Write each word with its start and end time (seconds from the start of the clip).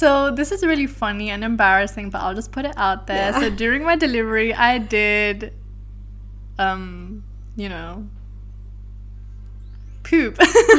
So 0.00 0.30
this 0.30 0.50
is 0.50 0.64
really 0.64 0.86
funny 0.86 1.28
and 1.28 1.44
embarrassing, 1.44 2.08
but 2.08 2.22
I'll 2.22 2.34
just 2.34 2.52
put 2.52 2.64
it 2.64 2.72
out 2.78 3.06
there. 3.06 3.32
Yeah. 3.32 3.40
So 3.40 3.50
during 3.50 3.84
my 3.84 3.96
delivery, 3.96 4.54
I 4.54 4.78
did, 4.78 5.52
um, 6.58 7.22
you 7.54 7.68
know, 7.68 8.08
poop. 10.02 10.38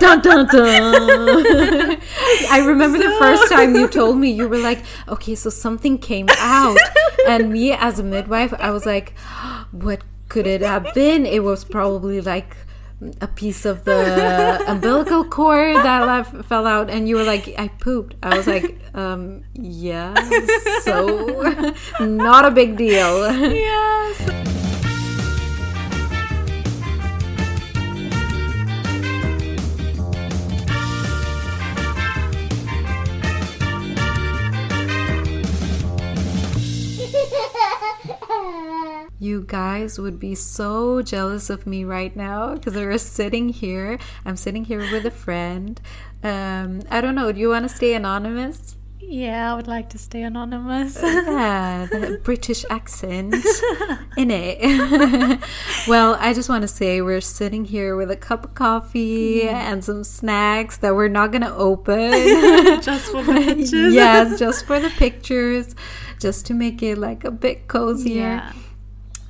dun 0.00 0.20
dun 0.20 0.46
dun. 0.48 1.96
I 2.50 2.62
remember 2.66 2.98
the 2.98 3.16
first 3.18 3.50
time 3.50 3.74
you 3.74 3.88
told 3.88 4.18
me 4.18 4.30
you 4.30 4.46
were 4.46 4.58
like, 4.58 4.84
okay, 5.08 5.34
so 5.34 5.48
something 5.48 5.96
came 5.96 6.26
out, 6.36 6.76
and 7.26 7.50
me 7.50 7.72
as 7.72 7.98
a 7.98 8.02
midwife, 8.02 8.52
I 8.58 8.70
was 8.70 8.84
like, 8.84 9.18
what 9.72 10.02
could 10.28 10.46
it 10.46 10.60
have 10.60 10.92
been? 10.92 11.24
It 11.24 11.42
was 11.42 11.64
probably 11.64 12.20
like 12.20 12.54
a 13.20 13.26
piece 13.26 13.64
of 13.64 13.84
the 13.84 14.64
umbilical 14.68 15.24
cord 15.24 15.76
that 15.76 16.06
left, 16.06 16.46
fell 16.46 16.66
out, 16.66 16.90
and 16.90 17.08
you 17.08 17.16
were 17.16 17.24
like, 17.24 17.54
I 17.58 17.68
pooped. 17.68 18.14
I 18.22 18.36
was 18.36 18.46
like, 18.46 18.78
um, 18.94 19.42
yeah, 19.54 20.14
so 20.80 21.74
not 22.00 22.44
a 22.44 22.50
big 22.50 22.76
deal. 22.76 23.30
yes. 23.52 24.63
You 39.24 39.42
guys 39.48 39.98
would 39.98 40.20
be 40.20 40.34
so 40.34 41.00
jealous 41.00 41.48
of 41.48 41.66
me 41.66 41.82
right 41.82 42.14
now 42.14 42.52
because 42.52 42.74
we're 42.74 42.98
sitting 42.98 43.48
here. 43.48 43.98
I'm 44.26 44.36
sitting 44.36 44.66
here 44.66 44.80
with 44.80 45.06
a 45.06 45.10
friend. 45.10 45.80
Um, 46.22 46.82
I 46.90 47.00
don't 47.00 47.14
know. 47.14 47.32
Do 47.32 47.40
you 47.40 47.48
want 47.48 47.66
to 47.66 47.74
stay 47.74 47.94
anonymous? 47.94 48.76
Yeah, 49.00 49.50
I 49.50 49.56
would 49.56 49.66
like 49.66 49.88
to 49.90 49.98
stay 49.98 50.24
anonymous. 50.24 51.00
Yeah, 51.02 51.86
the 51.90 52.20
British 52.22 52.66
accent 52.68 53.34
in 54.18 54.30
it. 54.30 55.40
well, 55.88 56.18
I 56.20 56.34
just 56.34 56.50
want 56.50 56.60
to 56.60 56.68
say 56.68 57.00
we're 57.00 57.22
sitting 57.22 57.64
here 57.64 57.96
with 57.96 58.10
a 58.10 58.16
cup 58.16 58.44
of 58.44 58.54
coffee 58.54 59.48
and 59.48 59.82
some 59.82 60.04
snacks 60.04 60.76
that 60.78 60.94
we're 60.94 61.08
not 61.08 61.32
going 61.32 61.44
to 61.44 61.54
open. 61.54 62.12
Just 62.82 63.10
for 63.10 63.22
the 63.22 63.32
pictures. 63.32 63.94
yes, 63.94 64.38
just 64.38 64.66
for 64.66 64.78
the 64.80 64.90
pictures, 64.90 65.74
just 66.20 66.44
to 66.44 66.52
make 66.52 66.82
it 66.82 66.98
like 66.98 67.24
a 67.24 67.30
bit 67.30 67.68
cozier. 67.68 68.20
Yeah. 68.20 68.52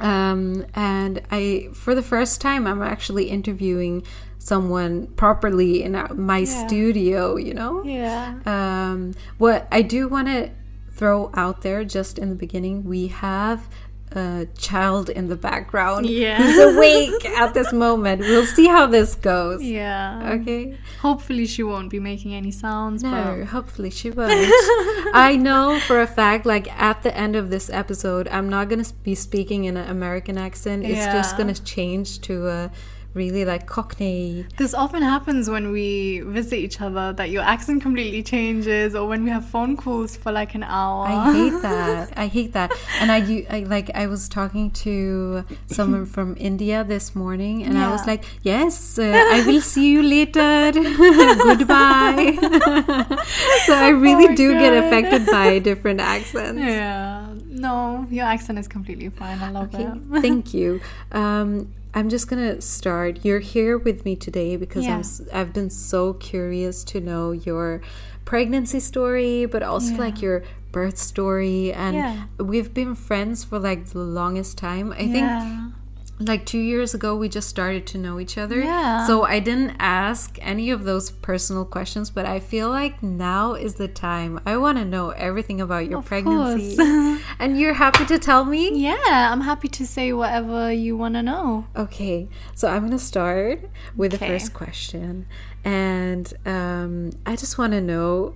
Um, 0.00 0.66
and 0.74 1.22
I, 1.30 1.68
for 1.72 1.94
the 1.94 2.02
first 2.02 2.40
time, 2.40 2.66
I'm 2.66 2.82
actually 2.82 3.30
interviewing 3.30 4.02
someone 4.38 5.06
properly 5.16 5.82
in 5.82 5.92
my 6.16 6.38
Yeah. 6.38 6.66
studio. 6.66 7.36
You 7.36 7.54
know. 7.54 7.82
Yeah. 7.84 8.34
Um, 8.46 9.14
what 9.38 9.66
I 9.72 9.82
do 9.82 10.08
want 10.08 10.28
to 10.28 10.50
throw 10.92 11.30
out 11.34 11.62
there, 11.62 11.84
just 11.84 12.18
in 12.18 12.28
the 12.28 12.36
beginning, 12.36 12.84
we 12.84 13.08
have 13.08 13.68
a 14.16 14.46
child 14.58 15.08
in 15.10 15.28
the 15.28 15.36
background 15.36 16.06
Yeah. 16.06 16.36
who's 16.42 16.58
awake 16.58 17.24
at 17.24 17.54
this 17.54 17.72
moment. 17.72 18.20
We'll 18.20 18.46
see 18.46 18.66
how 18.66 18.86
this 18.86 19.14
goes. 19.14 19.62
Yeah. 19.62 20.36
Okay. 20.40 20.76
Hopefully 21.00 21.46
she 21.46 21.62
won't 21.62 21.90
be 21.90 22.00
making 22.00 22.34
any 22.34 22.50
sounds. 22.50 23.02
No, 23.02 23.44
hopefully 23.44 23.90
she 23.90 24.10
won't. 24.10 24.32
I 25.14 25.36
know 25.40 25.78
for 25.80 26.00
a 26.00 26.06
fact, 26.06 26.46
like 26.46 26.70
at 26.80 27.02
the 27.02 27.16
end 27.16 27.36
of 27.36 27.50
this 27.50 27.70
episode, 27.70 28.28
I'm 28.28 28.48
not 28.48 28.68
gonna 28.68 28.84
be 29.02 29.14
speaking 29.14 29.64
in 29.64 29.76
an 29.76 29.88
American 29.90 30.38
accent. 30.38 30.84
It's 30.84 31.06
just 31.06 31.36
gonna 31.36 31.54
change 31.54 32.20
to 32.22 32.48
a 32.48 32.70
really 33.14 33.44
like 33.44 33.66
Cockney. 33.66 34.44
This 34.58 34.74
often 34.74 35.02
happens 35.02 35.48
when 35.48 35.70
we 35.72 36.20
visit 36.20 36.56
each 36.56 36.80
other 36.80 37.12
that 37.14 37.30
your 37.30 37.42
accent 37.42 37.82
completely 37.82 38.22
changes, 38.22 38.94
or 38.94 39.06
when 39.08 39.24
we 39.24 39.30
have 39.30 39.44
phone 39.48 39.76
calls 39.76 40.16
for 40.16 40.32
like 40.32 40.54
an 40.54 40.64
hour. 40.64 41.06
I 41.06 41.32
hate 41.32 41.62
that. 41.62 42.12
I 42.18 42.26
hate 42.26 42.52
that. 42.52 42.72
And 43.00 43.10
I 43.12 43.20
like 43.66 43.90
I 43.94 44.06
was 44.08 44.28
talking 44.28 44.70
to 44.84 45.44
someone 45.66 46.06
from 46.06 46.36
India 46.38 46.84
this 46.84 47.14
morning, 47.14 47.62
and 47.62 47.78
I 47.78 47.90
was 47.90 48.06
like, 48.06 48.24
"Yes, 48.42 48.98
uh, 48.98 49.02
I 49.04 49.44
will 49.46 49.60
see 49.60 49.90
you 49.92 50.02
later. 50.02 50.72
Goodbye." 50.72 52.36
so 53.66 53.74
I 53.74 53.88
really 53.90 54.28
Oh 54.32 54.36
do 54.36 54.52
get 54.58 54.72
affected 54.84 55.26
by 55.26 55.58
different 55.58 56.00
accents. 56.00 56.60
Yeah. 56.60 57.26
No, 57.48 58.06
your 58.10 58.24
accent 58.26 58.58
is 58.58 58.66
completely 58.68 59.08
fine. 59.10 59.38
I 59.38 59.50
love 59.50 59.74
Okay, 59.74 59.84
it. 59.84 60.20
thank 60.22 60.52
you. 60.52 60.80
Um, 61.12 61.72
I'm 61.94 62.08
just 62.08 62.28
gonna 62.28 62.60
start. 62.60 63.24
You're 63.24 63.38
here 63.40 63.78
with 63.78 64.04
me 64.04 64.16
today 64.16 64.56
because 64.56 64.84
Yeah. 64.84 64.96
I'm, 64.96 65.04
I've 65.32 65.52
been 65.52 65.70
so 65.70 66.14
curious 66.14 66.82
to 66.84 67.00
know 67.00 67.30
your 67.32 67.80
pregnancy 68.24 68.80
story, 68.80 69.46
but 69.46 69.62
also 69.62 69.92
Yeah. 69.92 69.98
like 69.98 70.20
your 70.20 70.42
birth 70.72 70.98
story. 70.98 71.72
And 71.72 71.94
Yeah. 71.96 72.24
we've 72.38 72.74
been 72.74 72.94
friends 72.96 73.44
for 73.44 73.58
like 73.60 73.86
the 73.90 74.00
longest 74.00 74.58
time. 74.58 74.92
I 74.92 75.06
think. 75.06 75.74
Like 76.18 76.46
two 76.46 76.58
years 76.58 76.94
ago 76.94 77.16
we 77.16 77.28
just 77.28 77.48
started 77.48 77.86
to 77.88 77.98
know 77.98 78.20
each 78.20 78.38
other. 78.38 78.60
Yeah. 78.60 79.06
So 79.06 79.24
I 79.24 79.40
didn't 79.40 79.76
ask 79.78 80.38
any 80.40 80.70
of 80.70 80.84
those 80.84 81.10
personal 81.10 81.64
questions, 81.64 82.10
but 82.10 82.24
I 82.24 82.40
feel 82.40 82.68
like 82.68 83.02
now 83.02 83.54
is 83.54 83.74
the 83.74 83.88
time. 83.88 84.40
I 84.46 84.56
want 84.56 84.78
to 84.78 84.84
know 84.84 85.10
everything 85.10 85.60
about 85.60 85.88
your 85.88 85.98
Of 85.98 86.06
pregnancy. 86.06 86.76
and 87.38 87.58
you're 87.58 87.74
happy 87.74 88.04
to 88.06 88.18
tell 88.18 88.44
me? 88.44 88.70
Yeah, 88.74 89.32
I'm 89.32 89.40
happy 89.40 89.68
to 89.68 89.86
say 89.86 90.12
whatever 90.12 90.72
you 90.72 90.96
want 90.96 91.14
to 91.14 91.22
know. 91.22 91.66
Okay, 91.76 92.28
so 92.54 92.68
I'm 92.68 92.84
gonna 92.84 92.98
start 92.98 93.68
with 93.96 94.12
the 94.12 94.18
first 94.18 94.54
question, 94.54 95.26
and 95.64 96.32
um, 96.46 97.10
I 97.26 97.36
just 97.36 97.58
want 97.58 97.72
to 97.72 97.80
know 97.80 98.34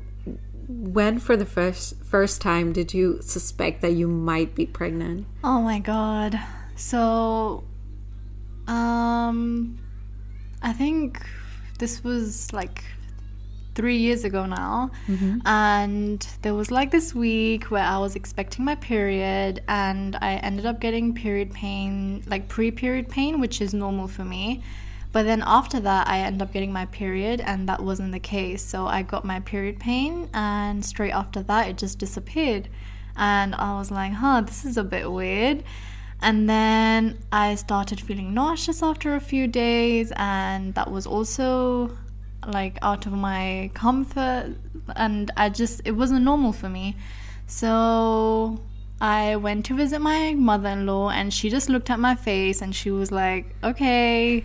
when, 0.68 1.18
for 1.18 1.36
the 1.36 1.46
first 1.46 1.96
first 2.02 2.40
time, 2.40 2.72
did 2.72 2.92
you 2.92 3.20
suspect 3.22 3.80
that 3.82 3.92
you 3.92 4.08
might 4.08 4.54
be 4.54 4.66
pregnant? 4.66 5.26
Oh 5.42 5.62
my 5.62 5.78
god. 5.78 6.38
So 6.78 7.64
um 8.66 9.78
I 10.62 10.72
think 10.72 11.20
this 11.78 12.02
was 12.02 12.52
like 12.52 12.82
3 13.74 13.96
years 13.96 14.24
ago 14.24 14.44
now. 14.46 14.90
And 15.44 16.26
there 16.42 16.54
was 16.54 16.70
like 16.70 16.90
this 16.90 17.14
week 17.14 17.70
where 17.70 17.84
I 17.84 17.98
was 17.98 18.16
expecting 18.16 18.64
my 18.64 18.74
period 18.74 19.62
and 19.68 20.16
I 20.20 20.34
ended 20.48 20.66
up 20.66 20.80
getting 20.80 21.14
period 21.14 21.52
pain, 21.52 22.24
like 22.26 22.48
pre-period 22.48 23.08
pain, 23.08 23.38
which 23.38 23.60
is 23.60 23.72
normal 23.72 24.08
for 24.08 24.24
me. 24.24 24.62
But 25.12 25.22
then 25.24 25.42
after 25.46 25.78
that, 25.80 26.08
I 26.08 26.18
ended 26.18 26.42
up 26.42 26.52
getting 26.52 26.72
my 26.72 26.86
period, 26.86 27.40
and 27.40 27.68
that 27.68 27.80
wasn't 27.82 28.12
the 28.12 28.20
case. 28.20 28.62
So 28.62 28.86
I 28.86 29.02
got 29.02 29.24
my 29.24 29.40
period 29.40 29.78
pain, 29.78 30.28
and 30.34 30.84
straight 30.84 31.12
after 31.12 31.42
that, 31.44 31.68
it 31.68 31.78
just 31.78 31.98
disappeared. 31.98 32.68
And 33.16 33.54
I 33.54 33.78
was 33.78 33.90
like, 33.90 34.12
huh, 34.12 34.42
this 34.42 34.64
is 34.64 34.76
a 34.76 34.84
bit 34.84 35.10
weird. 35.10 35.64
And 36.20 36.48
then 36.48 37.18
I 37.30 37.54
started 37.54 38.00
feeling 38.00 38.34
nauseous 38.34 38.82
after 38.82 39.14
a 39.14 39.20
few 39.20 39.46
days, 39.46 40.12
and 40.16 40.74
that 40.74 40.90
was 40.90 41.06
also 41.06 41.96
like 42.46 42.78
out 42.82 43.06
of 43.06 43.12
my 43.12 43.70
comfort. 43.74 44.54
And 44.96 45.30
I 45.36 45.48
just, 45.48 45.80
it 45.84 45.92
wasn't 45.92 46.24
normal 46.24 46.52
for 46.52 46.68
me. 46.68 46.96
So 47.46 48.60
I 49.00 49.36
went 49.36 49.64
to 49.66 49.74
visit 49.74 50.00
my 50.00 50.34
mother 50.34 50.70
in 50.70 50.86
law, 50.86 51.10
and 51.10 51.32
she 51.32 51.50
just 51.50 51.68
looked 51.68 51.88
at 51.90 52.00
my 52.00 52.14
face 52.14 52.62
and 52.62 52.74
she 52.74 52.90
was 52.90 53.12
like, 53.12 53.54
okay. 53.62 54.44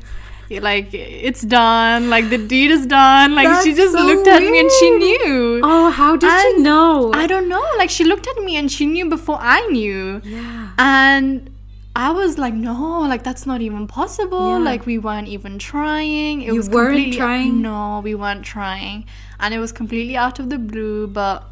Like 0.52 0.94
it's 0.94 1.42
done, 1.42 2.12
like 2.12 2.30
the 2.30 2.38
deed 2.38 2.70
is 2.70 2.86
done. 2.86 3.34
Like 3.34 3.64
she 3.64 3.74
just 3.74 3.94
so 3.94 4.04
looked 4.06 4.28
at 4.28 4.40
me 4.42 4.60
and 4.60 4.70
she 4.72 4.90
knew. 4.92 5.62
Oh, 5.64 5.90
how 5.90 6.16
did 6.16 6.30
And 6.30 6.64
know? 6.64 7.12
I 7.12 7.26
don't 7.26 7.50
know. 7.50 7.66
Like 7.80 7.90
she 7.90 8.04
looked 8.04 8.28
at 8.28 8.38
me 8.44 8.58
and 8.58 8.72
she 8.72 8.86
knew 8.86 9.10
before 9.10 9.40
I 9.40 9.66
knew. 9.68 10.22
yeah. 10.24 10.70
And 10.78 11.50
I 11.96 12.12
was 12.12 12.40
like, 12.40 12.56
no, 12.56 13.02
like 13.02 13.24
that's 13.24 13.46
not 13.46 13.62
even 13.62 13.88
possible. 13.88 14.58
Yeah. 14.58 14.66
Like 14.66 14.86
we 14.86 14.98
weren't 14.98 15.28
even 15.28 15.60
trying. 15.60 16.42
It 16.42 16.48
You 16.48 16.56
was 16.56 16.70
weren't 16.70 17.14
trying? 17.14 17.62
No, 17.62 18.02
we 18.04 18.16
weren't 18.16 18.44
trying, 18.44 19.06
and 19.40 19.54
it 19.54 19.60
was 19.60 19.72
completely 19.72 20.18
out 20.18 20.40
of 20.40 20.50
the 20.50 20.58
blue. 20.58 21.06
But 21.06 21.44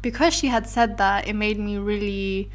because 0.00 0.32
she 0.32 0.46
had 0.46 0.68
said 0.68 0.96
that, 0.98 1.26
it 1.26 1.34
made 1.34 1.58
me 1.58 1.76
really 1.76 2.50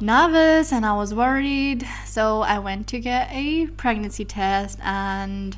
nervous 0.00 0.72
and 0.72 0.84
I 0.84 0.94
was 0.94 1.14
worried. 1.14 1.86
So 2.04 2.42
I 2.42 2.58
went 2.58 2.88
to 2.88 2.98
get 2.98 3.28
a 3.30 3.68
pregnancy 3.68 4.24
test, 4.24 4.78
and 4.82 5.56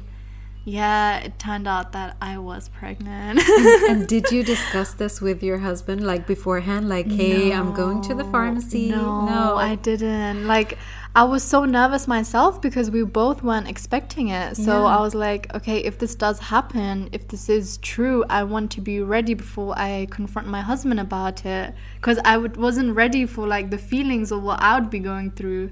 yeah, 0.68 1.18
it 1.20 1.38
turned 1.38 1.66
out 1.66 1.92
that 1.92 2.16
I 2.20 2.38
was 2.38 2.68
pregnant. 2.68 3.40
and 3.88 4.06
did 4.14 4.30
you 4.30 4.42
discuss 4.42 4.92
this 4.92 5.20
with 5.20 5.42
your 5.42 5.58
husband 5.58 6.06
like 6.06 6.26
beforehand? 6.26 6.88
Like, 6.88 7.10
hey, 7.10 7.52
I'm 7.52 7.72
going 7.72 8.02
to 8.02 8.14
the 8.14 8.24
pharmacy. 8.24 8.90
No, 8.90 9.24
no, 9.24 9.56
I 9.56 9.76
didn't. 9.76 10.46
Like, 10.46 10.78
I 11.16 11.24
was 11.24 11.42
so 11.42 11.64
nervous 11.64 12.06
myself 12.06 12.60
because 12.60 12.90
we 12.90 13.02
both 13.02 13.42
weren't 13.42 13.66
expecting 13.66 14.28
it. 14.28 14.56
So 14.56 14.82
Yeah. 14.82 14.96
I 14.96 15.00
was 15.00 15.14
like, 15.14 15.52
okay, 15.54 15.78
if 15.78 15.98
this 15.98 16.14
does 16.14 16.38
happen, 16.38 17.08
if 17.12 17.28
this 17.28 17.48
is 17.48 17.78
true, 17.78 18.24
I 18.28 18.44
want 18.44 18.70
to 18.72 18.80
be 18.80 19.00
ready 19.00 19.34
before 19.34 19.76
I 19.78 20.06
confront 20.10 20.48
my 20.48 20.60
husband 20.60 21.00
about 21.00 21.46
it. 21.46 21.74
Because 21.96 22.18
I 22.24 22.36
wasn't 22.36 22.94
ready 22.94 23.24
for 23.26 23.46
like 23.46 23.70
the 23.70 23.78
feelings 23.78 24.30
of 24.30 24.42
what 24.42 24.60
I 24.62 24.78
would 24.78 24.90
be 24.90 24.98
going 24.98 25.30
through. 25.30 25.70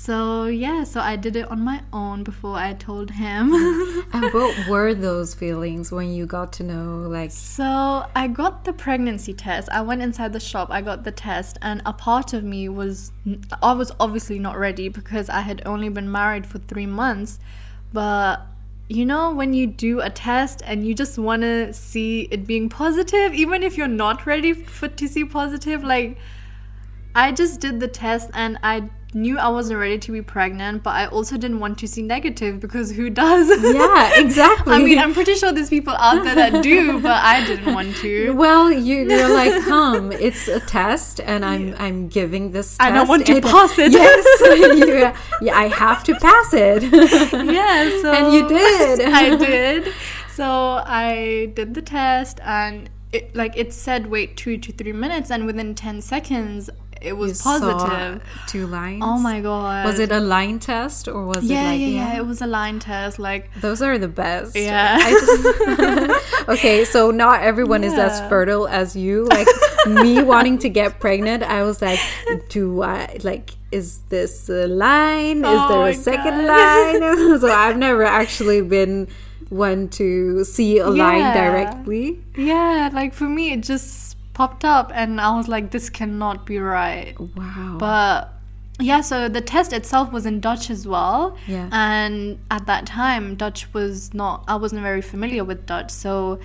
So 0.00 0.44
yeah, 0.46 0.84
so 0.84 1.00
I 1.00 1.16
did 1.16 1.34
it 1.34 1.50
on 1.50 1.60
my 1.60 1.82
own 1.92 2.22
before 2.22 2.54
I 2.54 2.72
told 2.72 3.10
him. 3.10 3.50
Mm. 3.50 4.04
and 4.14 4.32
what 4.32 4.68
were 4.68 4.94
those 4.94 5.34
feelings 5.34 5.90
when 5.90 6.12
you 6.12 6.24
got 6.24 6.52
to 6.54 6.62
know 6.62 7.08
like 7.08 7.30
So 7.32 8.06
I 8.14 8.28
got 8.28 8.64
the 8.64 8.72
pregnancy 8.72 9.34
test. 9.34 9.68
I 9.70 9.82
went 9.82 10.00
inside 10.00 10.32
the 10.32 10.40
shop, 10.40 10.68
I 10.70 10.82
got 10.82 11.02
the 11.02 11.10
test, 11.10 11.58
and 11.62 11.82
a 11.84 11.92
part 11.92 12.32
of 12.32 12.44
me 12.44 12.68
was 12.68 13.12
I 13.60 13.72
was 13.72 13.90
obviously 13.98 14.38
not 14.38 14.56
ready 14.56 14.88
because 14.88 15.28
I 15.28 15.40
had 15.40 15.62
only 15.66 15.88
been 15.88 16.10
married 16.10 16.46
for 16.46 16.58
3 16.58 16.86
months. 16.86 17.40
But 17.92 18.46
you 18.88 19.04
know 19.04 19.34
when 19.34 19.52
you 19.52 19.66
do 19.66 20.00
a 20.00 20.08
test 20.08 20.62
and 20.64 20.86
you 20.86 20.94
just 20.94 21.18
want 21.18 21.42
to 21.42 21.72
see 21.74 22.28
it 22.30 22.46
being 22.46 22.70
positive 22.70 23.34
even 23.34 23.62
if 23.62 23.76
you're 23.76 23.86
not 23.86 24.24
ready 24.24 24.54
for 24.54 24.88
to 24.88 25.06
see 25.06 25.24
positive 25.26 25.84
like 25.84 26.16
I 27.14 27.32
just 27.32 27.60
did 27.60 27.80
the 27.80 27.88
test 27.88 28.30
and 28.32 28.58
I 28.62 28.88
knew 29.14 29.38
I 29.38 29.48
wasn't 29.48 29.80
ready 29.80 29.98
to 29.98 30.12
be 30.12 30.20
pregnant, 30.20 30.82
but 30.82 30.90
I 30.90 31.06
also 31.06 31.38
didn't 31.38 31.60
want 31.60 31.78
to 31.78 31.88
see 31.88 32.02
negative 32.02 32.60
because 32.60 32.92
who 32.92 33.10
does? 33.10 33.48
Yeah, 33.78 34.20
exactly. 34.20 34.74
I 34.74 34.78
mean, 34.78 34.98
I'm 34.98 35.14
pretty 35.14 35.34
sure 35.34 35.52
there's 35.52 35.68
people 35.68 35.94
out 35.94 36.24
there 36.24 36.34
that 36.34 36.62
do, 36.62 37.00
but 37.08 37.22
I 37.24 37.44
didn't 37.46 37.74
want 37.74 37.96
to. 37.96 38.32
Well, 38.32 38.72
you, 38.72 39.08
you're 39.08 39.28
like, 39.28 39.62
come, 39.64 40.10
it's 40.12 40.48
a 40.48 40.60
test, 40.60 41.20
and 41.20 41.44
I'm 41.44 41.74
I'm 41.78 42.08
giving 42.08 42.52
this. 42.52 42.76
Test, 42.76 42.80
I 42.80 42.90
don't 42.90 43.08
want 43.08 43.26
to 43.26 43.40
pass 43.40 43.78
it. 43.78 43.92
Yes, 43.92 44.24
you, 44.40 45.46
yeah, 45.46 45.56
I 45.56 45.68
have 45.68 46.02
to 46.04 46.14
pass 46.14 46.52
it. 46.52 46.82
yeah, 46.82 48.00
so 48.02 48.12
And 48.12 48.32
you 48.32 48.48
did. 48.48 49.00
I 49.08 49.36
did. 49.36 49.92
So 50.34 50.82
I 50.84 51.50
did 51.54 51.74
the 51.74 51.82
test, 51.82 52.40
and 52.44 52.90
it 53.12 53.34
like 53.34 53.56
it 53.56 53.72
said 53.72 54.06
wait 54.06 54.36
two 54.36 54.56
to 54.58 54.72
three 54.72 54.92
minutes, 54.92 55.30
and 55.30 55.46
within 55.46 55.74
ten 55.74 56.00
seconds 56.00 56.70
it 57.00 57.12
was 57.16 57.38
You 57.38 57.50
positive. 57.50 58.22
two 58.46 58.66
lines. 58.66 59.02
Oh 59.04 59.18
my 59.18 59.40
god! 59.40 59.84
Was 59.86 59.98
it 59.98 60.10
a 60.12 60.20
line 60.20 60.58
test 60.58 61.08
or 61.08 61.24
was 61.26 61.44
Yeah, 61.44 61.62
it 61.62 61.72
like 61.72 61.80
yeah, 61.80 61.86
yeah. 61.86 62.16
It 62.18 62.26
was 62.26 62.40
a 62.42 62.46
line 62.46 62.78
test. 62.78 63.18
Like 63.18 63.50
Those 63.60 63.82
are 63.82 63.98
the 63.98 64.08
best. 64.08 64.56
Yeah. 64.56 64.98
I 65.00 65.10
just- 65.10 66.48
okay, 66.48 66.84
so 66.84 67.10
not 67.10 67.42
everyone 67.42 67.84
is 67.84 67.94
as 67.94 68.20
fertile 68.28 68.66
as 68.68 68.94
you. 68.96 69.24
Like 69.26 69.46
me 69.86 70.22
wanting 70.32 70.58
to 70.58 70.68
get 70.68 71.00
pregnant, 71.00 71.42
I 71.42 71.62
was 71.62 71.80
like, 71.82 72.00
do 72.48 72.82
I 72.82 73.16
like 73.22 73.50
is 73.70 73.98
this 74.08 74.48
a 74.48 74.66
line? 74.66 75.38
Is 75.38 75.44
Oh 75.46 75.68
there 75.68 75.88
a 75.90 75.94
second 75.94 76.46
God. 76.46 77.00
line? 77.00 77.40
so 77.40 77.50
I've 77.52 77.76
never 77.76 78.02
actually 78.04 78.62
been 78.62 79.08
one 79.50 79.88
to 79.88 80.44
see 80.44 80.78
a 80.78 80.88
line 80.88 81.34
directly. 81.34 82.20
yeah, 82.36 82.90
like 82.92 83.14
for 83.14 83.24
me 83.24 83.52
it 83.52 83.62
just 83.62 84.07
popped 84.38 84.64
up, 84.64 84.92
and 84.94 85.20
I 85.20 85.36
was 85.36 85.48
like, 85.48 85.72
this 85.72 85.90
cannot 85.90 86.46
be 86.46 86.58
right. 86.60 87.18
Wow. 87.18 87.76
But 87.76 88.32
yeah, 88.78 89.00
so 89.00 89.28
the 89.28 89.40
test 89.40 89.72
itself 89.72 90.12
was 90.12 90.26
in 90.26 90.38
Dutch 90.38 90.70
as 90.70 90.86
well. 90.86 91.36
Yeah. 91.48 91.68
And 91.72 92.38
at 92.48 92.64
that 92.66 92.86
time, 92.86 93.34
Dutch 93.34 93.74
was 93.74 94.14
not, 94.14 94.44
I 94.46 94.54
wasn't 94.54 94.82
very 94.82 95.02
familiar 95.02 95.42
with 95.42 95.66
Dutch. 95.66 95.90
So, 95.90 96.38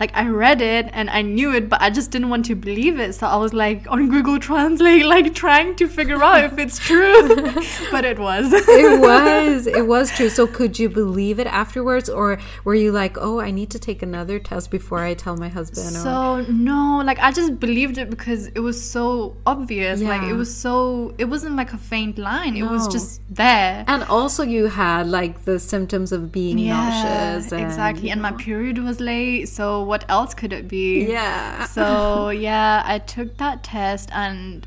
like, 0.00 0.10
I 0.14 0.28
read 0.28 0.60
it 0.60 0.88
and 0.92 1.10
I 1.10 1.22
knew 1.22 1.54
it, 1.54 1.68
but 1.68 1.80
I 1.80 1.90
just 1.90 2.10
didn't 2.10 2.30
want 2.30 2.44
to 2.46 2.54
believe 2.54 2.98
it. 2.98 3.14
So 3.14 3.26
I 3.26 3.36
was 3.36 3.52
like 3.52 3.86
on 3.88 4.08
Google 4.08 4.38
Translate, 4.38 5.04
like 5.14 5.34
trying 5.34 5.76
to 5.76 5.88
figure 5.88 6.22
out 6.22 6.44
if 6.44 6.58
it's 6.58 6.78
true. 6.78 7.28
but 7.90 8.04
it 8.04 8.18
was. 8.18 8.52
it 8.52 9.00
was 9.00 9.66
it 9.66 9.86
was 9.86 10.10
true 10.10 10.28
so 10.28 10.46
could 10.46 10.78
you 10.78 10.88
believe 10.88 11.38
it 11.38 11.46
afterwards 11.46 12.08
or 12.08 12.38
were 12.64 12.74
you 12.74 12.90
like 12.92 13.16
oh 13.18 13.40
i 13.40 13.50
need 13.50 13.70
to 13.70 13.78
take 13.78 14.02
another 14.02 14.38
test 14.38 14.70
before 14.70 15.00
i 15.00 15.14
tell 15.14 15.36
my 15.36 15.48
husband 15.48 15.88
or 15.96 16.00
So 16.00 16.44
no, 16.48 17.02
like 17.04 17.18
I 17.18 17.30
just 17.32 17.58
believed 17.60 17.98
it 17.98 18.10
because 18.10 18.48
it 18.48 18.60
was 18.60 18.78
so 18.80 19.36
obvious. 19.46 20.00
Like 20.00 20.22
it 20.22 20.34
was 20.34 20.54
so 20.54 21.14
it 21.18 21.26
wasn't 21.26 21.56
like 21.56 21.72
a 21.72 21.78
faint 21.78 22.18
line. 22.18 22.56
It 22.56 22.64
was 22.64 22.88
just 22.88 23.20
there. 23.30 23.84
And 23.86 24.02
also, 24.04 24.42
you 24.42 24.66
had 24.66 25.06
like 25.08 25.44
the 25.44 25.58
symptoms 25.58 26.12
of 26.12 26.32
being 26.32 26.56
nauseous. 26.66 27.52
And, 27.52 27.62
exactly. 27.62 28.10
And 28.10 28.20
my 28.22 28.32
period 28.32 28.78
was 28.78 29.00
late, 29.00 29.48
so 29.48 29.83
what 29.84 30.04
else 30.08 30.34
could 30.34 30.52
it 30.52 30.68
be? 30.68 31.04
yeah. 31.04 31.66
So 31.66 32.30
yeah, 32.30 32.82
I 32.84 32.98
took 32.98 33.36
that 33.38 33.62
test 33.62 34.10
and 34.12 34.66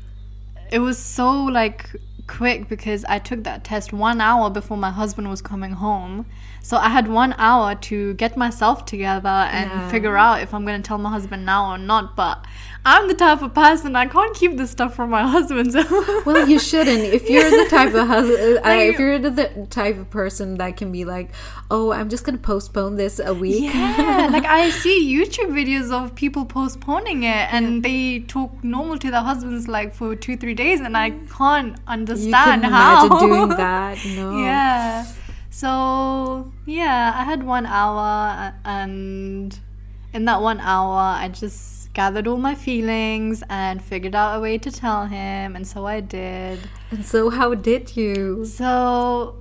it 0.70 0.78
was 0.80 0.98
so 0.98 1.44
like 1.44 1.90
quick 2.28 2.68
because 2.68 3.04
I 3.08 3.18
took 3.18 3.42
that 3.44 3.64
test 3.64 3.92
one 3.92 4.20
hour 4.20 4.50
before 4.50 4.76
my 4.76 4.90
husband 4.90 5.28
was 5.28 5.42
coming 5.42 5.72
home. 5.72 6.26
So 6.62 6.76
I 6.76 6.88
had 6.90 7.08
one 7.08 7.34
hour 7.38 7.74
to 7.74 8.14
get 8.14 8.36
myself 8.36 8.84
together 8.84 9.28
and 9.28 9.70
Yeah. 9.70 9.88
figure 9.88 10.16
out 10.16 10.42
if 10.42 10.52
I'm 10.52 10.64
gonna 10.66 10.82
tell 10.82 10.98
my 10.98 11.10
husband 11.10 11.46
now 11.46 11.72
or 11.72 11.78
not. 11.78 12.14
But 12.14 12.44
I'm 12.84 13.08
the 13.08 13.14
type 13.14 13.42
of 13.42 13.54
person 13.54 13.96
I 13.96 14.06
can't 14.06 14.34
keep 14.36 14.56
this 14.56 14.70
stuff 14.70 14.94
from 14.94 15.10
my 15.10 15.22
husband. 15.36 15.72
So 15.72 15.82
Well, 16.26 16.48
you 16.48 16.58
shouldn't. 16.58 17.04
If 17.04 17.28
you're 17.30 17.50
the 17.50 17.66
type 17.76 17.94
of 17.94 18.06
husband, 18.06 18.58
uh, 18.64 18.70
if 18.70 18.98
you're 18.98 19.18
the, 19.18 19.66
type 19.70 19.98
of 19.98 20.10
person 20.10 20.58
that 20.58 20.76
can 20.76 20.92
be 20.92 21.04
like, 21.04 21.30
"Oh, 21.70 21.92
I'm 21.92 22.08
just 22.08 22.24
gonna 22.24 22.38
postpone 22.38 22.96
this 22.96 23.18
a 23.18 23.34
week." 23.34 23.72
Yeah, 23.74 24.28
like 24.30 24.44
I 24.44 24.70
see 24.70 25.14
YouTube 25.16 25.50
videos 25.52 25.90
of 25.90 26.14
people 26.14 26.44
postponing 26.44 27.22
it 27.22 27.52
and 27.52 27.82
they 27.82 28.20
talk 28.20 28.62
normal 28.62 28.98
to 28.98 29.10
their 29.10 29.20
husbands 29.20 29.68
like 29.68 29.94
for 29.94 30.14
two, 30.14 30.36
three 30.36 30.54
days, 30.54 30.80
and 30.80 30.96
I 30.96 31.10
can't 31.10 31.76
you 31.88 32.17
understand 32.26 32.62
can 32.62 32.72
how. 32.72 33.06
imagine 33.06 33.28
doing 33.28 33.48
that. 33.56 33.98
No. 34.16 34.38
Yeah. 34.38 35.06
So, 35.50 36.52
yeah, 36.66 37.12
I 37.16 37.24
had 37.24 37.42
one 37.42 37.66
hour, 37.66 38.54
and 38.64 39.58
in 40.12 40.24
that 40.26 40.40
one 40.40 40.60
hour, 40.60 40.96
I 40.96 41.28
just 41.28 41.92
gathered 41.94 42.28
all 42.28 42.36
my 42.36 42.54
feelings 42.54 43.42
and 43.48 43.82
figured 43.82 44.14
out 44.14 44.36
a 44.36 44.40
way 44.40 44.58
to 44.58 44.70
tell 44.70 45.06
him, 45.06 45.56
and 45.56 45.66
so 45.66 45.86
I 45.86 46.00
did. 46.00 46.60
And 46.90 47.04
so, 47.04 47.30
how 47.30 47.54
did 47.54 47.96
you? 47.96 48.44
So, 48.44 49.34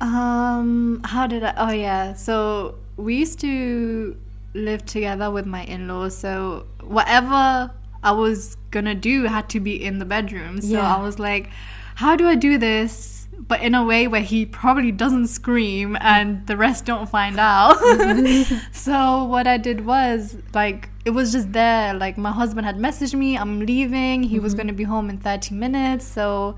um, 0.00 1.00
how 1.04 1.26
did 1.26 1.44
I? 1.44 1.54
Oh 1.56 1.70
yeah. 1.72 2.14
So 2.14 2.76
we 2.96 3.16
used 3.16 3.38
to 3.40 4.16
live 4.54 4.84
together 4.84 5.30
with 5.30 5.46
my 5.46 5.64
in-laws. 5.64 6.16
So 6.16 6.66
whatever 6.82 7.70
I 8.02 8.12
was 8.12 8.56
gonna 8.70 8.94
do 8.94 9.24
had 9.24 9.48
to 9.50 9.60
be 9.60 9.82
in 9.82 9.98
the 9.98 10.04
bedroom. 10.04 10.60
So 10.60 10.68
Yeah. 10.68 10.96
I 10.96 11.02
was 11.02 11.18
like, 11.18 11.50
how 11.96 12.16
do 12.16 12.26
I 12.26 12.34
do 12.34 12.58
this? 12.58 13.28
But 13.38 13.60
in 13.60 13.74
a 13.74 13.84
way 13.84 14.06
where 14.06 14.20
he 14.20 14.46
probably 14.46 14.92
doesn't 14.92 15.26
scream 15.28 15.96
and 16.00 16.46
the 16.46 16.56
rest 16.56 16.84
don't 16.84 17.08
find 17.08 17.38
out. 17.38 17.78
so 18.72 19.24
what 19.24 19.46
I 19.46 19.56
did 19.56 19.84
was 19.84 20.36
like 20.54 20.90
it 21.04 21.10
was 21.10 21.32
just 21.32 21.52
there. 21.52 21.94
Like 21.94 22.16
my 22.16 22.32
husband 22.32 22.66
had 22.66 22.78
messaged 22.78 23.14
me, 23.14 23.36
I'm 23.36 23.60
leaving. 23.60 24.22
He 24.22 24.38
was 24.38 24.52
mm-hmm. 24.52 24.58
gonna 24.58 24.72
be 24.72 24.84
home 24.84 25.10
in 25.10 25.18
30 25.18 25.54
minutes. 25.54 26.06
So 26.06 26.56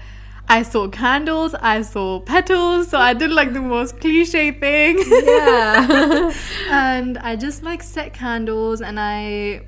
I 0.48 0.62
saw 0.62 0.88
candles, 0.88 1.54
I 1.54 1.80
saw 1.82 2.20
petals, 2.20 2.88
so 2.88 2.98
I 2.98 3.14
did 3.14 3.30
like 3.30 3.54
the 3.54 3.60
most 3.60 4.00
cliche 4.00 4.50
thing. 4.52 4.98
Yeah. 5.08 6.32
and 6.70 7.16
I 7.18 7.36
just 7.36 7.62
like 7.62 7.82
set 7.82 8.12
candles 8.12 8.82
and 8.82 9.00
I 9.00 9.62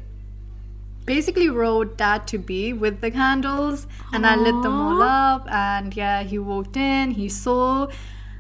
basically 1.07 1.49
wrote 1.49 1.97
dad 1.97 2.27
to 2.27 2.39
be 2.39 2.73
with 2.73 3.01
the 3.01 3.11
candles 3.11 3.87
and 4.13 4.27
I 4.27 4.35
lit 4.35 4.61
them 4.63 4.81
all 4.81 5.01
up 5.01 5.47
and 5.51 5.97
yeah, 5.97 6.23
he 6.23 6.39
walked 6.39 6.77
in, 6.77 7.13
he 7.13 7.29
saw 7.29 7.89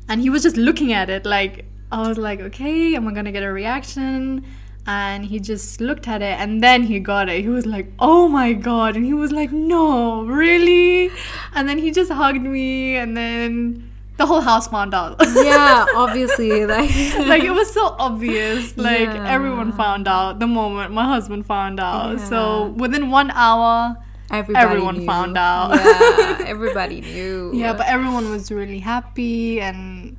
and 0.08 0.20
he 0.20 0.28
was 0.28 0.42
just 0.42 0.56
looking 0.56 0.92
at 0.92 1.08
it 1.08 1.24
like 1.24 1.64
I 1.90 2.06
was 2.08 2.18
like, 2.18 2.40
okay, 2.40 2.96
am 2.96 3.06
I 3.06 3.12
gonna 3.12 3.32
get 3.32 3.44
a 3.44 3.52
reaction? 3.52 4.44
And 4.88 5.24
he 5.24 5.40
just 5.40 5.80
looked 5.80 6.06
at 6.06 6.22
it 6.22 6.38
and 6.38 6.62
then 6.62 6.82
he 6.84 7.00
got 7.00 7.28
it. 7.28 7.42
He 7.42 7.48
was 7.48 7.66
like, 7.66 7.92
oh 7.98 8.28
my 8.28 8.52
god. 8.52 8.96
And 8.96 9.04
he 9.04 9.14
was 9.14 9.32
like, 9.32 9.50
no, 9.50 10.22
really? 10.22 11.10
And 11.54 11.68
then 11.68 11.78
he 11.78 11.90
just 11.90 12.12
hugged 12.12 12.42
me 12.42 12.96
and 12.96 13.16
then 13.16 13.90
the 14.16 14.26
whole 14.26 14.40
house 14.40 14.66
found 14.68 14.94
out. 14.94 15.16
yeah. 15.34 15.84
Obviously, 15.94 16.64
like. 16.66 16.90
like 17.26 17.42
it 17.44 17.50
was 17.52 17.72
so 17.72 17.94
obvious. 17.98 18.76
Like 18.76 19.00
Yeah. 19.00 19.28
everyone 19.30 19.72
found 19.72 20.08
out 20.08 20.38
the 20.38 20.46
moment 20.46 20.92
my 20.92 21.04
husband 21.04 21.46
found 21.46 21.78
out. 21.80 22.18
Yeah. 22.18 22.24
So 22.28 22.66
within 22.76 23.10
one 23.10 23.30
hour, 23.30 23.96
Everybody 24.28 24.64
Everyone 24.66 24.98
knew. 24.98 25.06
found 25.06 25.38
out. 25.38 25.70
Yeah, 25.76 26.44
everybody 26.48 27.00
knew. 27.00 27.52
yeah, 27.54 27.72
but 27.74 27.86
everyone 27.86 28.28
was 28.28 28.50
really 28.50 28.80
happy 28.80 29.60
and 29.60 30.16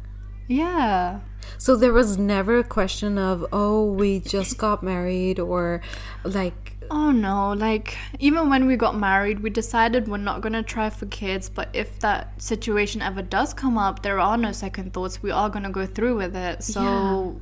yeah. 0.47 1.19
So 1.57 1.75
there 1.75 1.91
was 1.91 2.17
never 2.17 2.59
a 2.59 2.63
question 2.63 3.17
of, 3.17 3.45
oh, 3.51 3.83
we 3.91 4.19
just 4.21 4.57
got 4.57 4.81
married, 4.81 5.39
or 5.41 5.81
like, 6.23 6.76
Oh 6.89 7.11
no, 7.11 7.53
like 7.53 7.97
even 8.19 8.49
when 8.49 8.65
we 8.67 8.75
got 8.75 8.97
married, 8.97 9.41
we 9.41 9.49
decided 9.49 10.07
we're 10.07 10.17
not 10.17 10.41
gonna 10.41 10.63
try 10.63 10.89
for 10.89 11.05
kids, 11.07 11.49
but 11.49 11.69
if 11.73 11.99
that 11.99 12.41
situation 12.41 13.01
ever 13.01 13.21
does 13.21 13.53
come 13.53 13.77
up, 13.77 14.03
there 14.03 14.19
are 14.19 14.37
no 14.37 14.51
second 14.51 14.93
thoughts. 14.93 15.21
We 15.21 15.31
are 15.31 15.49
gonna 15.49 15.71
go 15.71 15.85
through 15.85 16.17
with 16.17 16.35
it. 16.35 16.63
So 16.63 17.39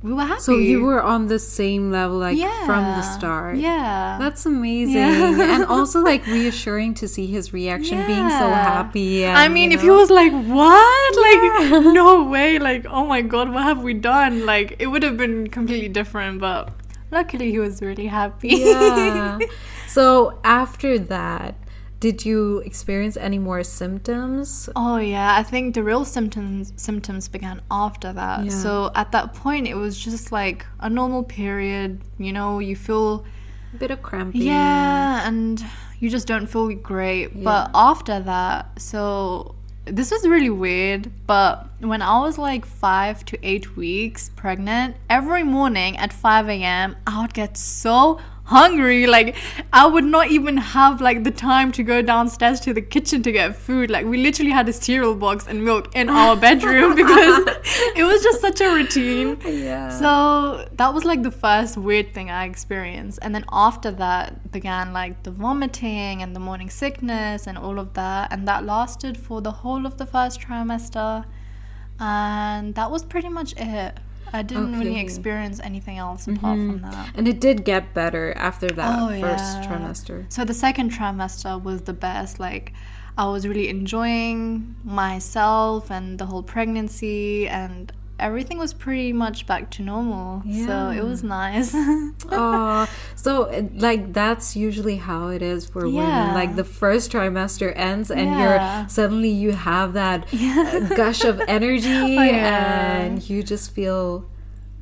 we 0.00 0.12
were 0.12 0.22
happy. 0.22 0.40
so 0.40 0.56
you 0.56 0.84
were 0.84 1.02
on 1.02 1.26
the 1.26 1.40
same 1.40 1.90
level, 1.90 2.18
like 2.18 2.38
yeah. 2.38 2.64
from 2.66 2.84
the 2.84 3.02
start. 3.02 3.56
Yeah. 3.56 4.16
That's 4.20 4.46
amazing. 4.46 4.94
Yeah. 4.94 5.54
and 5.54 5.64
also 5.64 6.00
like 6.00 6.24
reassuring 6.26 6.94
to 6.94 7.08
see 7.08 7.26
his 7.26 7.52
reaction 7.52 7.96
being 8.06 8.30
so 8.30 8.48
happy. 8.48 9.24
And, 9.24 9.36
I 9.36 9.48
mean, 9.48 9.72
you 9.72 9.76
if 9.76 9.82
he 9.82 9.90
was 9.90 10.08
like, 10.10 10.32
"What?" 10.32 11.16
Like, 11.18 11.82
no 11.94 12.22
way! 12.24 12.60
Like, 12.60 12.86
oh 12.86 13.06
my 13.06 13.22
god, 13.22 13.50
what 13.50 13.64
have 13.64 13.82
we 13.82 13.92
done? 13.92 14.46
Like, 14.46 14.76
it 14.78 14.86
would 14.86 15.02
have 15.02 15.16
been 15.16 15.48
completely 15.48 15.88
different. 15.88 16.40
But 16.40 16.70
luckily, 17.10 17.50
he 17.50 17.58
was 17.58 17.80
really 17.82 18.06
happy. 18.06 18.48
Yeah. 18.48 19.38
so 19.88 20.38
after 20.44 20.98
that, 20.98 21.54
did 22.00 22.24
you 22.24 22.58
experience 22.60 23.16
any 23.16 23.38
more 23.38 23.64
symptoms? 23.64 24.68
Oh 24.76 24.98
yeah, 24.98 25.34
I 25.36 25.42
think 25.42 25.74
the 25.74 25.82
real 25.82 26.04
symptoms 26.04 26.72
symptoms 26.76 27.26
began 27.28 27.60
after 27.70 28.12
that. 28.12 28.44
Yeah. 28.44 28.50
So 28.50 28.90
at 28.94 29.10
that 29.12 29.34
point, 29.34 29.66
it 29.66 29.74
was 29.74 29.98
just 29.98 30.30
like 30.30 30.64
a 30.80 30.88
normal 30.88 31.24
period. 31.24 32.00
You 32.18 32.32
know, 32.32 32.60
you 32.60 32.76
feel 32.76 33.24
A 33.74 33.76
bit 33.78 33.90
of 33.90 34.00
cramping. 34.02 34.42
yeah, 34.42 35.26
and 35.26 35.64
you 35.98 36.08
just 36.08 36.28
don't 36.28 36.46
feel 36.46 36.68
great. 36.76 37.42
But 37.42 37.70
after 37.74 38.20
that, 38.20 38.80
so 38.80 39.56
this 39.90 40.10
was 40.10 40.26
really 40.26 40.50
weird. 40.50 41.10
But 41.26 41.66
when 41.80 42.02
I 42.02 42.20
was 42.20 42.38
like 42.38 42.64
five 42.64 43.24
to 43.26 43.38
eight 43.46 43.76
weeks 43.76 44.30
pregnant, 44.36 44.96
every 45.08 45.44
morning 45.44 45.96
at 45.96 46.12
5 46.12 46.48
a.m., 46.48 46.96
I 47.06 47.22
would 47.22 47.34
get 47.34 47.56
so 47.56 48.20
hungry. 48.48 49.06
Like, 49.06 49.36
I 49.72 49.86
would 49.86 50.04
not 50.04 50.28
even 50.30 50.56
have 50.56 51.00
like 51.00 51.22
the 51.22 51.30
time 51.30 51.70
to 51.72 51.82
go 51.82 52.00
downstairs 52.02 52.60
to 52.60 52.72
the 52.72 52.80
kitchen 52.80 53.22
to 53.22 53.32
get 53.32 53.54
food. 53.56 53.90
Like, 53.90 54.06
we 54.06 54.16
literally 54.18 54.50
had 54.50 54.68
a 54.68 54.72
cereal 54.72 55.14
box 55.14 55.46
and 55.46 55.64
milk 55.64 55.94
in 55.94 56.08
our 56.08 56.34
bedroom 56.46 56.94
because 56.94 57.46
it 57.94 58.04
was 58.04 58.22
just 58.22 58.40
such 58.40 58.60
a 58.60 58.68
routine. 58.70 59.38
Yeah. 59.44 59.90
So 59.90 60.68
that 60.72 60.94
was 60.94 61.04
like 61.04 61.22
the 61.22 61.30
first 61.30 61.76
weird 61.76 62.14
thing 62.14 62.30
I 62.30 62.44
experienced. 62.46 63.18
And 63.22 63.34
then 63.34 63.44
after 63.52 63.90
that 63.92 64.50
began 64.50 64.92
like 64.92 65.22
the 65.22 65.30
vomiting 65.30 66.22
and 66.22 66.34
the 66.34 66.40
morning 66.40 66.70
sickness 66.70 67.46
and 67.46 67.58
all 67.58 67.78
of 67.78 67.94
that. 67.94 68.32
And 68.32 68.48
that 68.48 68.64
lasted 68.64 69.18
for 69.18 69.40
the 69.42 69.52
whole 69.52 69.84
of 69.84 69.98
the 69.98 70.06
first 70.06 70.40
trimester. 70.40 71.24
And 72.00 72.74
that 72.76 72.90
was 72.90 73.02
pretty 73.04 73.28
much 73.28 73.54
it. 73.56 73.98
I 74.32 74.42
didn't 74.42 74.78
really 74.78 75.00
experience 75.00 75.60
anything 75.62 75.98
else 75.98 76.26
apart 76.26 76.58
from 76.58 76.80
mm-hmm. 76.80 76.90
that. 76.90 77.10
And 77.14 77.26
it 77.28 77.40
did 77.40 77.64
get 77.64 77.94
better 77.94 78.34
after 78.36 78.68
that 78.68 78.98
Oh, 78.98 79.08
first 79.20 79.44
yeah. 79.44 79.66
trimester. 79.66 80.32
So 80.32 80.44
the 80.44 80.54
second 80.54 80.92
trimester 80.92 81.62
was 81.62 81.82
the 81.82 81.92
best. 81.92 82.38
Like 82.40 82.72
I 83.16 83.26
was 83.26 83.46
really 83.46 83.68
enjoying 83.68 84.76
myself 84.84 85.90
and 85.90 86.18
the 86.18 86.26
whole 86.26 86.42
pregnancy 86.42 87.48
and 87.48 87.92
everything 88.18 88.58
was 88.58 88.72
pretty 88.74 89.12
much 89.12 89.46
back 89.46 89.70
to 89.72 89.82
normal. 89.82 90.42
So 90.66 90.90
it 90.90 91.02
was 91.04 91.22
nice. 91.22 91.74
Oh, 92.30 92.86
so 93.14 93.44
uh, 93.44 93.62
like 93.74 94.12
that's 94.12 94.56
usually 94.56 94.96
how 94.96 95.28
it 95.28 95.42
is 95.42 95.66
for 95.66 95.82
women. 95.88 96.34
Like 96.34 96.56
the 96.56 96.64
first 96.64 97.12
trimester 97.12 97.72
ends, 97.76 98.10
and 98.10 98.28
Yeah. 98.30 98.80
you're 98.80 98.88
suddenly 98.88 99.30
you 99.30 99.52
have 99.52 99.92
that 99.94 100.26
uh, 100.32 100.80
gush 100.96 101.24
of 101.24 101.40
energy, 101.48 101.88
Oh, 102.18 102.22
yeah. 102.22 102.96
and 103.02 103.28
you 103.28 103.42
just 103.42 103.70
feel 103.72 104.28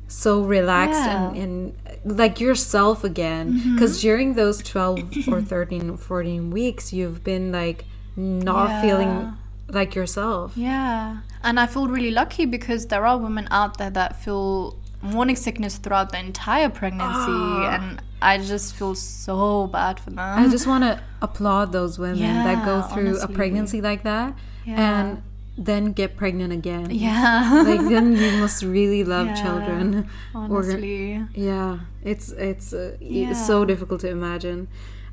so 0.07 0.41
relaxed 0.41 1.01
Yeah. 1.03 1.17
Mm-hmm. 1.17 1.41
and, 1.41 1.75
and 2.05 2.17
like 2.17 2.39
yourself 2.39 3.03
again. 3.03 3.73
Because 3.73 4.01
during 4.01 4.33
those 4.33 4.61
twelve 4.63 4.99
or 5.27 5.41
13, 5.41 5.97
14 5.97 6.49
weeks, 6.51 6.93
you've 6.93 7.23
been 7.23 7.51
like 7.51 7.85
not 8.15 8.69
Yeah. 8.69 8.81
feeling 8.81 9.33
like 9.69 9.95
yourself. 9.95 10.53
yeah. 10.55 11.17
And 11.43 11.59
I 11.59 11.65
feel 11.67 11.87
really 11.87 12.11
lucky 12.11 12.45
because 12.45 12.87
there 12.87 13.05
are 13.05 13.17
women 13.17 13.47
out 13.51 13.77
there 13.77 13.89
that 13.91 14.21
feel 14.23 14.77
morning 15.01 15.35
sickness 15.35 15.77
throughout 15.77 16.11
the 16.11 16.19
entire 16.19 16.69
pregnancy 16.69 17.31
Ah. 17.31 17.75
and 17.75 18.01
I 18.21 18.39
just 18.39 18.75
feel 18.75 18.95
so 18.95 19.67
bad 19.67 19.99
for 19.99 20.09
them. 20.09 20.19
I 20.19 20.47
just 20.49 20.65
want 20.67 20.83
to 20.83 20.99
applaud 21.21 21.71
those 21.71 21.99
women 21.99 22.19
that 22.43 22.65
go 22.65 22.77
Yeah, 22.77 22.81
through 22.87 23.19
a 23.21 23.27
pregnancy 23.27 23.79
like 23.81 24.03
that 24.03 24.33
Yeah. 24.65 24.81
and 25.01 25.21
then 25.57 25.91
get 25.93 26.17
pregnant 26.17 26.51
again. 26.53 26.89
yeah. 26.91 27.63
like 27.65 27.81
then 27.89 28.15
you 28.15 28.31
must 28.43 28.63
really 28.63 29.03
love 29.03 29.27
Yeah, 29.27 29.41
children. 29.43 30.07
Or- 30.33 30.41
Honestly. 30.41 31.23
yeah, 31.35 31.79
it's 32.03 32.31
it's 32.31 32.73
uh, 32.73 32.97
Yeah. 32.99 33.29
it's 33.31 33.45
so 33.45 33.65
difficult 33.65 34.01
to 34.01 34.09
imagine. 34.09 34.67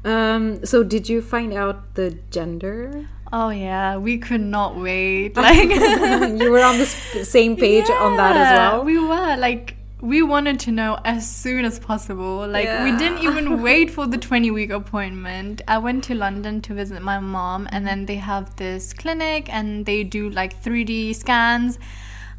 Um, 0.04 0.64
so 0.64 0.82
did 0.82 1.08
you 1.08 1.20
find 1.22 1.52
out 1.52 1.94
the 1.94 2.18
gender? 2.30 3.08
Oh 3.32 3.50
yeah, 3.50 3.96
we 3.96 4.18
could 4.18 4.40
not 4.40 4.76
wait. 4.76 5.36
Like 5.44 5.70
you 5.70 6.50
were 6.50 6.62
on 6.62 6.78
the 6.78 6.86
same 6.86 7.56
page 7.56 7.88
on 7.90 8.16
that 8.16 8.36
as 8.36 8.58
well. 8.58 8.84
We 8.84 8.98
were 8.98 9.36
like 9.36 9.76
we 10.00 10.22
wanted 10.22 10.60
to 10.60 10.70
know 10.70 10.98
as 11.04 11.28
soon 11.28 11.64
as 11.64 11.78
possible. 11.78 12.46
Like 12.46 12.68
we 12.84 12.96
didn't 12.96 13.18
even 13.18 13.62
wait 13.68 13.90
for 13.90 14.06
the 14.06 14.18
20 14.18 14.50
week 14.50 14.70
appointment. 14.70 15.62
I 15.66 15.78
went 15.78 16.04
to 16.04 16.14
London 16.14 16.60
to 16.62 16.74
visit 16.74 17.00
my 17.00 17.18
mom 17.18 17.66
and 17.72 17.86
then 17.86 18.04
they 18.04 18.16
have 18.16 18.54
this 18.56 18.92
clinic 18.92 19.52
and 19.52 19.86
they 19.86 20.04
do 20.04 20.28
like 20.28 20.62
3D 20.62 21.14
scans 21.16 21.78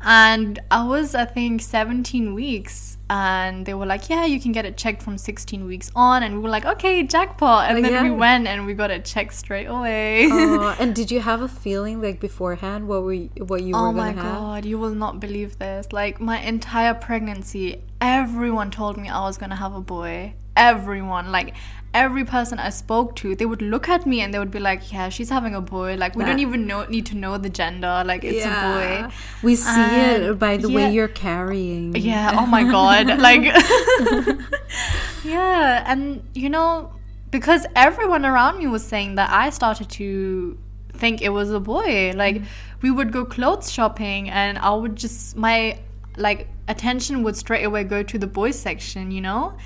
and 0.02 0.60
I 0.70 0.86
was 0.86 1.16
I 1.16 1.26
think 1.26 1.62
17 1.62 2.36
weeks 2.36 2.95
and 3.10 3.66
they 3.66 3.74
were 3.74 3.86
like, 3.86 4.10
"Yeah, 4.10 4.26
you 4.26 4.40
can 4.40 4.52
get 4.52 4.66
it 4.66 4.78
checked 4.78 5.02
from 5.04 5.18
16 5.18 5.66
weeks 5.66 5.92
on." 5.96 6.24
And 6.24 6.36
we 6.36 6.40
were 6.42 6.50
like, 6.50 6.66
"Okay, 6.66 7.04
jackpot." 7.04 7.70
And 7.70 7.84
then 7.86 8.04
we 8.04 8.12
went 8.12 8.48
and 8.48 8.66
we 8.66 8.74
got 8.74 8.92
it 8.92 9.06
checked 9.06 9.34
straight 9.34 9.68
away. 9.68 10.30
Uh, 10.66 10.76
and 10.80 10.96
did 10.96 11.12
you 11.12 11.20
have 11.22 11.42
a 11.42 11.48
feeling 11.48 12.02
like 12.02 12.20
beforehand 12.20 12.88
what 12.88 13.04
we 13.04 13.30
what 13.38 13.62
you 13.64 13.74
were 13.76 13.88
Oh 13.88 13.92
my 13.92 14.12
gonna 14.14 14.22
have? 14.24 14.36
god, 14.40 14.66
you 14.66 14.78
will 14.80 14.96
not 14.96 15.20
believe 15.20 15.58
this. 15.60 15.92
Like 15.92 16.20
my 16.20 16.40
entire 16.40 16.94
pregnancy, 16.94 17.82
everyone 18.02 18.72
told 18.72 18.98
me 18.98 19.10
I 19.10 19.22
was 19.22 19.38
gonna 19.38 19.56
have 19.56 19.74
a 19.76 19.82
boy. 19.82 20.34
Everyone, 20.56 21.32
like 21.32 21.56
every 21.96 22.26
person 22.26 22.60
I 22.60 22.70
spoke 22.72 23.16
to, 23.18 23.36
they 23.36 23.46
would 23.46 23.62
look 23.62 23.88
at 23.88 24.06
me 24.06 24.20
and 24.20 24.34
they 24.34 24.38
would 24.38 24.52
be 24.52 24.60
like, 24.60 24.92
"Yeah, 24.92 25.10
she's 25.10 25.30
having 25.30 25.56
a 25.56 25.62
boy." 25.62 25.96
Like 25.96 26.16
we 26.16 26.26
don't 26.26 26.40
even 26.40 26.68
know 26.68 26.86
need 26.86 27.06
to 27.08 27.16
know 27.16 27.38
the 27.38 27.50
gender. 27.50 28.04
Like 28.06 28.24
it's 28.24 28.46
a 28.46 28.50
boy. 28.50 29.14
We 29.42 29.56
see 29.56 29.82
it 29.82 30.38
by 30.38 30.58
the 30.58 30.70
yeah. 30.70 30.76
way 30.76 30.94
you're 30.94 31.08
carrying. 31.08 31.96
Yeah. 31.96 32.36
Oh 32.38 32.46
my 32.46 32.64
god. 32.64 33.08
like. 33.30 33.44
yeah, 35.24 35.84
and 35.88 36.22
you 36.34 36.50
know, 36.50 36.92
because 37.32 37.66
everyone 37.76 38.26
around 38.26 38.60
me 38.60 38.68
was 38.68 38.84
saying 38.84 39.16
that, 39.16 39.32
I 39.32 39.50
started 39.50 39.90
to 40.02 40.58
think 40.94 41.22
it 41.22 41.30
was 41.30 41.50
a 41.52 41.60
boy. 41.60 42.12
Like 42.16 42.36
mm-hmm. 42.36 42.82
we 42.82 42.92
would 42.92 43.12
go 43.14 43.24
clothes 43.26 43.72
shopping, 43.72 44.30
and 44.30 44.58
I 44.58 44.74
would 44.74 44.98
just 44.98 45.38
my 45.38 45.80
like 46.18 46.48
attention 46.68 47.24
would 47.24 47.38
straight 47.38 47.64
away 47.64 47.84
go 47.84 48.04
to 48.04 48.18
the 48.18 48.28
boys 48.28 48.60
section. 48.60 49.12
You 49.12 49.22
know. 49.22 49.58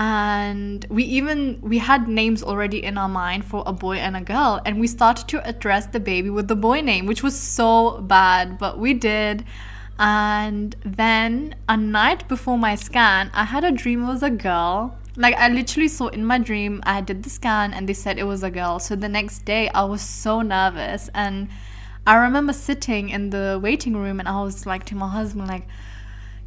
And 0.00 0.86
we 0.88 1.04
even 1.04 1.58
we 1.60 1.76
had 1.76 2.08
names 2.08 2.42
already 2.42 2.82
in 2.82 2.96
our 2.96 3.08
mind 3.08 3.44
for 3.44 3.62
a 3.66 3.72
boy 3.74 3.96
and 3.96 4.16
a 4.16 4.22
girl, 4.22 4.58
and 4.64 4.80
we 4.80 4.86
started 4.86 5.28
to 5.28 5.46
address 5.46 5.84
the 5.84 6.00
baby 6.00 6.30
with 6.30 6.48
the 6.48 6.56
boy 6.56 6.80
name, 6.80 7.04
which 7.04 7.22
was 7.22 7.38
so 7.38 8.00
bad, 8.00 8.56
but 8.56 8.78
we 8.78 8.94
did. 8.94 9.44
And 9.98 10.74
then 10.86 11.54
a 11.68 11.76
night 11.76 12.26
before 12.28 12.56
my 12.56 12.76
scan, 12.76 13.30
I 13.34 13.44
had 13.44 13.62
a 13.62 13.70
dream 13.70 14.04
it 14.04 14.06
was 14.06 14.22
a 14.22 14.30
girl. 14.30 14.96
Like 15.16 15.34
I 15.34 15.50
literally 15.50 15.88
saw 15.88 16.06
in 16.06 16.24
my 16.24 16.38
dream, 16.38 16.82
I 16.84 17.02
did 17.02 17.22
the 17.22 17.28
scan 17.28 17.74
and 17.74 17.86
they 17.86 17.92
said 17.92 18.18
it 18.18 18.24
was 18.24 18.42
a 18.42 18.50
girl. 18.50 18.78
So 18.78 18.96
the 18.96 19.10
next 19.10 19.44
day 19.44 19.68
I 19.74 19.84
was 19.84 20.00
so 20.00 20.40
nervous 20.40 21.10
and 21.14 21.50
I 22.06 22.14
remember 22.14 22.54
sitting 22.54 23.10
in 23.10 23.28
the 23.28 23.60
waiting 23.62 23.94
room 23.94 24.18
and 24.18 24.28
I 24.30 24.42
was 24.42 24.64
like 24.64 24.86
to 24.86 24.94
my 24.94 25.08
husband 25.08 25.48
like 25.48 25.68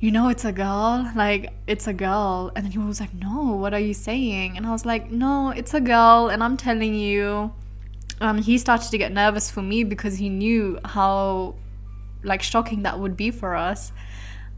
you 0.04 0.12
know 0.12 0.28
it's 0.28 0.44
a 0.44 0.52
girl? 0.52 1.10
Like 1.16 1.54
it's 1.66 1.88
a 1.88 1.94
girl. 1.94 2.52
And 2.58 2.66
then 2.66 2.74
he 2.74 2.78
was 2.78 3.00
like 3.00 3.14
no 3.14 3.56
what 3.56 3.74
are 3.74 3.80
you 3.80 3.94
saying? 3.94 4.58
And 4.58 4.68
i 4.68 4.72
was 4.72 4.86
like 4.86 5.10
no 5.10 5.52
it's 5.52 5.74
a 5.74 5.80
girl 5.80 6.28
and 6.28 6.44
i'm 6.44 6.58
telling 6.58 6.94
you. 6.94 7.54
Um, 8.20 8.38
he 8.38 8.58
started 8.58 8.92
to 8.92 8.98
get 8.98 9.12
nervous 9.14 9.50
for 9.50 9.62
me 9.62 9.84
because 9.86 10.18
he 10.18 10.30
knew 10.30 10.78
how 10.84 11.56
like 12.24 12.42
shocking 12.42 12.84
that 12.84 13.00
would 13.00 13.16
be 13.16 13.32
for 13.32 13.56
us. 13.56 13.94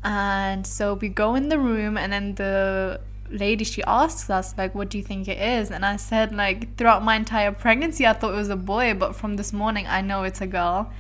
And 0.03 0.65
so 0.65 0.95
we 0.95 1.09
go 1.09 1.35
in 1.35 1.49
the 1.49 1.59
room 1.59 1.95
and 1.95 2.11
then 2.11 2.35
the 2.35 2.99
lady 3.29 3.65
she 3.65 3.83
asks 3.83 4.29
us 4.29 4.55
like 4.57 4.73
what 4.73 4.89
do 4.89 4.97
you 4.97 5.03
think 5.03 5.27
it 5.27 5.39
is? 5.39 5.69
And 5.69 5.85
i 5.85 5.95
said 5.95 6.35
like 6.35 6.75
throughout 6.75 7.03
my 7.03 7.15
entire 7.15 7.51
pregnancy 7.51 8.07
i 8.07 8.13
thought 8.13 8.33
it 8.33 8.37
was 8.45 8.49
a 8.49 8.55
boy 8.73 8.95
but 8.95 9.15
from 9.15 9.35
this 9.35 9.53
morning 9.53 9.85
i 9.87 10.01
know 10.01 10.23
it's 10.23 10.41
a 10.41 10.47
girl 10.47 10.91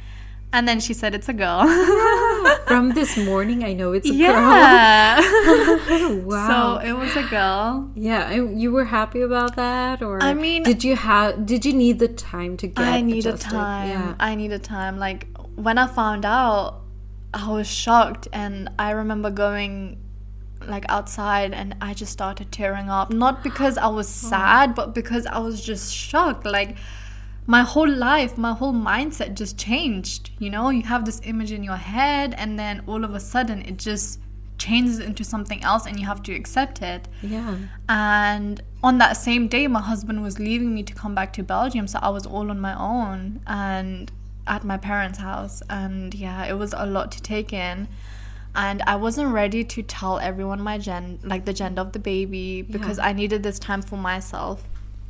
and 0.55 0.67
then 0.67 0.79
she 0.79 0.93
said 0.93 1.13
it's 1.13 1.29
a 1.29 1.33
girl 1.33 1.61
From 2.67 2.93
this 2.93 3.15
morning, 3.17 3.63
I 3.63 3.73
know 3.73 3.93
it's 3.93 4.09
a 4.09 4.13
yeah 4.13 5.21
girl. 5.87 6.19
wow. 6.21 6.79
so 6.79 6.87
it 6.87 6.93
was 6.93 7.15
a 7.15 7.23
girl 7.23 7.91
yeah, 7.95 8.27
I, 8.27 8.35
you 8.35 8.71
were 8.71 8.85
happy 8.85 9.21
about 9.21 9.55
that, 9.55 10.01
or 10.01 10.21
I 10.21 10.33
mean- 10.33 10.63
did 10.63 10.83
you 10.83 10.95
have? 10.95 11.45
Did 11.45 11.65
you 11.65 11.73
need 11.73 11.99
the 11.99 12.07
time 12.07 12.57
to 12.57 12.67
get? 12.67 12.85
I 12.85 13.01
need 13.01 13.25
adjusted? 13.25 13.49
time. 13.49 13.89
Yeah. 13.89 14.15
I 14.19 14.35
need 14.35 14.51
a 14.51 14.59
time. 14.59 14.97
Like 14.99 15.27
when 15.55 15.77
I 15.77 15.87
found 15.87 16.25
out, 16.25 16.81
I 17.33 17.49
was 17.49 17.67
shocked, 17.67 18.27
and 18.33 18.69
I 18.77 18.91
remember 18.91 19.29
going 19.29 19.97
like 20.67 20.85
outside, 20.89 21.53
and 21.53 21.75
I 21.81 21.93
just 21.93 22.11
started 22.11 22.51
tearing 22.51 22.89
up. 22.89 23.11
Not 23.11 23.43
because 23.43 23.77
I 23.77 23.87
was 23.87 24.07
oh. 24.07 24.29
sad, 24.29 24.75
but 24.75 24.93
because 24.93 25.25
I 25.25 25.39
was 25.39 25.63
just 25.63 25.93
shocked. 25.93 26.45
Like 26.45 26.77
my 27.47 27.61
whole 27.61 27.89
life, 27.89 28.37
my 28.37 28.53
whole 28.53 28.73
mindset 28.73 29.35
just 29.35 29.57
changed. 29.57 30.31
You 30.39 30.49
know, 30.49 30.69
you 30.69 30.83
have 30.83 31.05
this 31.05 31.21
image 31.23 31.51
in 31.51 31.63
your 31.63 31.75
head, 31.75 32.33
and 32.37 32.57
then 32.57 32.83
all 32.87 33.03
of 33.03 33.13
a 33.13 33.19
sudden, 33.19 33.61
it 33.61 33.77
just 33.77 34.19
changes 34.57 34.99
into 34.99 35.23
something 35.23 35.61
else, 35.63 35.85
and 35.85 35.99
you 35.99 36.05
have 36.05 36.23
to 36.23 36.33
accept 36.33 36.81
it. 36.81 37.07
yeah. 37.21 37.55
And 37.89 38.61
on 38.83 38.97
that 38.99 39.13
same 39.13 39.47
day, 39.47 39.67
my 39.67 39.81
husband 39.81 40.23
was 40.23 40.39
leaving 40.39 40.73
me 40.73 40.83
to 40.83 40.93
come 40.93 41.13
back 41.13 41.33
to 41.33 41.43
Belgium, 41.43 41.87
so 41.87 41.99
I 42.01 42.09
was 42.09 42.25
all 42.25 42.49
on 42.49 42.59
my 42.59 42.75
own 42.79 43.41
and 43.47 44.11
at 44.47 44.63
my 44.63 44.77
parents' 44.77 45.19
house. 45.19 45.61
And 45.69 46.13
yeah, 46.13 46.45
it 46.45 46.53
was 46.53 46.73
a 46.75 46.85
lot 46.85 47.11
to 47.13 47.21
take 47.21 47.51
in. 47.53 47.87
And 48.57 48.81
I 48.87 48.95
wasn't 48.95 49.33
ready 49.33 49.65
to 49.65 49.83
tell 49.83 50.17
everyone 50.17 50.61
my 50.61 50.77
gen, 50.77 51.19
like 51.23 51.43
the 51.45 51.51
gender 51.51 51.81
of 51.81 51.91
the 51.91 51.99
baby, 51.99 52.61
because 52.61 52.97
I 52.99 53.11
needed 53.11 53.43
this 53.43 53.59
time 53.59 53.81
for 53.81 53.97
myself. 53.97 54.63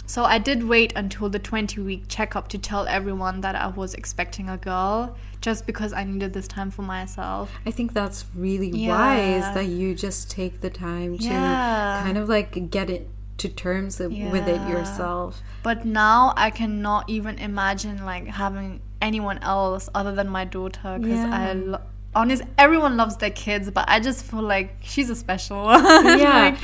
So 0.07 0.23
I 0.23 0.37
did 0.37 0.63
wait 0.63 0.93
until 0.95 1.29
the 1.29 1.39
20 1.39 1.81
week 1.81 2.03
checkup 2.07 2.47
to 2.49 2.57
tell 2.57 2.87
everyone 2.87 3.41
that 3.41 3.55
I 3.55 3.67
was 3.67 3.93
expecting 3.95 4.49
a 4.49 4.57
girl 4.57 5.15
just 5.41 5.65
because 5.65 5.93
I 5.93 6.03
needed 6.03 6.33
this 6.33 6.47
time 6.47 6.69
for 6.71 6.83
myself. 6.83 7.51
I 7.65 7.71
think 7.71 7.93
that's 7.93 8.25
really 8.35 8.69
Yeah. 8.69 8.89
wise 8.97 9.53
that 9.55 9.65
you 9.65 9.95
just 9.95 10.29
take 10.29 10.61
the 10.61 10.69
time 10.69 11.17
to 11.17 11.23
Yeah. 11.23 12.01
kind 12.03 12.17
of 12.17 12.29
like 12.29 12.69
get 12.69 12.89
it 12.89 13.09
to 13.37 13.49
terms 13.49 13.99
with 13.99 14.47
it 14.47 14.61
yourself. 14.69 15.41
But 15.63 15.85
now 15.85 16.33
I 16.37 16.51
cannot 16.51 17.09
even 17.09 17.37
imagine 17.39 18.05
like 18.05 18.27
having 18.27 18.81
anyone 19.01 19.39
else 19.39 19.89
other 19.93 20.13
than 20.13 20.29
my 20.29 20.45
daughter 20.45 20.97
because 20.99 21.19
Yeah. 21.19 21.49
I 21.49 21.53
lo- 21.53 21.81
honest 22.15 22.43
everyone 22.57 22.95
loves 22.95 23.17
their 23.17 23.29
kids, 23.31 23.69
but 23.71 23.85
I 23.89 23.99
just 23.99 24.23
feel 24.23 24.41
like 24.41 24.77
she's 24.81 25.09
a 25.09 25.15
special. 25.15 25.65
Yeah. 25.65 26.53
like, 26.53 26.57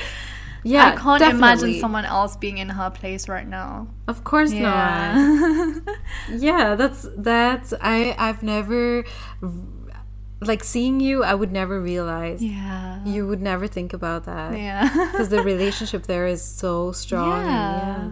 Yeah, 0.63 0.87
I 0.87 0.95
can't 0.95 1.19
definitely. 1.19 1.37
imagine 1.37 1.79
someone 1.79 2.05
else 2.05 2.35
being 2.37 2.57
in 2.59 2.69
her 2.69 2.89
place 2.91 3.27
right 3.27 3.47
now. 3.47 3.87
Of 4.07 4.23
course 4.23 4.51
not. 4.51 5.15
Yeah. 5.15 5.73
Yeah, 6.29 6.75
that's 6.75 7.07
that's 7.17 7.73
I 7.81 8.15
I've 8.17 8.43
never 8.43 9.03
like 10.41 10.63
seeing 10.63 10.99
you. 10.99 11.23
I 11.23 11.33
would 11.35 11.51
never 11.51 11.79
realize. 11.81 12.41
yeah. 12.43 13.03
You 13.05 13.27
would 13.27 13.41
never 13.41 13.67
think 13.67 13.93
about 13.93 14.25
that 14.25 14.57
Yeah. 14.57 14.89
because 15.11 15.29
the 15.29 15.43
relationship 15.53 16.03
there 16.07 16.25
is 16.27 16.41
so 16.43 16.91
strong. 16.91 17.45
Yeah. 17.45 18.11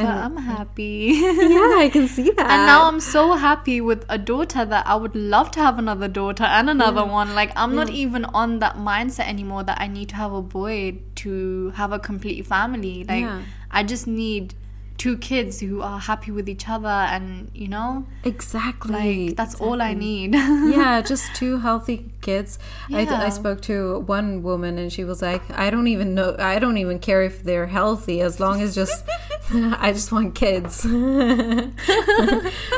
And, 0.00 0.08
But. 0.08 0.16
I'm 0.24 0.36
happy. 0.38 1.12
Yeah, 1.14 1.76
I 1.78 1.90
can 1.92 2.08
see 2.08 2.30
that. 2.38 2.50
And 2.50 2.66
now 2.66 2.86
I'm 2.88 3.00
so 3.00 3.34
happy 3.34 3.80
with 3.80 4.04
a 4.08 4.16
daughter 4.16 4.64
that 4.64 4.86
I 4.86 4.94
would 4.94 5.14
love 5.14 5.50
to 5.52 5.60
have 5.60 5.78
another 5.78 6.08
daughter 6.08 6.44
and 6.44 6.70
another 6.70 7.04
one. 7.04 7.34
Like 7.34 7.52
I'm 7.54 7.74
not 7.74 7.90
even 7.90 8.24
on 8.24 8.58
that 8.60 8.76
mindset 8.76 9.28
anymore 9.28 9.62
that 9.64 9.78
I 9.80 9.88
need 9.88 10.08
to 10.10 10.16
have 10.16 10.32
a 10.32 10.42
boy 10.42 10.98
to 11.16 11.70
have 11.70 11.92
a 11.92 11.98
complete 11.98 12.46
family. 12.46 13.04
Like 13.04 13.22
Yeah. 13.24 13.42
I 13.70 13.82
just 13.82 14.06
need 14.06 14.54
two 15.00 15.16
kids 15.16 15.60
who 15.60 15.80
are 15.80 15.98
happy 15.98 16.30
with 16.30 16.46
each 16.46 16.68
other 16.68 16.86
and 17.14 17.50
you 17.54 17.66
know 17.66 18.06
exactly. 18.22 19.28
like 19.28 19.36
that's 19.36 19.54
all 19.54 19.80
I 19.80 19.94
need. 19.94 20.34
yeah, 20.76 21.00
just 21.12 21.34
two 21.34 21.56
healthy 21.58 22.12
kids. 22.20 22.58
I, 22.92 23.00
Yeah. 23.00 23.22
I 23.22 23.30
spoke 23.30 23.62
to 23.62 24.00
one 24.00 24.42
woman 24.42 24.76
and 24.76 24.92
she 24.92 25.04
was 25.04 25.22
like, 25.22 25.42
I 25.58 25.70
don't 25.70 25.86
even 25.88 26.14
know, 26.14 26.36
I 26.38 26.58
don't 26.58 26.76
even 26.76 26.98
care 26.98 27.22
if 27.22 27.42
they're 27.42 27.68
healthy 27.68 28.20
as 28.20 28.40
long 28.40 28.60
as 28.60 28.74
just, 28.74 29.02
I 29.86 29.92
just 29.94 30.12
want 30.12 30.34
kids. 30.34 30.82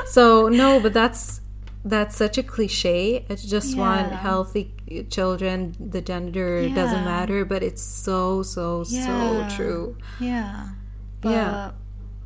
so, 0.06 0.48
no, 0.48 0.78
but 0.78 0.92
that's, 0.92 1.40
that's 1.84 2.14
such 2.16 2.38
a 2.38 2.44
cliche. 2.44 3.26
I 3.28 3.34
just 3.34 3.76
want 3.76 4.12
healthy 4.12 4.72
children. 5.10 5.74
The 5.80 6.00
gender 6.00 6.68
doesn't 6.68 7.04
matter, 7.04 7.44
but 7.44 7.64
it's 7.64 7.82
so, 7.82 8.44
so, 8.44 8.84
Yeah. 8.86 9.48
so 9.48 9.56
true. 9.56 9.96
Yeah. 10.20 10.68
But 11.20 11.30
Yeah. 11.30 11.70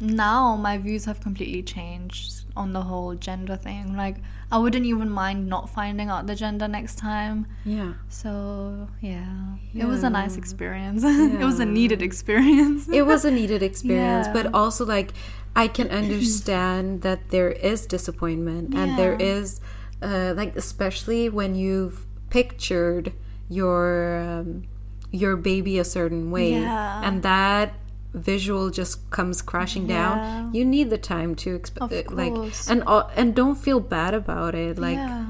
Now 0.01 0.57
my 0.57 0.79
views 0.79 1.05
have 1.07 1.21
completely 1.21 1.63
changed 1.63 2.45
on 2.57 2.73
the 2.73 2.83
whole 2.83 3.15
gender 3.15 3.57
thing. 3.57 3.97
Like 3.97 4.17
I 4.51 4.59
wouldn't 4.59 4.87
even 4.87 5.11
mind 5.11 5.49
not 5.49 5.69
finding 5.71 6.09
out 6.09 6.27
the 6.27 6.35
gender 6.35 6.69
next 6.69 6.97
time. 6.97 7.47
Yeah. 7.65 7.95
So 8.09 8.89
yeah, 9.01 9.57
it 9.75 9.85
was 9.85 10.03
a 10.03 10.11
nice 10.11 10.33
Yeah. 10.35 10.39
experience. 10.39 11.03
it 11.05 11.45
was 11.45 11.61
a 11.61 11.67
needed 11.67 12.03
experience. 12.03 12.89
it 12.89 13.03
was 13.07 13.25
a 13.25 13.31
needed 13.31 13.63
experience 13.63 14.27
Yeah. 14.27 14.33
but 14.33 14.55
also 14.55 14.85
like 14.85 15.13
i 15.55 15.67
can 15.69 15.89
understand 16.03 17.03
that 17.03 17.31
there 17.31 17.51
is 17.51 17.87
disappointment 17.87 18.75
and 18.75 18.99
there 18.99 19.17
Yeah. 19.19 19.33
is 19.41 19.61
uh, 20.03 20.35
like 20.37 20.55
especially 20.57 21.29
when 21.31 21.55
you've 21.55 22.07
pictured 22.31 23.13
your 23.49 24.19
um, 24.21 24.65
your 25.11 25.37
baby 25.37 25.79
a 25.79 25.85
certain 25.85 26.31
way 26.31 26.53
Yeah. 26.61 27.01
and 27.07 27.23
that 27.23 27.73
visual 28.13 28.71
just 28.71 29.11
comes 29.11 29.43
crashing 29.43 29.89
Yeah. 29.89 29.97
down 29.97 30.55
you 30.55 30.65
need 30.65 30.91
the 30.91 30.99
time 30.99 31.35
to 31.37 31.59
exp- 31.59 31.81
uh, 31.81 32.15
like 32.15 32.33
and 32.71 32.83
and 33.17 33.35
don't 33.35 33.57
feel 33.57 33.81
bad 33.81 34.15
about 34.15 34.55
it 34.55 34.79
like 34.79 34.97
yeah, 34.97 35.27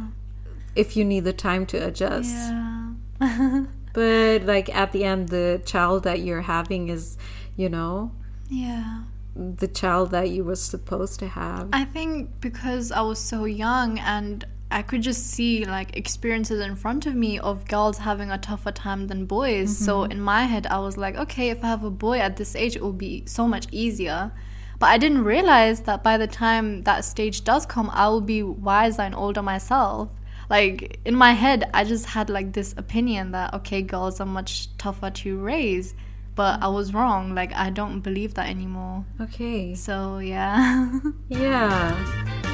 if 0.75 0.97
you 0.97 1.05
need 1.05 1.25
the 1.25 1.33
time 1.33 1.67
to 1.67 1.77
adjust 1.79 2.35
yeah, 2.35 2.93
but 3.93 4.43
like 4.45 4.73
at 4.75 4.93
the 4.93 5.05
end 5.05 5.29
the 5.31 5.61
child 5.65 6.05
that 6.05 6.21
you're 6.21 6.43
having 6.43 6.89
is 6.89 7.17
you 7.57 7.69
know 7.69 8.13
yeah. 8.49 9.03
the 9.35 9.67
child 9.69 10.11
that 10.13 10.31
you 10.31 10.45
were 10.45 10.55
supposed 10.57 11.19
to 11.19 11.27
have. 11.29 11.69
I 11.73 11.85
think 11.85 12.31
because 12.41 12.93
I 12.93 13.01
was 13.01 13.19
so 13.19 13.45
young 13.45 13.99
and 13.99 14.45
I 14.71 14.83
could 14.83 15.03
just 15.03 15.29
see 15.29 15.65
like 15.65 15.97
experiences 15.97 16.61
in 16.61 16.75
front 16.75 17.07
of 17.07 17.15
me 17.15 17.39
of 17.39 17.69
girls 17.69 17.99
having 17.99 18.31
a 18.31 18.39
tougher 18.39 18.73
time 18.73 19.07
than 19.07 19.25
boys. 19.25 19.77
So 19.77 20.01
mm-hmm. 20.01 20.13
in 20.13 20.21
my 20.21 20.45
head, 20.45 20.67
I 20.67 20.79
was 20.79 20.97
like, 20.97 21.17
okay, 21.17 21.51
if 21.51 21.63
I 21.63 21.69
have 21.69 21.85
a 21.85 21.91
boy 21.91 22.19
at 22.19 22.37
this 22.37 22.57
age, 22.57 22.77
it 22.77 22.83
will 22.83 22.93
be 22.93 23.25
so 23.27 23.47
much 23.47 23.67
easier. 23.71 24.33
But 24.79 24.87
I 24.87 24.99
didn't 24.99 25.25
realize 25.25 25.81
that 25.83 26.03
by 26.03 26.19
the 26.19 26.27
time 26.27 26.83
that 26.83 27.05
stage 27.05 27.45
does 27.45 27.65
come, 27.65 27.91
I 27.93 28.09
will 28.09 28.21
be 28.21 28.43
wiser 28.43 29.03
and 29.03 29.15
older 29.15 29.43
myself. 29.43 30.11
Like 30.51 31.01
in 31.05 31.15
my 31.15 31.33
head, 31.33 31.71
I 31.73 31.85
just 31.85 32.07
had 32.07 32.29
like 32.29 32.53
this 32.53 32.75
opinion 32.77 33.33
that 33.33 33.55
okay, 33.55 33.83
girls 33.83 34.21
are 34.21 34.27
much 34.27 34.77
tougher 34.79 35.11
to 35.11 35.39
raise. 35.39 35.95
But 36.35 36.63
I 36.63 36.69
was 36.69 36.93
wrong. 36.93 37.35
Like 37.35 37.55
I 37.55 37.71
don't 37.71 38.01
believe 38.01 38.35
that 38.35 38.49
anymore. 38.49 39.07
Okay. 39.21 39.75
So 39.75 40.19
yeah. 40.19 41.01
Yeah. 41.29 42.46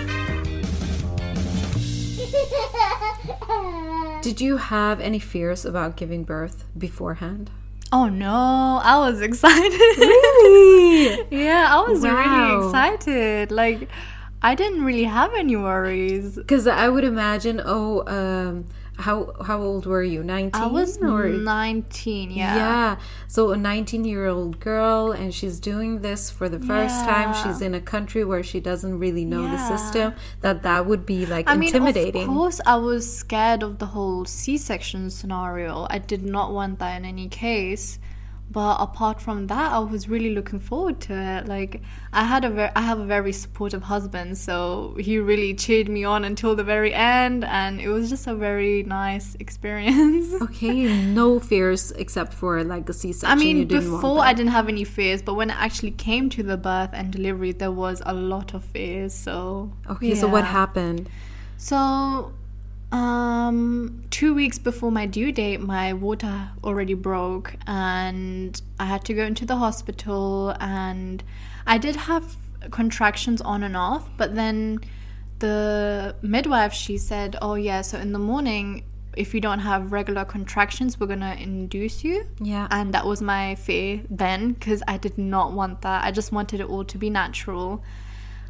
Did 4.23 4.41
you 4.41 4.57
have 4.59 5.01
any 5.01 5.19
fears 5.19 5.65
about 5.65 5.97
giving 5.97 6.25
birth 6.25 6.65
beforehand? 6.79 7.51
Oh 7.91 8.09
no, 8.09 8.81
I 8.83 8.99
was 9.01 9.21
excited. 9.21 9.73
Really? 9.99 11.27
yeah, 11.45 11.67
I 11.71 11.81
was 11.91 12.01
Wow. 12.03 12.15
really 12.17 12.67
excited. 12.67 13.51
Like, 13.51 13.89
I 14.41 14.55
didn't 14.55 14.85
really 14.85 15.05
have 15.05 15.35
any 15.35 15.57
worries. 15.57 16.37
Because 16.37 16.67
I 16.67 16.89
would 16.89 17.05
imagine. 17.05 17.61
Oh, 17.65 18.03
um, 18.07 18.67
how 19.03 19.33
how 19.45 19.61
old 19.61 19.85
were 19.87 20.03
you? 20.03 20.23
Nineteen. 20.23 20.63
I 20.63 20.67
was 20.67 20.99
or 20.99 21.29
19, 21.29 22.31
yeah. 22.31 22.57
Yeah. 22.57 22.97
So 23.29 23.51
a 23.51 23.57
19 23.57 24.05
year 24.05 24.27
old 24.27 24.61
girl, 24.61 25.13
and 25.13 25.35
she's 25.35 25.61
doing 25.61 26.01
this 26.01 26.31
for 26.31 26.49
the 26.49 26.61
first 26.61 27.05
time. 27.05 27.35
She's 27.43 27.61
in 27.61 27.75
a 27.75 27.81
country 27.81 28.25
where 28.25 28.43
she 28.43 28.61
doesn't 28.61 28.99
really 28.99 29.25
know 29.25 29.43
the 29.43 29.59
system. 29.69 30.15
That 30.41 30.63
that 30.63 30.87
would 30.87 31.05
be 31.05 31.27
like 31.27 31.49
I 31.49 31.57
mean, 31.57 31.69
intimidating. 31.69 32.23
of 32.23 32.29
course, 32.29 32.61
I 32.65 32.77
was 32.77 33.05
scared 33.23 33.63
of 33.63 33.79
the 33.79 33.87
whole 33.87 34.25
C-section 34.25 35.11
scenario. 35.11 35.87
I 35.91 35.99
did 35.99 36.23
not 36.23 36.53
want 36.53 36.79
that 36.79 36.97
in 36.97 37.05
any 37.05 37.29
case. 37.29 37.99
But 38.53 38.77
apart 38.81 39.19
from 39.19 39.47
that, 39.47 39.73
I 39.73 39.79
was 39.79 40.11
really 40.11 40.35
looking 40.35 40.61
forward 40.61 41.01
to 41.03 41.15
it. 41.15 41.49
Like, 41.49 41.81
I 42.13 42.25
had 42.25 42.45
a 42.45 42.51
very, 42.51 42.71
I 42.77 42.83
have 42.83 43.01
a 43.01 43.07
very 43.07 43.33
supportive 43.33 43.85
husband, 43.85 44.37
so 44.37 44.95
he 45.01 45.19
really 45.19 45.55
cheered 45.55 45.89
me 45.89 46.05
on 46.05 46.23
until 46.23 46.55
the 46.55 46.63
very 46.63 46.93
end, 46.93 47.45
and 47.45 47.81
it 47.81 47.89
was 47.89 48.11
just 48.11 48.27
a 48.27 48.35
very 48.35 48.83
nice 48.83 49.37
experience. 49.37 50.35
okay, 50.47 51.03
no 51.05 51.41
fears 51.41 51.93
except 51.93 52.35
for 52.35 52.63
like 52.63 52.85
the 52.85 52.93
C 52.93 53.13
section. 53.15 53.39
I 53.39 53.43
mean, 53.43 53.57
you 53.57 53.65
didn't 53.65 53.91
want 53.91 54.03
before. 54.03 54.21
I 54.21 54.35
didn't 54.35 54.53
have 54.53 54.69
any 54.69 54.85
fears, 54.85 55.23
but 55.23 55.33
when 55.33 55.49
it 55.49 55.57
actually 55.57 55.93
came 55.93 56.29
to 56.31 56.43
the 56.43 56.59
birth 56.59 56.91
and 56.93 57.11
delivery, 57.11 57.53
there 57.53 57.73
was 57.73 58.03
a 58.05 58.13
lot 58.13 58.53
of 58.53 58.65
fears. 58.65 59.15
So 59.15 59.73
Okay, 59.89 60.15
so 60.15 60.29
what 60.29 60.45
happened? 60.45 61.09
So, 61.57 62.33
um, 62.93 64.05
two 64.11 64.35
weeks 64.35 64.59
before 64.59 64.93
my 64.93 65.07
due 65.07 65.33
date, 65.33 65.61
my 65.61 65.95
water 65.95 66.51
already 66.63 66.95
broke, 66.95 67.57
and 67.67 68.61
I 68.79 68.85
had 68.85 69.05
to 69.07 69.15
go 69.15 69.25
into 69.25 69.47
the 69.47 69.57
hospital. 69.57 70.55
And 70.61 71.25
I 71.67 71.79
did 71.79 71.97
have 71.97 72.37
contractions 72.71 73.41
on 73.41 73.63
and 73.63 73.77
off, 73.77 74.09
but 74.17 74.35
then 74.35 74.81
the 75.39 76.15
midwife 76.23 76.73
she 76.73 76.99
said, 76.99 77.37
"Oh 77.41 77.55
yeah, 77.55 77.81
so 77.81 77.99
in 77.99 78.13
the 78.13 78.19
morning." 78.19 78.85
If 79.15 79.35
you 79.35 79.43
don't 79.43 79.59
have 79.59 79.93
regular 79.93 80.25
contractions, 80.25 80.99
we're 80.99 81.07
gonna 81.07 81.37
induce 81.39 82.03
you. 82.03 82.27
Yeah. 82.41 82.67
And 82.71 82.95
that 82.95 83.05
was 83.05 83.21
my 83.21 83.57
fear 83.57 84.01
then 84.09 84.53
because 84.53 84.83
I 84.89 84.97
did 84.97 85.19
not 85.19 85.53
want 85.53 85.83
that. 85.83 86.03
I 86.03 86.11
just 86.13 86.33
wanted 86.33 86.61
it 86.61 86.67
all 86.67 86.83
to 86.85 86.97
be 86.97 87.11
natural. 87.11 87.85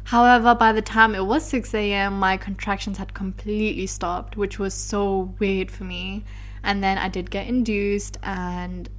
However, 0.05 0.53
by 0.53 0.73
the 0.73 0.81
time 0.81 1.15
it 1.15 1.25
was 1.25 1.45
6 1.45 1.73
a.m., 1.73 2.19
my 2.19 2.37
contractions 2.37 2.97
had 2.97 3.13
completely 3.13 3.87
stopped, 3.87 4.35
which 4.35 4.59
was 4.59 4.73
so 4.73 5.33
weird 5.39 5.71
for 5.71 5.85
me. 5.85 6.25
And 6.63 6.83
then 6.83 6.97
I 6.97 7.09
did 7.09 7.31
get 7.31 7.47
induced, 7.47 8.17
and 8.23 8.89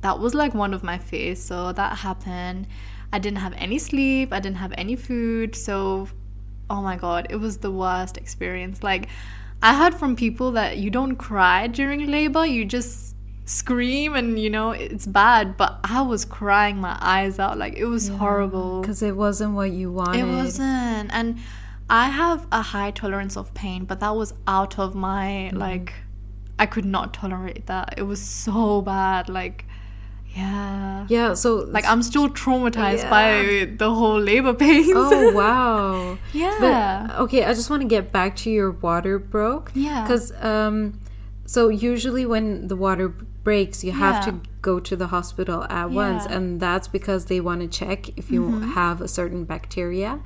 that 0.00 0.18
was 0.18 0.34
like 0.34 0.54
one 0.54 0.74
of 0.74 0.82
my 0.82 0.98
fears. 0.98 1.42
So 1.42 1.72
that 1.72 1.98
happened. 1.98 2.66
I 3.12 3.18
didn't 3.18 3.38
have 3.38 3.54
any 3.56 3.78
sleep, 3.78 4.32
I 4.32 4.40
didn't 4.40 4.56
have 4.56 4.74
any 4.76 4.96
food. 4.96 5.54
So, 5.54 6.08
oh 6.68 6.82
my 6.82 6.96
god, 6.96 7.28
it 7.30 7.36
was 7.36 7.58
the 7.58 7.70
worst 7.70 8.16
experience. 8.16 8.82
Like, 8.82 9.08
I 9.62 9.74
heard 9.74 9.94
from 9.94 10.16
people 10.16 10.52
that 10.52 10.78
you 10.78 10.90
don't 10.90 11.16
cry 11.16 11.68
during 11.68 12.06
labor, 12.10 12.44
you 12.44 12.64
just 12.64 13.13
scream 13.46 14.14
and 14.14 14.38
you 14.38 14.48
know 14.48 14.70
it's 14.70 15.04
bad 15.06 15.54
but 15.58 15.78
i 15.84 16.00
was 16.00 16.24
crying 16.24 16.78
my 16.78 16.96
eyes 17.00 17.38
out 17.38 17.58
like 17.58 17.74
it 17.76 17.84
was 17.84 18.08
horrible 18.08 18.80
Because 18.80 19.02
it 19.02 19.14
wasn't 19.16 19.52
what 19.54 19.70
you 19.70 19.92
wanted. 19.92 20.20
it 20.20 20.24
wasn't. 20.26 21.10
And 21.12 21.38
I 21.90 22.08
have 22.08 22.46
a 22.50 22.62
high 22.62 22.90
tolerance 22.92 23.36
of 23.36 23.52
pain, 23.52 23.84
but 23.84 24.00
that 24.00 24.16
was 24.16 24.32
out 24.46 24.78
of 24.78 24.94
my 24.94 25.50
like 25.50 25.92
I 26.58 26.64
could 26.64 26.86
not 26.86 27.12
tolerate 27.12 27.66
that. 27.66 27.94
It 27.98 28.04
was 28.04 28.22
so 28.22 28.80
bad. 28.80 29.28
Like 29.28 29.66
Yeah. 30.34 31.06
Yeah, 31.10 31.34
so 31.34 31.56
Like 31.76 31.84
I'm 31.84 32.02
still 32.02 32.28
traumatized 32.30 33.02
Yeah. 33.02 33.10
by 33.10 33.76
the 33.76 33.92
whole 33.94 34.18
labor 34.18 34.54
pains. 34.64 34.88
Oh 34.94 35.32
wow. 35.32 36.16
yeah. 36.32 36.56
But 37.08 37.18
okay, 37.24 37.44
I 37.44 37.52
just 37.52 37.68
want 37.68 37.82
to 37.82 37.88
get 37.88 38.10
back 38.10 38.36
to 38.36 38.50
your 38.50 38.70
water 38.70 39.18
broke. 39.18 39.70
Yeah. 39.74 40.02
Because 40.02 40.32
um, 40.42 40.98
so 41.44 41.68
usually 41.68 42.24
when 42.24 42.68
the 42.68 42.76
water 42.76 43.14
breaks, 43.44 43.84
you 43.84 43.92
have 43.92 44.16
Yeah. 44.26 44.32
to 44.32 44.40
go 44.62 44.80
to 44.80 44.96
the 44.96 45.08
hospital 45.08 45.64
at 45.68 45.90
once, 45.90 46.22
Yeah. 46.24 46.28
Mm-hmm. 46.30 46.36
and 46.36 46.60
that's 46.60 46.88
because 46.88 47.26
they 47.26 47.40
want 47.40 47.60
to 47.60 47.68
check 47.68 47.98
if 48.16 48.30
you 48.30 48.42
have 48.80 49.00
a 49.02 49.08
certain 49.08 49.44
bacteria 49.44 50.20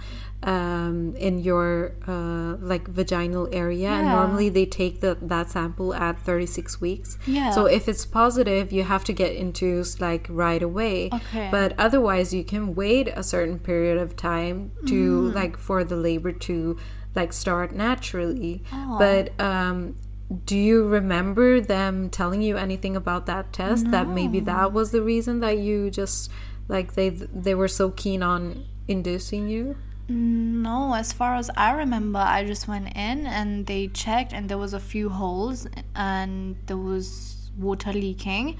um, 0.44 1.16
in 1.16 1.40
your 1.40 1.92
uh, 2.06 2.54
like 2.64 2.86
vaginal 2.88 3.48
area. 3.52 3.88
And 3.90 4.06
normally 4.06 4.48
they 4.48 4.66
take 4.66 5.00
the, 5.00 5.18
that 5.20 5.50
sample 5.50 5.92
at 5.94 6.20
36 6.20 6.80
weeks. 6.80 7.18
Yeah. 7.26 7.50
So 7.50 7.66
if 7.66 7.88
it's 7.88 8.04
positive, 8.06 8.72
you 8.72 8.84
have 8.84 9.02
to 9.04 9.12
get 9.12 9.32
induced 9.34 10.00
like 10.00 10.26
right 10.30 10.62
away. 10.62 11.10
Okay. 11.12 11.48
But 11.50 11.74
otherwise, 11.78 12.32
you 12.32 12.44
can 12.44 12.76
wait 12.76 13.08
a 13.08 13.24
certain 13.24 13.58
period 13.58 13.98
of 13.98 14.14
time 14.14 14.70
to 14.86 15.30
like 15.32 15.56
for 15.56 15.82
the 15.82 15.96
labor 15.96 16.30
to 16.32 16.78
like 17.16 17.32
start 17.32 17.74
naturally. 17.74 18.62
But 18.98 19.38
um, 19.40 19.96
do 20.44 20.56
you 20.56 20.86
remember 20.86 21.60
them 21.60 22.10
telling 22.10 22.42
you 22.42 22.56
anything 22.56 22.96
about 22.96 23.26
that 23.26 23.52
test? 23.52 23.90
That 23.90 24.08
maybe 24.08 24.40
that 24.40 24.72
was 24.72 24.90
the 24.90 25.00
reason 25.02 25.40
that 25.40 25.58
you 25.58 25.90
just 25.90 26.30
like 26.68 26.94
they 26.94 27.08
they 27.08 27.54
were 27.54 27.68
so 27.68 27.90
keen 27.90 28.22
on 28.22 28.64
inducing 28.86 29.48
you. 29.48 29.76
Mm, 30.10 30.62
no, 30.62 30.94
as 30.94 31.12
far 31.12 31.36
as 31.36 31.50
I 31.56 31.72
remember, 31.72 32.18
I 32.18 32.44
just 32.44 32.68
went 32.68 32.88
in 32.96 33.26
and 33.26 33.66
they 33.66 33.88
checked, 33.88 34.32
and 34.32 34.48
there 34.48 34.58
was 34.58 34.74
a 34.74 34.80
few 34.80 35.08
holes, 35.08 35.66
and 35.94 36.56
there 36.66 36.76
was 36.76 37.50
water 37.58 37.92
leaking. 37.92 38.58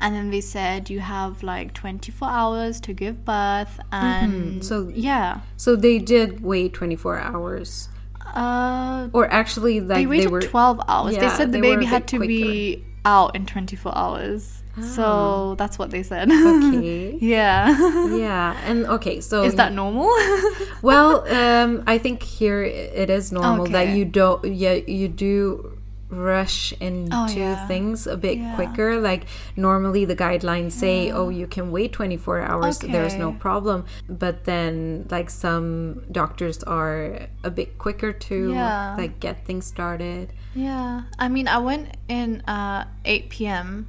And 0.00 0.16
then 0.16 0.30
they 0.30 0.40
said 0.40 0.90
you 0.90 0.98
have 0.98 1.44
like 1.44 1.74
24 1.74 2.28
hours 2.28 2.80
to 2.80 2.92
give 2.92 3.24
birth, 3.24 3.78
mm-hmm. 3.92 3.94
and 3.94 4.64
So- 4.64 4.90
yeah, 4.92 5.42
So 5.56 5.76
they 5.76 5.98
did 5.98 6.42
wait 6.42 6.72
24 6.72 7.18
hours. 7.18 7.88
Uh, 8.34 9.08
Or 9.12 9.30
actually 9.30 9.80
like 9.80 9.98
they 9.98 10.06
waited 10.06 10.30
were 10.30 10.40
12 10.42 10.80
hours. 10.88 11.16
they 11.16 11.28
said 11.28 11.52
the 11.52 11.60
they 11.60 11.72
baby 11.72 11.84
had 11.84 12.08
to 12.08 12.18
be 12.18 12.84
out 13.04 13.34
in 13.36 13.46
24 13.46 13.96
hours, 13.96 14.62
so 14.94 15.54
that's 15.58 15.78
what 15.78 15.90
they 15.90 16.02
said. 16.02 16.30
okay. 16.30 17.18
yeah, 17.20 17.68
yeah. 18.16 18.56
And 18.64 18.86
okay, 18.86 19.20
so 19.20 19.42
is 19.44 19.54
that 19.56 19.72
normal? 19.72 20.08
Well, 20.82 21.22
um, 21.32 21.84
I 21.86 21.98
think 21.98 22.22
here 22.24 22.62
it 22.62 23.08
is 23.10 23.30
normal 23.30 23.66
that 23.66 23.94
you 23.96 24.04
don't, 24.04 24.44
yeah, 24.44 24.72
you 24.74 25.06
do 25.08 25.71
rush 26.12 26.72
into 26.80 27.16
Oh, 27.16 27.26
yeah. 27.26 27.66
things 27.66 28.06
a 28.06 28.16
bit 28.16 28.38
Yeah. 28.38 28.54
quicker. 28.54 29.00
Like 29.00 29.24
normally 29.56 30.04
the 30.04 30.14
guidelines 30.16 30.72
say, 30.72 31.10
oh, 31.10 31.28
you 31.30 31.46
can 31.46 31.72
wait 31.72 31.92
24 31.92 32.40
hours, 32.42 32.78
there's 32.80 33.16
no 33.18 33.32
problem. 33.32 33.84
But 34.08 34.44
then, 34.44 35.06
like, 35.10 35.30
some 35.30 36.02
doctors 36.12 36.62
are 36.64 37.28
a 37.42 37.50
bit 37.50 37.78
quicker 37.78 38.12
to 38.12 38.52
Yeah. 38.52 38.94
like 38.98 39.18
get 39.20 39.46
things 39.46 39.64
started. 39.66 40.32
Yeah, 40.54 41.02
I 41.18 41.28
mean, 41.28 41.48
I 41.48 41.58
went 41.58 41.96
in 42.08 42.42
uh, 42.42 42.84
8 43.04 43.30
p.m. 43.30 43.88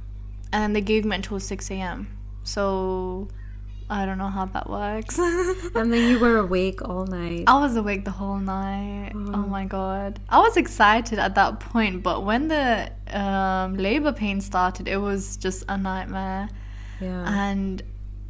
and 0.52 0.74
they 0.74 0.80
gave 0.80 1.04
me 1.04 1.14
until 1.16 1.38
6 1.38 1.70
a.m. 1.70 2.08
So 2.42 3.28
I 3.90 4.06
don't 4.06 4.16
know 4.16 4.28
how 4.32 4.46
that 4.46 4.70
works. 4.70 5.18
And 5.74 5.92
then 5.92 6.08
you 6.08 6.18
were 6.18 6.38
awake 6.38 6.80
all 6.80 7.04
night. 7.04 7.44
I 7.46 7.58
was 7.60 7.76
awake 7.76 8.04
the 8.06 8.10
whole 8.12 8.38
night. 8.38 9.12
Oh 9.14 9.43
my 9.54 9.64
god. 9.64 10.18
I 10.28 10.38
was 10.40 10.56
excited 10.56 11.18
at 11.26 11.32
that 11.36 11.60
point, 11.60 12.02
but 12.02 12.24
when 12.28 12.48
the 12.48 12.90
um, 13.22 13.76
labor 13.76 14.12
pain 14.12 14.40
started, 14.40 14.88
it 14.88 14.96
was 14.96 15.36
just 15.36 15.64
a 15.68 15.76
nightmare. 15.78 16.48
Yeah. 17.00 17.24
And 17.46 17.82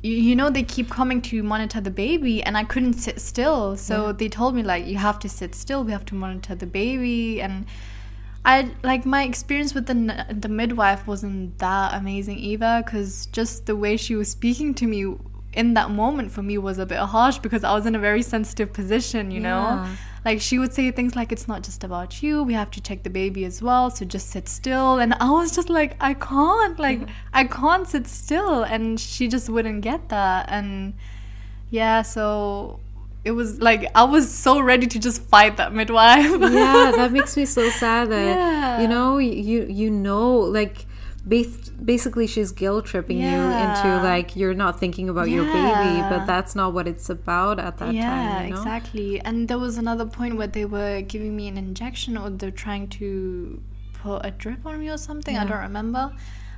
you, 0.02 0.16
you 0.28 0.37
know, 0.37 0.50
they 0.50 0.62
keep 0.62 0.90
coming 0.90 1.22
to 1.30 1.42
monitor 1.42 1.80
the 1.80 1.94
baby, 2.06 2.42
and 2.42 2.58
I 2.62 2.64
couldn't 2.64 2.94
sit 3.06 3.20
still. 3.20 3.76
So 3.76 4.12
they 4.12 4.28
told 4.28 4.54
me, 4.54 4.62
like, 4.62 4.87
you 4.87 4.98
have 4.98 5.18
to 5.20 5.28
sit 5.28 5.54
still, 5.54 5.82
we 5.82 5.92
have 5.92 6.04
to 6.12 6.14
monitor 6.14 6.54
the 6.54 6.66
baby. 6.66 7.40
And 7.40 7.64
I 8.44 8.70
like 8.82 9.06
my 9.06 9.22
experience 9.22 9.72
with 9.76 9.87
the 9.87 9.96
the 10.44 10.50
midwife 10.60 11.06
wasn't 11.12 11.58
that 11.58 11.94
amazing 12.00 12.38
either 12.38 12.82
because 12.84 13.26
just 13.38 13.64
the 13.64 13.76
way 13.84 13.96
she 13.96 14.14
was 14.20 14.28
speaking 14.38 14.74
to 14.80 14.87
me 14.87 15.00
in 15.54 15.74
that 15.78 15.88
moment 16.02 16.32
for 16.32 16.42
me 16.42 16.58
was 16.58 16.78
a 16.78 16.87
bit 16.92 16.98
harsh 16.98 17.38
because 17.38 17.62
I 17.64 17.72
was 17.78 17.87
in 17.87 17.94
a 17.94 18.02
very 18.10 18.24
sensitive 18.34 18.70
position, 18.80 19.30
you 19.30 19.40
know. 19.48 19.87
Like 20.24 20.40
she 20.40 20.58
would 20.58 20.72
say 20.72 20.90
things 20.90 21.14
like 21.14 21.32
it's 21.32 21.46
not 21.46 21.62
just 21.62 21.84
about 21.84 22.22
you, 22.22 22.42
we 22.42 22.54
have 22.54 22.70
to 22.72 22.80
check 22.80 23.02
the 23.02 23.10
baby 23.10 23.44
as 23.44 23.60
well, 23.60 23.90
so 23.90 24.04
just 24.06 24.30
sit 24.30 24.48
still 24.48 24.98
and 24.98 25.12
I 25.20 25.30
was 25.30 25.54
just 25.54 25.68
like 25.68 25.96
I 26.00 26.14
can't 26.14 26.78
like 26.78 27.00
I 27.34 27.44
can't 27.44 27.87
sit 27.87 28.06
still 28.06 28.62
and 28.62 28.98
she 28.98 29.28
just 29.28 29.50
wouldn't 29.50 29.82
get 29.82 30.08
that 30.08 30.46
and 30.48 30.94
yeah, 31.70 32.02
so 32.02 32.80
it 33.24 33.32
was 33.32 33.60
like 33.60 33.90
I 33.94 34.04
was 34.04 34.32
so 34.32 34.60
ready 34.60 34.87
to 34.87 34.98
just 34.98 35.20
fight 35.22 35.56
that 35.58 35.72
midwife. 35.74 36.24
yeah, 36.40 36.92
that 36.96 37.10
makes 37.18 37.37
me 37.37 37.44
so 37.44 37.68
sad 37.70 38.08
that 38.10 38.24
Yeah. 38.24 38.80
you 38.82 38.88
know 38.88 39.18
you 39.18 39.66
you 39.68 39.90
know 39.90 40.30
like 40.38 40.87
bas- 41.26 41.70
basically 41.70 42.26
she's 42.26 42.52
guilt 42.52 42.87
tripping 42.87 43.18
you 43.18 43.26
into 43.28 44.00
like 44.02 44.37
you're 44.37 44.54
not 44.54 44.78
thinking 44.78 45.08
about 45.08 45.30
your 45.30 45.44
baby, 45.44 46.00
but 46.08 46.26
that's 46.26 46.54
not 46.54 46.72
what 46.72 46.87
it's 46.87 47.08
about 47.10 47.58
at 47.58 47.78
that 47.78 47.94
yeah, 47.94 48.10
time. 48.10 48.46
You 48.48 48.54
know? 48.54 48.60
exactly. 48.60 49.20
And 49.20 49.48
there 49.48 49.58
was 49.58 49.78
another 49.78 50.06
point 50.06 50.37
where 50.37 50.46
they 50.46 50.64
were 50.64 51.00
giving 51.02 51.37
me 51.37 51.48
an 51.48 51.56
injection 51.56 52.16
or 52.16 52.30
they're 52.30 52.50
trying 52.50 52.88
to 53.00 53.62
put 53.94 54.24
a 54.24 54.30
drip 54.30 54.64
on 54.66 54.78
me 54.80 54.90
or 54.90 54.98
something. 54.98 55.37
I 55.37 55.44
don't 55.44 55.62
remember. 55.62 56.12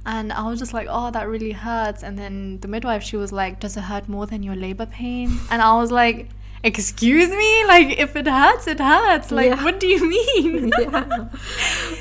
And 0.05 0.33
I 0.33 0.49
was 0.49 0.61
just 0.61 0.73
like, 0.73 0.87
oh, 0.89 1.11
that 1.11 1.29
really 1.29 1.51
hurts. 1.51 2.05
And 2.05 2.17
then 2.17 2.61
the 2.61 2.69
midwife, 2.69 3.03
she 3.03 3.17
was 3.17 3.33
like, 3.33 3.59
does 3.59 3.77
it 3.77 3.81
hurt 3.81 4.09
more 4.09 4.25
than 4.25 4.45
your 4.45 4.55
labor 4.55 4.87
pain? 4.87 5.37
And 5.51 5.61
I 5.61 5.75
was 5.77 5.91
like, 5.91 6.29
excuse 6.63 7.29
me? 7.29 7.65
Like, 7.67 7.99
if 7.99 8.15
it 8.15 8.29
hurts, 8.29 8.69
it 8.69 8.79
hurts. 8.79 9.33
Like, 9.33 9.47
Yeah. 9.47 9.65
what 9.65 9.81
do 9.81 9.89
you 9.89 10.09
mean? 10.09 10.73
yeah. 10.79 11.29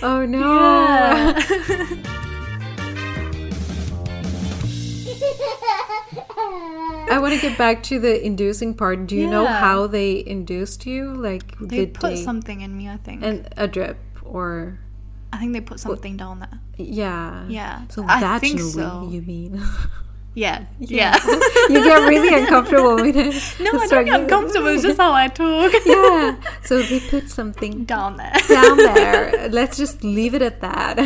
Oh 0.03 0.23
no. 0.23 0.59
Yeah. 0.59 2.21
I 7.15 7.19
want 7.19 7.33
to 7.33 7.39
get 7.39 7.57
back 7.57 7.81
to 7.83 7.99
the 7.99 8.23
inducing 8.25 8.73
part. 8.73 9.07
Do 9.07 9.15
you 9.15 9.27
know 9.27 9.45
how 9.45 9.87
they 9.87 10.25
induced 10.25 10.85
you? 10.85 11.13
Like 11.13 11.57
they 11.59 11.85
put 11.85 12.09
they 12.09 12.23
something 12.23 12.59
in 12.59 12.77
me, 12.77 12.89
I 12.89 12.97
think. 12.97 13.23
and 13.23 13.47
a 13.55 13.67
drip 13.67 13.97
or 14.23 14.79
I 15.31 15.37
think 15.37 15.53
they 15.53 15.61
put 15.61 15.79
something 15.79 16.17
down 16.17 16.39
there. 16.39 16.59
yeah. 16.77 17.47
Yeah. 17.47 17.87
So 17.87 18.03
I 18.07 18.39
think 18.39 18.59
vaginally, 18.59 18.73
so. 18.73 19.09
you 19.09 19.21
mean? 19.21 19.61
Yeah. 20.35 20.65
Yeah. 20.79 21.17
you 21.69 21.81
get 21.83 22.07
really 22.07 22.41
uncomfortable 22.41 22.95
with 22.95 23.15
it. 23.15 23.33
no, 23.61 23.79
I 23.79 23.87
don't 23.87 24.05
get 24.05 24.19
uncomfortable. 24.19 24.67
It's 24.67 24.83
just 24.83 24.97
how 24.97 25.13
I 25.13 25.27
talk. 25.29 25.71
Yeah. 25.85 26.35
So 26.63 26.81
they 26.81 26.99
put 26.99 27.29
something 27.29 27.85
down 27.85 28.17
there. 28.17 28.33
down 28.47 28.77
there. 28.77 29.49
Let's 29.49 29.77
just 29.77 30.03
leave 30.03 30.33
it 30.33 30.41
at 30.41 30.59
that. 30.61 30.97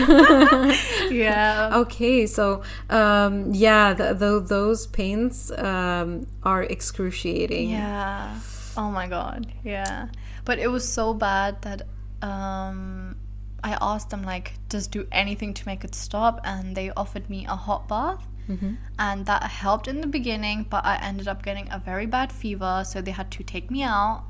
yeah. 1.11 1.69
okay, 1.73 2.25
so 2.25 2.63
um, 2.89 3.53
yeah, 3.53 3.93
th- 3.93 4.17
th- 4.19 4.43
those 4.47 4.87
pains 4.87 5.51
um, 5.51 6.25
are 6.43 6.63
excruciating. 6.63 7.69
Yeah. 7.69 8.39
Oh 8.75 8.89
my 8.89 9.07
god. 9.07 9.47
Yeah. 9.63 10.07
But 10.45 10.57
it 10.59 10.67
was 10.71 10.87
so 10.87 11.13
bad 11.13 11.61
that 11.61 11.83
um 12.21 13.15
I 13.63 13.77
asked 13.81 14.09
them 14.09 14.23
like 14.23 14.53
just 14.69 14.91
do 14.91 15.05
anything 15.11 15.53
to 15.53 15.65
make 15.65 15.83
it 15.83 15.93
stop 15.93 16.39
and 16.43 16.75
they 16.75 16.89
offered 16.91 17.29
me 17.29 17.45
a 17.45 17.55
hot 17.55 17.87
bath. 17.87 18.25
Mm-hmm. 18.49 18.73
And 18.97 19.25
that 19.25 19.43
helped 19.43 19.87
in 19.87 20.01
the 20.01 20.07
beginning, 20.07 20.65
but 20.69 20.83
I 20.85 20.97
ended 21.01 21.27
up 21.27 21.43
getting 21.43 21.67
a 21.71 21.79
very 21.79 22.05
bad 22.05 22.31
fever, 22.31 22.83
so 22.85 23.01
they 23.01 23.11
had 23.11 23.31
to 23.31 23.43
take 23.43 23.69
me 23.69 23.83
out. 23.83 24.23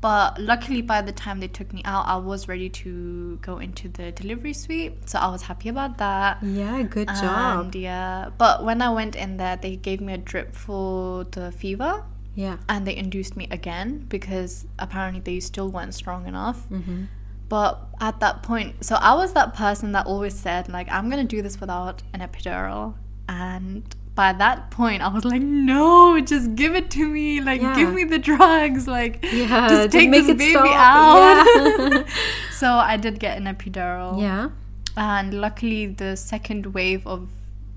But 0.00 0.40
luckily, 0.40 0.82
by 0.82 1.00
the 1.00 1.12
time 1.12 1.38
they 1.38 1.46
took 1.46 1.72
me 1.72 1.80
out, 1.84 2.06
I 2.08 2.16
was 2.16 2.48
ready 2.48 2.68
to 2.68 3.38
go 3.40 3.58
into 3.58 3.88
the 3.88 4.10
delivery 4.10 4.52
suite, 4.52 5.08
so 5.08 5.20
I 5.20 5.28
was 5.30 5.42
happy 5.42 5.68
about 5.68 5.98
that. 5.98 6.42
Yeah, 6.42 6.82
good 6.82 7.06
job. 7.06 7.66
And 7.66 7.74
yeah, 7.76 8.30
but 8.36 8.64
when 8.64 8.82
I 8.82 8.90
went 8.90 9.14
in 9.14 9.36
there, 9.36 9.56
they 9.56 9.76
gave 9.76 10.00
me 10.00 10.12
a 10.14 10.18
drip 10.18 10.56
for 10.56 11.22
the 11.24 11.52
fever 11.52 12.02
yeah. 12.34 12.56
and 12.68 12.86
they 12.86 12.96
induced 12.96 13.36
me 13.36 13.46
again 13.50 14.06
because 14.08 14.66
apparently 14.78 15.20
they 15.20 15.40
still 15.40 15.70
weren't 15.70 15.94
strong 15.94 16.26
enough. 16.26 16.68
Mm-hmm. 16.70 17.04
But 17.48 17.86
at 18.00 18.20
that 18.20 18.42
point, 18.42 18.84
so 18.84 18.96
I 18.96 19.14
was 19.14 19.34
that 19.34 19.54
person 19.54 19.92
that 19.92 20.06
always 20.06 20.34
said, 20.34 20.68
like, 20.68 20.90
I'm 20.90 21.10
gonna 21.10 21.24
do 21.24 21.42
this 21.42 21.60
without 21.60 22.02
an 22.14 22.20
epidural. 22.20 22.94
And 23.32 23.82
by 24.14 24.30
that 24.34 24.70
point, 24.70 25.00
I 25.02 25.08
was 25.08 25.24
like, 25.24 25.40
no, 25.42 26.20
just 26.32 26.54
give 26.54 26.74
it 26.80 26.90
to 26.96 27.04
me. 27.16 27.40
Like, 27.40 27.60
Yeah. 27.62 27.76
give 27.80 27.92
me 27.98 28.04
the 28.04 28.18
drugs. 28.30 28.86
Like, 28.86 29.14
Yeah, 29.32 29.68
just 29.68 29.90
take 29.96 30.10
this 30.10 30.26
baby 30.26 30.50
stop. 30.50 30.66
out. 30.66 31.46
Yeah. 31.56 32.04
so 32.62 32.68
I 32.92 32.96
did 33.04 33.18
get 33.26 33.34
an 33.40 33.46
epidural 33.54 34.20
Yeah. 34.20 34.50
and 34.96 35.28
luckily 35.46 35.86
the 35.86 36.10
second 36.16 36.66
wave 36.78 37.06
of 37.06 37.28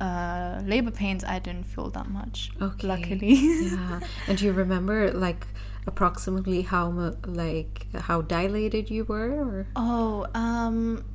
uh, 0.01 0.59
labor 0.71 0.91
pains 0.91 1.23
i 1.23 1.37
didn't 1.39 1.63
feel 1.73 1.89
that 1.97 2.07
much 2.19 2.37
Okay. 2.61 2.85
luckily 2.93 3.33
yeah. 3.71 4.01
And 4.27 4.37
do 4.37 4.43
you 4.47 4.51
remember 4.51 4.97
like 5.25 5.47
approximately 5.87 6.63
how 6.63 6.83
like 7.43 7.87
how 8.09 8.17
dilated 8.21 8.85
you 8.95 9.05
were? 9.05 9.31
Or? 9.45 9.67
oh 9.77 10.27
um 10.35 11.05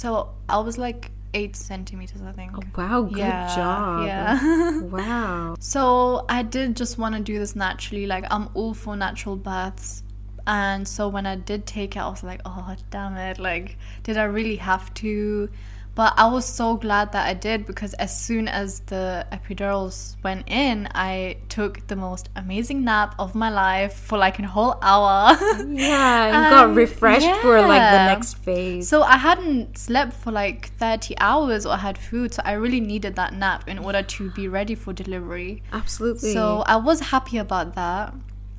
so 0.00 0.08
i 0.56 0.58
was 0.68 0.76
like 0.86 1.10
eight 1.34 1.56
centimeters, 1.56 2.22
I 2.22 2.32
think. 2.32 2.52
Oh, 2.56 2.62
wow, 2.76 3.02
good 3.02 3.18
Yeah, 3.18 3.54
job. 3.54 4.06
yeah. 4.06 4.80
wow. 4.82 5.56
So 5.60 6.24
I 6.28 6.42
did 6.42 6.76
just 6.76 6.98
want 6.98 7.14
to 7.14 7.20
do 7.20 7.38
this 7.38 7.54
naturally. 7.56 8.06
Like 8.06 8.24
I'm 8.30 8.48
all 8.54 8.74
for 8.74 8.96
natural 8.96 9.36
births. 9.36 10.02
And 10.46 10.88
so 10.88 11.08
when 11.08 11.26
I 11.26 11.36
did 11.36 11.66
take 11.66 11.96
it, 11.96 12.00
I 12.00 12.08
was 12.08 12.22
like, 12.22 12.40
oh 12.46 12.74
damn 12.90 13.16
it! 13.18 13.38
Like, 13.38 13.76
did 14.02 14.16
I 14.16 14.24
really 14.24 14.56
have 14.56 14.92
to? 14.94 15.50
But 15.98 16.14
I 16.16 16.28
was 16.28 16.44
so 16.44 16.76
glad 16.76 17.10
that 17.10 17.26
I 17.26 17.34
did 17.34 17.66
because 17.66 17.92
as 17.94 18.16
soon 18.16 18.46
as 18.46 18.78
the 18.86 19.26
epidurals 19.32 20.14
went 20.22 20.48
in, 20.48 20.86
I 20.94 21.38
took 21.48 21.84
the 21.88 21.96
most 21.96 22.28
amazing 22.36 22.84
nap 22.84 23.16
of 23.18 23.34
my 23.34 23.50
life 23.50 23.94
for 23.94 24.16
like 24.16 24.38
a 24.38 24.46
whole 24.46 24.78
hour. 24.80 25.36
Yeah, 25.66 26.26
and 26.34 26.50
got 26.54 26.66
Um, 26.66 26.76
refreshed 26.76 27.34
for 27.42 27.60
like 27.62 27.82
the 27.82 28.04
next 28.14 28.34
phase. 28.34 28.88
So 28.88 29.02
I 29.02 29.16
hadn't 29.16 29.76
slept 29.76 30.12
for 30.12 30.30
like 30.30 30.70
30 30.78 31.16
hours 31.18 31.66
or 31.66 31.76
had 31.76 31.98
food, 31.98 32.32
so 32.32 32.42
I 32.44 32.52
really 32.52 32.78
needed 32.78 33.16
that 33.16 33.34
nap 33.34 33.68
in 33.68 33.80
order 33.80 34.04
to 34.04 34.30
be 34.30 34.46
ready 34.46 34.76
for 34.76 34.92
delivery. 34.92 35.64
Absolutely. 35.72 36.32
So 36.32 36.62
I 36.64 36.76
was 36.76 37.00
happy 37.00 37.38
about 37.38 37.74
that. 37.74 38.14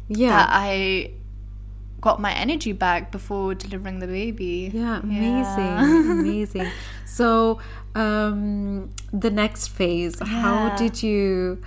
yeah. 0.09 0.29
That 0.35 0.49
I 0.51 1.11
got 2.01 2.19
my 2.19 2.33
energy 2.33 2.71
back 2.71 3.11
before 3.11 3.55
delivering 3.55 3.99
the 3.99 4.07
baby. 4.07 4.71
Yeah, 4.73 4.99
amazing, 4.99 6.11
amazing. 6.11 6.67
So, 7.05 7.59
um, 7.95 8.89
the 9.11 9.29
next 9.29 9.67
phase, 9.67 10.19
how 10.19 10.75
did 10.75 11.03
you 11.03 11.61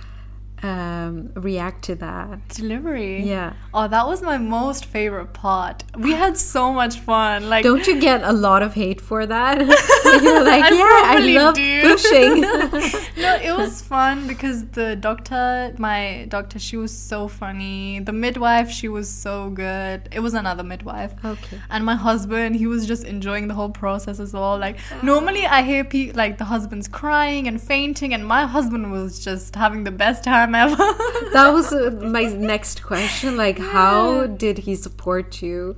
um, 0.63 1.31
react 1.35 1.83
to 1.85 1.95
that? 1.95 2.47
Delivery. 2.49 3.21
Yeah. 3.21 3.53
Oh, 3.73 3.87
that 3.87 4.07
was 4.07 4.21
my 4.21 4.37
most 4.37 4.85
favorite 4.85 5.33
part. 5.33 5.83
We 5.97 6.13
had 6.13 6.37
so 6.37 6.71
much 6.71 6.99
fun. 6.99 7.49
Like 7.49 7.63
Don't 7.63 7.85
you 7.85 7.99
get 7.99 8.23
a 8.23 8.31
lot 8.31 8.63
of 8.63 8.73
hate 8.73 9.01
for 9.01 9.25
that? 9.25 9.59
You're 10.23 10.43
like, 10.43 10.63
I 10.63 10.69
yeah, 10.69 11.03
I 11.05 11.19
love 11.19 11.55
do." 11.55 11.81
pushing. 11.81 12.41
no, 13.21 13.35
it 13.35 13.55
was 13.57 13.81
fun 13.81 14.25
because 14.27 14.65
the 14.67 14.95
doctor, 14.95 15.73
my 15.77 16.25
doctor, 16.29 16.59
she 16.59 16.77
was 16.77 16.95
so 16.97 17.27
funny. 17.27 17.99
The 17.99 18.13
midwife, 18.13 18.69
she 18.69 18.87
was 18.87 19.09
so 19.09 19.49
good. 19.49 20.07
It 20.11 20.21
was 20.21 20.33
another 20.33 20.63
midwife. 20.63 21.13
Okay. 21.25 21.59
And 21.69 21.85
my 21.85 21.95
husband, 21.95 22.55
he 22.55 22.67
was 22.67 22.87
just 22.87 23.03
enjoying 23.03 23.49
the 23.49 23.53
whole 23.53 23.69
process 23.69 24.19
as 24.19 24.33
well. 24.33 24.57
Like 24.57 24.77
normally, 25.01 25.45
I 25.45 25.63
hear 25.63 25.83
pe- 25.83 26.13
like 26.13 26.37
the 26.37 26.45
husband's 26.45 26.87
crying 26.87 27.47
and 27.47 27.61
fainting, 27.61 28.13
and 28.13 28.25
my 28.25 28.45
husband 28.45 28.91
was 28.91 29.19
just 29.19 29.55
having 29.55 29.83
the 29.83 29.91
best 29.91 30.23
time 30.23 30.52
ever. 30.55 30.75
that 31.33 31.51
was 31.53 31.71
uh, 31.73 31.91
my 32.01 32.23
next 32.23 32.83
question. 32.83 33.37
Like, 33.37 33.59
how 33.59 34.27
did 34.27 34.59
he 34.59 34.75
support 34.75 35.41
you? 35.41 35.75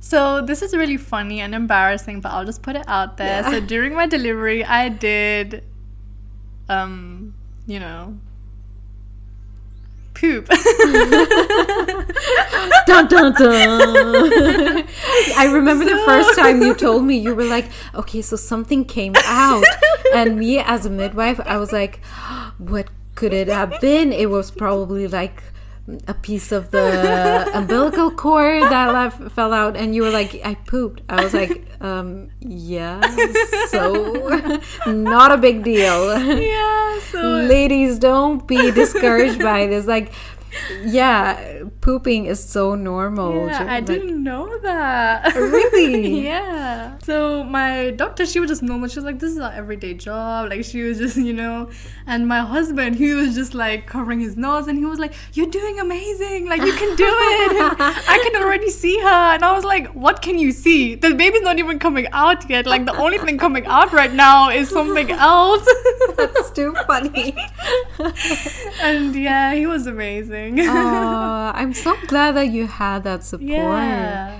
So 0.00 0.40
this 0.40 0.62
is 0.62 0.74
really 0.74 0.96
funny 0.96 1.40
and 1.40 1.54
embarrassing, 1.54 2.20
but 2.20 2.32
I'll 2.32 2.46
just 2.46 2.62
put 2.62 2.74
it 2.74 2.84
out 2.88 3.16
there. 3.18 3.42
Yeah. 3.42 3.50
So 3.50 3.60
during 3.60 3.94
my 3.94 4.06
delivery, 4.06 4.64
I 4.64 4.88
did, 4.88 5.62
um, 6.68 7.34
you 7.66 7.78
know, 7.78 8.18
poop. 10.14 10.48
dun 12.86 13.08
dun 13.08 13.32
dun. 13.34 14.84
I 15.36 15.50
remember 15.52 15.84
the 15.84 16.02
first 16.06 16.36
time 16.36 16.62
you 16.62 16.74
told 16.74 17.04
me 17.04 17.16
you 17.16 17.34
were 17.34 17.44
like, 17.44 17.66
okay, 17.94 18.22
so 18.22 18.36
something 18.36 18.84
came 18.84 19.14
out, 19.24 19.64
and 20.14 20.38
me 20.38 20.58
as 20.58 20.86
a 20.86 20.90
midwife, 20.90 21.40
I 21.40 21.56
was 21.58 21.72
like, 21.72 22.04
what 22.58 22.88
could 23.20 23.34
it 23.34 23.48
have 23.48 23.78
been? 23.82 24.14
It 24.14 24.30
was 24.30 24.50
probably 24.50 25.06
like 25.06 25.42
a 26.08 26.14
piece 26.14 26.52
of 26.52 26.70
the 26.70 27.50
umbilical 27.54 28.10
cord 28.10 28.62
that 28.62 28.94
left, 28.94 29.32
fell 29.32 29.52
out, 29.52 29.76
and 29.76 29.94
you 29.94 30.02
were 30.02 30.10
like, 30.10 30.40
I 30.42 30.54
pooped. 30.54 31.02
I 31.06 31.22
was 31.22 31.34
like, 31.34 31.66
um, 31.82 32.30
yeah, 32.40 33.02
so 33.68 33.82
not 34.86 35.32
a 35.32 35.36
big 35.36 35.62
deal. 35.62 36.18
yeah. 36.18 36.98
So 37.12 37.20
Ladies, 37.20 37.98
don't 37.98 38.46
be 38.48 38.70
discouraged 38.70 39.38
by 39.38 39.66
this. 39.66 39.86
Like, 39.86 40.14
yeah, 40.84 41.64
pooping 41.80 42.26
is 42.26 42.42
so 42.42 42.74
normal. 42.74 43.46
Yeah, 43.46 43.62
I 43.62 43.76
like- 43.76 43.86
didn't 43.86 44.22
know 44.22 44.58
that. 44.58 45.32
Oh, 45.36 45.40
really? 45.40 46.20
yeah. 46.24 46.98
So 46.98 47.44
my 47.44 47.90
doctor, 47.90 48.26
she 48.26 48.40
was 48.40 48.50
just 48.50 48.62
normal. 48.62 48.88
She 48.88 48.96
was 48.98 49.04
like, 49.04 49.18
"This 49.18 49.32
is 49.32 49.38
our 49.38 49.52
everyday 49.52 49.94
job." 49.94 50.50
Like 50.50 50.64
she 50.64 50.82
was 50.82 50.98
just, 50.98 51.16
you 51.28 51.32
know. 51.32 51.70
And 52.06 52.26
my 52.26 52.40
husband, 52.40 52.96
he 52.96 53.12
was 53.14 53.34
just 53.34 53.54
like 53.54 53.86
covering 53.86 54.20
his 54.20 54.36
nose, 54.36 54.66
and 54.68 54.78
he 54.78 54.84
was 54.84 54.98
like, 54.98 55.14
"You're 55.34 55.46
doing 55.50 55.78
amazing. 55.80 56.46
Like 56.48 56.62
you 56.62 56.72
can 56.72 56.96
do 56.96 57.06
it." 57.06 57.76
I 57.80 58.20
can 58.22 58.42
already 58.42 58.70
see 58.70 58.98
her, 58.98 59.06
and 59.34 59.42
I 59.44 59.52
was 59.52 59.64
like, 59.64 59.88
"What 59.94 60.22
can 60.22 60.38
you 60.38 60.52
see? 60.52 60.94
The 60.94 61.14
baby's 61.14 61.42
not 61.42 61.58
even 61.58 61.78
coming 61.78 62.06
out 62.12 62.48
yet. 62.50 62.66
Like 62.66 62.84
the 62.86 62.96
only 62.96 63.18
thing 63.18 63.38
coming 63.38 63.66
out 63.66 63.92
right 63.92 64.12
now 64.12 64.50
is 64.50 64.68
something 64.68 65.10
else." 65.32 65.66
That's 66.20 66.50
too 66.50 66.74
funny. 66.86 67.34
and 68.82 69.14
yeah, 69.14 69.54
he 69.54 69.66
was 69.66 69.86
amazing. 69.86 70.60
Aw, 70.60 71.52
I'm 71.54 71.72
so 71.74 71.96
glad 72.06 72.36
that 72.36 72.48
you 72.48 72.66
had 72.66 73.04
that 73.04 73.24
support. 73.24 73.48
yeah. 73.48 74.38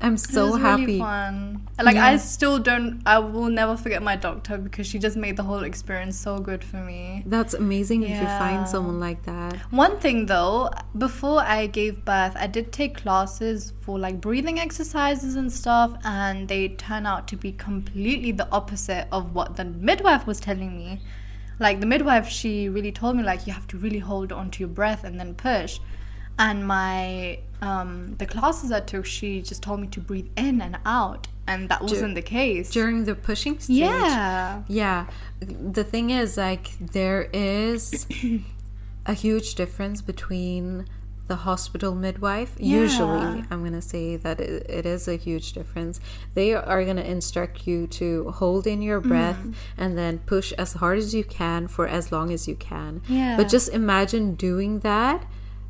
I'm 0.00 0.16
so 0.16 0.54
happy. 0.54 1.00
Really. 1.02 1.49
Like 1.82 1.96
Yeah. 1.96 2.06
I 2.06 2.16
still 2.16 2.58
don't. 2.58 3.02
I 3.06 3.18
will 3.18 3.48
never 3.48 3.76
forget 3.76 4.02
my 4.02 4.16
doctor 4.16 4.58
because 4.58 4.86
she 4.86 4.98
just 4.98 5.16
made 5.16 5.36
the 5.36 5.42
whole 5.42 5.64
experience 5.64 6.18
so 6.18 6.38
good 6.38 6.62
for 6.62 6.76
me. 6.76 7.22
That's 7.26 7.54
amazing 7.54 8.02
if 8.02 8.10
you 8.10 8.26
find 8.26 8.68
someone 8.68 9.00
like 9.00 9.22
that. 9.24 9.56
One 9.70 9.98
thing 9.98 10.26
though, 10.26 10.70
before 10.98 11.40
I 11.40 11.66
gave 11.66 12.04
birth, 12.04 12.36
I 12.36 12.46
did 12.46 12.72
take 12.72 12.96
classes 12.96 13.72
for 13.80 13.98
like 13.98 14.20
breathing 14.20 14.58
exercises 14.58 15.36
and 15.36 15.52
stuff, 15.52 15.96
and 16.04 16.48
they 16.48 16.68
turn 16.68 17.06
out 17.06 17.28
to 17.28 17.36
be 17.36 17.52
completely 17.52 18.32
the 18.32 18.48
opposite 18.50 19.08
of 19.12 19.34
what 19.34 19.56
the 19.56 19.64
midwife 19.64 20.26
was 20.26 20.40
telling 20.40 20.76
me. 20.76 21.00
Like 21.58 21.80
the 21.80 21.86
midwife, 21.86 22.28
she 22.28 22.68
really 22.68 22.92
told 22.92 23.16
me 23.16 23.22
like 23.22 23.46
you 23.46 23.52
have 23.52 23.66
to 23.68 23.76
really 23.76 23.98
hold 23.98 24.32
on 24.32 24.50
to 24.52 24.60
your 24.60 24.68
breath 24.68 25.04
and 25.04 25.20
then 25.20 25.34
push. 25.34 25.78
And 26.38 26.66
my 26.66 27.40
um, 27.60 28.14
the 28.18 28.26
classes 28.26 28.72
I 28.72 28.80
took, 28.80 29.04
she 29.04 29.42
just 29.42 29.62
told 29.62 29.80
me 29.80 29.86
to 29.88 30.00
breathe 30.00 30.28
in 30.36 30.62
and 30.62 30.78
out, 30.86 31.28
and 31.50 31.68
that 31.68 31.80
wasn't 31.82 32.14
the 32.14 32.22
case. 32.22 32.70
During 32.70 33.04
the 33.04 33.14
pushing 33.14 33.58
stage. 33.58 33.76
yeah. 33.76 34.62
Yeah. 34.68 35.06
The 35.40 35.84
thing 35.84 36.10
is, 36.10 36.36
like, 36.36 36.66
there 36.80 37.28
is 37.32 38.06
a 39.06 39.14
huge 39.14 39.54
difference 39.54 40.02
between 40.02 40.86
the 41.28 41.36
hospital 41.36 41.94
midwife. 41.94 42.52
Usually, 42.58 43.44
I'm 43.50 43.60
going 43.60 43.72
to 43.72 43.80
say 43.94 44.16
that 44.16 44.40
it, 44.40 44.66
it 44.68 44.84
is 44.84 45.06
a 45.06 45.14
huge 45.16 45.52
difference. 45.52 46.00
They 46.34 46.54
are 46.54 46.82
going 46.84 46.96
to 46.96 47.08
instruct 47.08 47.68
you 47.68 47.86
to 48.00 48.30
hold 48.32 48.66
in 48.66 48.82
your 48.82 49.00
breath 49.00 49.38
Mm. 49.40 49.54
and 49.78 49.96
then 49.96 50.18
push 50.26 50.52
as 50.64 50.72
hard 50.74 50.98
as 50.98 51.14
you 51.14 51.22
can 51.22 51.68
for 51.68 51.86
as 51.86 52.10
long 52.10 52.32
as 52.32 52.48
you 52.48 52.56
can. 52.56 53.00
Yeah. 53.08 53.36
But 53.36 53.48
just 53.48 53.68
imagine 53.72 54.34
doing 54.34 54.80
that 54.80 55.24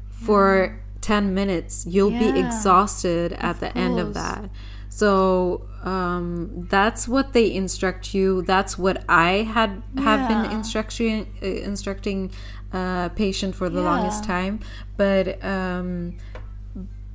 for 0.08 0.80
10 1.02 1.34
minutes. 1.34 1.84
You'll 1.86 2.10
be 2.10 2.30
exhausted 2.40 3.32
at 3.34 3.60
the 3.60 3.76
end 3.76 3.98
of 3.98 4.14
that. 4.14 4.48
So 4.92 5.66
um, 5.84 6.66
that's 6.68 7.08
what 7.08 7.32
they 7.32 7.54
instruct 7.54 8.12
you. 8.12 8.42
That's 8.42 8.76
what 8.76 9.02
I 9.08 9.48
had 9.56 9.82
have 9.96 10.28
been 10.28 10.44
Yeah. 10.44 10.58
instructing 10.58 11.26
uh, 11.42 11.46
instructing 11.46 12.30
uh, 12.72 13.08
patient 13.10 13.54
for 13.54 13.70
the 13.70 13.80
longest 13.80 14.24
time. 14.24 14.60
But 14.96 15.42
um, 15.44 16.16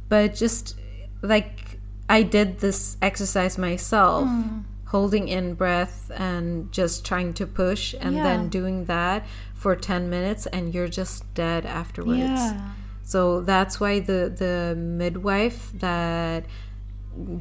but 0.09 0.35
just 0.35 0.75
like 1.21 1.79
I 2.09 2.23
did 2.23 2.59
this 2.59 2.97
exercise 3.01 3.57
myself, 3.57 4.29
Hmm. 4.29 4.59
holding 4.85 5.27
in 5.27 5.53
breath 5.55 6.11
and 6.15 6.71
just 6.71 7.05
trying 7.05 7.33
to 7.33 7.45
push, 7.45 7.93
and 7.99 8.15
Yeah. 8.17 8.23
then 8.23 8.49
doing 8.49 8.85
that 8.85 9.25
for 9.53 9.75
ten 9.75 10.09
minutes, 10.09 10.45
and 10.47 10.73
you're 10.73 10.87
just 11.01 11.31
dead 11.33 11.65
afterwards. 11.65 12.53
Yeah. 12.55 12.61
So 13.03 13.41
that's 13.41 13.79
why 13.79 13.99
the 13.99 14.31
the 14.43 14.75
midwife 14.75 15.71
that 15.79 16.45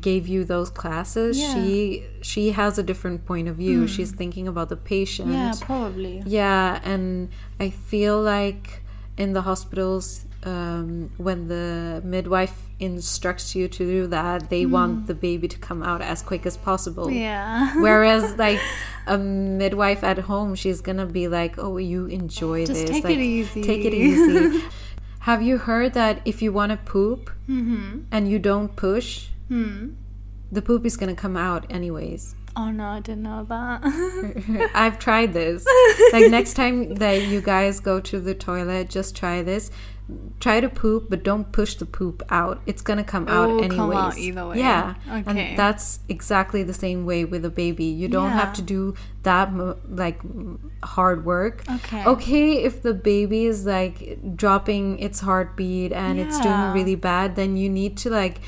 gave 0.01 0.29
you 0.29 0.45
those 0.45 0.71
classes, 0.71 1.39
Yeah. 1.39 1.55
she 1.55 2.05
she 2.23 2.51
has 2.53 2.79
a 2.79 2.83
different 2.83 3.27
point 3.27 3.49
of 3.49 3.57
view. 3.57 3.87
She's 3.87 4.13
thinking 4.13 4.47
about 4.49 4.69
the 4.69 4.77
patient. 4.77 5.33
Yeah, 5.33 5.53
probably. 5.61 6.23
Yeah, 6.27 6.81
and 6.85 7.29
I 7.61 7.71
feel 7.71 8.21
like 8.21 8.83
in 9.17 9.33
the 9.33 9.43
hospitals, 9.43 10.25
um, 10.45 11.11
when 11.17 11.49
the 11.49 12.03
midwife 12.05 12.57
instructs 12.79 13.55
you 13.55 13.69
to 13.69 13.85
do 13.85 14.07
that, 14.09 14.51
they 14.51 14.67
want 14.67 15.07
the 15.07 15.15
baby 15.15 15.49
to 15.49 15.59
come 15.59 15.83
out 15.83 16.03
as 16.03 16.23
quick 16.23 16.45
as 16.47 16.57
possible. 16.57 17.11
Yeah. 17.11 17.75
Whereas, 17.81 18.37
like 18.37 18.61
a 19.07 19.17
midwife 19.17 20.05
at 20.05 20.19
home, 20.19 20.55
she's 20.55 20.81
gonna 20.81 21.07
be 21.07 21.29
like, 21.29 21.59
"Oh, 21.59 21.79
you 21.79 22.07
enjoy 22.07 22.67
Just 22.67 22.87
this. 22.87 22.91
take 22.91 23.05
it 23.05 23.21
easy." 23.21 23.63
Take 23.63 23.85
it 23.85 23.95
easy." 23.95 24.63
Have 25.21 25.41
you 25.43 25.57
heard 25.57 25.95
that 25.95 26.21
if 26.27 26.43
you 26.43 26.53
want 26.53 26.71
to 26.71 26.77
poop 26.77 27.31
mm-hmm. 27.49 28.01
and 28.13 28.31
you 28.31 28.39
don't 28.39 28.77
push, 28.77 29.29
Hmm. 29.49 29.89
the 30.53 30.63
poop 30.63 30.87
is 30.87 30.97
gonna 30.97 31.15
come 31.15 31.37
out 31.37 31.67
anyways? 31.71 32.35
Oh 32.57 32.71
no, 32.71 32.85
I 32.87 33.01
didn't 33.01 33.25
know 33.25 33.45
that. 33.49 34.71
I've 34.75 34.99
tried 34.99 35.33
this. 35.33 35.67
Like 36.13 36.31
next 36.31 36.55
time 36.55 36.95
that 36.97 37.23
you 37.27 37.41
guys 37.41 37.81
go 37.81 37.99
to 38.01 38.21
the 38.21 38.35
toilet, 38.35 38.89
just 38.89 39.17
try 39.17 39.43
this. 39.43 39.71
try 40.39 40.61
to 40.61 40.69
poop, 40.69 41.07
but 41.11 41.25
don't 41.25 41.51
push 41.51 41.75
the 41.75 41.87
poop 41.87 42.23
out. 42.31 42.61
It's 42.67 42.83
gonna 42.83 43.03
come 43.03 43.27
out 43.27 43.49
will 43.49 43.59
anyways. 43.65 43.77
come 43.77 43.93
out 43.93 44.17
either 44.19 44.47
way. 44.47 44.59
Yeah, 44.59 44.95
Okay. 45.11 45.25
and 45.27 45.59
that's 45.59 45.99
exactly 46.09 46.63
the 46.63 46.75
same 46.75 47.05
way 47.07 47.25
with 47.25 47.45
a 47.45 47.51
baby. 47.51 47.87
You 47.87 48.07
don't 48.07 48.31
have 48.31 48.53
to 48.55 48.63
do 48.63 48.95
that 49.25 49.51
like 49.89 50.21
hard 50.85 51.25
work. 51.25 51.65
Okay. 51.69 52.05
Okay, 52.05 52.63
if 52.63 52.83
the 52.83 52.95
baby 52.95 53.47
is 53.47 53.67
like 53.67 54.19
dropping 54.37 54.99
its 55.01 55.19
heartbeat 55.21 55.91
and 55.93 56.21
it's 56.21 56.39
doing 56.39 56.73
really 56.73 56.95
bad, 56.97 57.35
then 57.35 57.57
you 57.57 57.69
need 57.69 57.97
to 58.05 58.11
like 58.11 58.41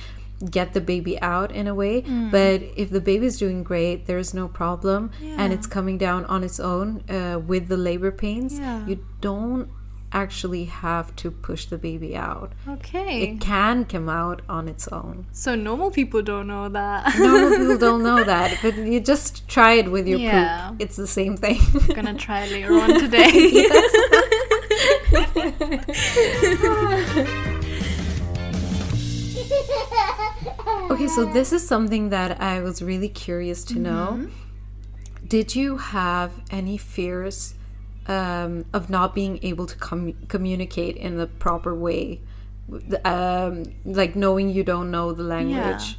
get 0.50 0.74
the 0.74 0.80
baby 0.80 1.20
out 1.20 1.50
in 1.52 1.66
a 1.66 1.74
way. 1.74 2.02
Mm. 2.02 2.30
But 2.30 2.62
if 2.76 2.90
the 2.90 3.00
baby's 3.00 3.38
doing 3.38 3.62
great, 3.62 4.06
there's 4.06 4.34
no 4.34 4.48
problem, 4.48 5.10
and 5.22 5.52
it's 5.52 5.66
coming 5.66 5.96
down 5.98 6.24
on 6.26 6.44
its 6.44 6.60
own 6.60 7.02
uh, 7.08 7.38
with 7.38 7.68
the 7.68 7.76
labor 7.76 8.10
pains. 8.10 8.58
Yeah. 8.58 8.86
You 8.86 9.04
don't 9.20 9.68
actually 10.12 10.64
have 10.66 11.14
to 11.16 11.30
push 11.30 11.66
the 11.66 11.76
baby 11.76 12.16
out. 12.16 12.52
Okay. 12.68 13.22
It 13.24 13.40
can 13.40 13.84
come 13.84 14.08
out 14.08 14.40
on 14.48 14.68
its 14.68 14.86
own. 14.88 15.26
So 15.32 15.54
normal 15.54 15.90
people 15.90 16.22
don't 16.22 16.46
know 16.46 16.68
that. 16.68 17.18
Normal 17.18 17.50
people 17.58 17.76
don't 17.78 18.02
know 18.02 18.22
that, 18.32 18.56
but 18.62 18.76
you 18.76 19.00
just 19.00 19.46
try 19.48 19.72
it 19.72 19.90
with 19.90 20.06
your 20.06 20.18
Yeah. 20.20 20.68
poop. 20.70 20.80
It's 20.80 20.96
the 20.96 21.06
same 21.08 21.36
thing. 21.36 21.58
I'm 21.74 21.94
gonna 21.96 22.14
try 22.14 22.46
later 22.46 22.72
on 22.78 23.00
today. 23.00 23.66
Okay, 30.90 31.08
so 31.08 31.24
this 31.24 31.52
is 31.52 31.66
something 31.66 32.10
that 32.10 32.40
I 32.40 32.60
was 32.60 32.82
really 32.82 33.08
curious 33.08 33.64
to 33.66 33.78
know. 33.78 34.18
Mm-hmm. 34.20 35.26
Did 35.26 35.56
you 35.56 35.76
have 35.78 36.32
any 36.50 36.76
fears 36.76 37.54
um, 38.06 38.64
of 38.72 38.88
not 38.88 39.14
being 39.14 39.38
able 39.42 39.66
to 39.66 39.76
com- 39.76 40.14
communicate 40.28 40.96
in 40.96 41.16
the 41.16 41.26
proper 41.26 41.74
way? 41.74 42.20
Um, 43.04 43.64
like 43.84 44.16
knowing 44.16 44.50
you 44.50 44.62
don't 44.64 44.90
know 44.90 45.12
the 45.12 45.22
language. 45.22 45.98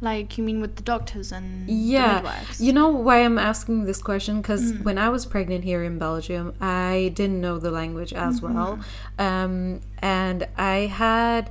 like 0.00 0.36
you 0.36 0.44
mean 0.44 0.60
with 0.60 0.76
the 0.76 0.82
doctors 0.82 1.32
and 1.32 1.68
Yeah. 1.70 2.42
You 2.58 2.72
know 2.72 2.88
why 2.88 3.24
I'm 3.24 3.38
asking 3.38 3.84
this 3.84 4.02
question? 4.02 4.42
Because 4.42 4.72
Mm. 4.72 4.82
when 4.84 4.98
I 4.98 5.08
was 5.08 5.24
pregnant 5.24 5.64
here 5.64 5.82
in 5.82 5.98
Belgium, 5.98 6.52
I 6.60 7.12
didn't 7.14 7.40
know 7.40 7.58
the 7.58 7.70
language 7.70 8.12
as 8.12 8.40
Mm-hmm. 8.40 8.54
well. 8.54 8.78
Um, 9.18 9.80
and 10.00 10.46
I 10.58 10.76
had. 11.02 11.50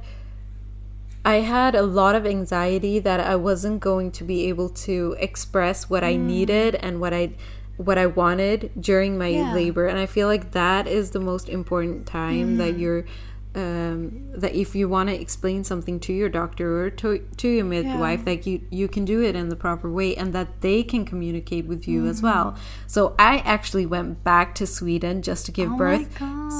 I 1.25 1.35
had 1.37 1.73
a 1.75 1.81
lot 1.83 2.15
of 2.15 2.25
anxiety 2.25 2.99
that 2.99 3.19
I 3.19 3.35
wasn't 3.35 3.79
going 3.79 4.11
to 4.11 4.23
be 4.23 4.49
able 4.49 4.69
to 4.87 5.15
express 5.19 5.89
what 5.89 6.03
Mm. 6.03 6.07
I 6.07 6.15
needed 6.17 6.75
and 6.75 6.99
what 6.99 7.13
I 7.13 7.31
what 7.77 7.97
I 7.97 8.05
wanted 8.05 8.69
during 8.79 9.17
my 9.17 9.29
Yeah. 9.29 9.51
labor 9.53 9.87
and 9.87 9.97
I 9.97 10.05
feel 10.05 10.27
like 10.27 10.51
that 10.51 10.85
is 10.87 11.09
the 11.09 11.19
most 11.19 11.49
important 11.49 12.05
time 12.05 12.55
Mm. 12.55 12.57
that 12.57 12.77
you're 12.77 13.03
um, 13.55 14.31
that 14.35 14.55
if 14.55 14.73
you 14.75 14.89
want 14.89 15.09
to 15.09 15.19
explain 15.21 15.63
something 15.63 15.99
to 16.01 16.11
your 16.13 16.27
doctor 16.27 16.85
or 16.85 16.89
to, 16.89 17.19
to 17.37 17.47
your 17.47 17.65
midwife 17.65 18.25
like 18.25 18.47
you 18.47 18.61
you 18.71 18.87
can 18.87 19.05
do 19.05 19.21
it 19.21 19.35
in 19.35 19.49
the 19.49 19.55
proper 19.55 19.91
way 19.91 20.15
and 20.15 20.33
that 20.33 20.61
they 20.61 20.81
can 20.81 21.05
communicate 21.05 21.65
with 21.67 21.87
you 21.87 22.07
as 22.07 22.21
well 22.21 22.45
Mm-hmm. 22.51 22.87
so 22.87 23.13
I 23.19 23.37
actually 23.45 23.85
went 23.85 24.23
back 24.23 24.55
to 24.55 24.65
Sweden 24.65 25.21
just 25.21 25.45
to 25.45 25.51
give 25.51 25.71
Oh 25.71 25.77
birth 25.77 26.07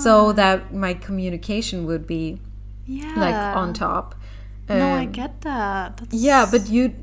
so 0.04 0.32
that 0.34 0.74
my 0.74 0.94
communication 0.94 1.86
would 1.88 2.06
be 2.06 2.40
yeah. 2.86 3.14
like 3.18 3.58
on 3.58 3.74
top 3.74 4.14
No, 4.70 4.94
I 4.94 5.04
Um, 5.06 5.12
get 5.12 5.42
that. 5.42 5.98
That's 5.98 6.14
yeah, 6.14 6.46
but 6.50 6.70
you 6.70 6.94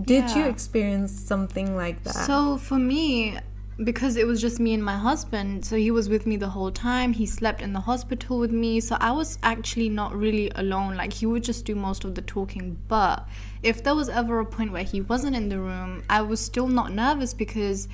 did 0.00 0.30
you 0.30 0.46
experience 0.46 1.12
something 1.12 1.76
like 1.76 2.02
that? 2.04 2.14
So 2.14 2.56
for 2.56 2.78
me, 2.78 3.38
because 3.84 4.16
it 4.16 4.26
was 4.26 4.40
just 4.40 4.58
me 4.58 4.72
and 4.74 4.84
my 4.84 4.96
husband, 4.96 5.64
so 5.64 5.76
he 5.76 5.90
was 5.90 6.08
with 6.08 6.26
me 6.26 6.36
the 6.36 6.48
whole 6.48 6.70
time. 6.70 7.12
He 7.12 7.26
slept 7.26 7.60
in 7.60 7.72
the 7.72 7.80
hospital 7.80 8.38
with 8.38 8.52
me, 8.52 8.80
so 8.80 8.96
I 9.00 9.12
was 9.12 9.38
actually 9.42 9.88
not 9.88 10.14
really 10.16 10.50
alone. 10.54 10.96
Like 10.96 11.12
he 11.12 11.26
would 11.26 11.44
just 11.44 11.64
do 11.64 11.74
most 11.74 12.04
of 12.04 12.14
the 12.14 12.22
talking. 12.22 12.78
But 12.88 13.28
if 13.62 13.82
there 13.84 13.94
was 13.94 14.08
ever 14.08 14.40
a 14.40 14.46
point 14.46 14.72
where 14.72 14.84
he 14.84 15.00
wasn't 15.02 15.36
in 15.36 15.48
the 15.48 15.58
room, 15.60 16.04
I 16.08 16.22
was 16.22 16.40
still 16.40 16.68
not 16.68 16.92
nervous 16.92 17.34
because 17.34 17.88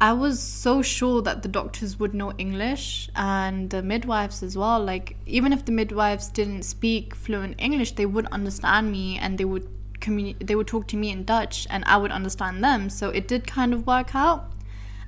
I 0.00 0.12
was 0.12 0.40
so 0.40 0.82
sure 0.82 1.22
that 1.22 1.42
the 1.42 1.48
doctors 1.48 1.98
would 1.98 2.12
know 2.12 2.32
English 2.36 3.08
and 3.16 3.70
the 3.70 3.82
midwives 3.82 4.42
as 4.42 4.56
well. 4.56 4.82
Like 4.84 5.16
even 5.24 5.52
if 5.52 5.64
the 5.64 5.72
midwives 5.72 6.28
didn't 6.28 6.64
speak 6.64 7.14
fluent 7.14 7.54
English, 7.58 7.92
they 7.92 8.04
would 8.04 8.26
understand 8.26 8.92
me 8.92 9.18
and 9.18 9.38
they 9.38 9.46
would 9.46 9.66
communi- 10.00 10.36
they 10.46 10.54
would 10.54 10.66
talk 10.66 10.86
to 10.88 10.96
me 10.96 11.10
in 11.10 11.24
Dutch 11.24 11.66
and 11.70 11.82
I 11.86 11.96
would 11.96 12.10
understand 12.10 12.62
them. 12.62 12.90
So 12.90 13.08
it 13.08 13.26
did 13.26 13.46
kind 13.46 13.72
of 13.72 13.86
work 13.86 14.14
out. 14.14 14.52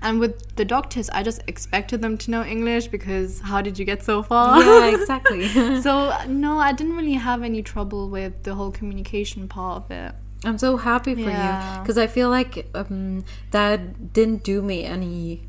And 0.00 0.20
with 0.20 0.56
the 0.56 0.64
doctors, 0.64 1.10
I 1.10 1.22
just 1.22 1.42
expected 1.48 2.00
them 2.00 2.16
to 2.18 2.30
know 2.30 2.44
English 2.44 2.86
because 2.86 3.40
how 3.40 3.60
did 3.60 3.78
you 3.78 3.84
get 3.84 4.02
so 4.02 4.22
far? 4.22 4.62
yeah, 4.62 4.86
exactly. 5.00 5.48
so 5.82 6.16
no, 6.28 6.58
I 6.58 6.72
didn't 6.72 6.96
really 6.96 7.14
have 7.14 7.42
any 7.42 7.62
trouble 7.62 8.08
with 8.08 8.44
the 8.44 8.54
whole 8.54 8.70
communication 8.70 9.48
part 9.48 9.84
of 9.84 9.90
it. 9.90 10.14
I'm 10.44 10.58
so 10.58 10.76
happy 10.76 11.14
for 11.14 11.30
you 11.30 11.58
because 11.82 11.98
I 11.98 12.06
feel 12.06 12.30
like 12.30 12.68
um, 12.74 13.24
that 13.50 14.12
didn't 14.12 14.44
do 14.44 14.62
me 14.62 14.84
any 14.84 15.42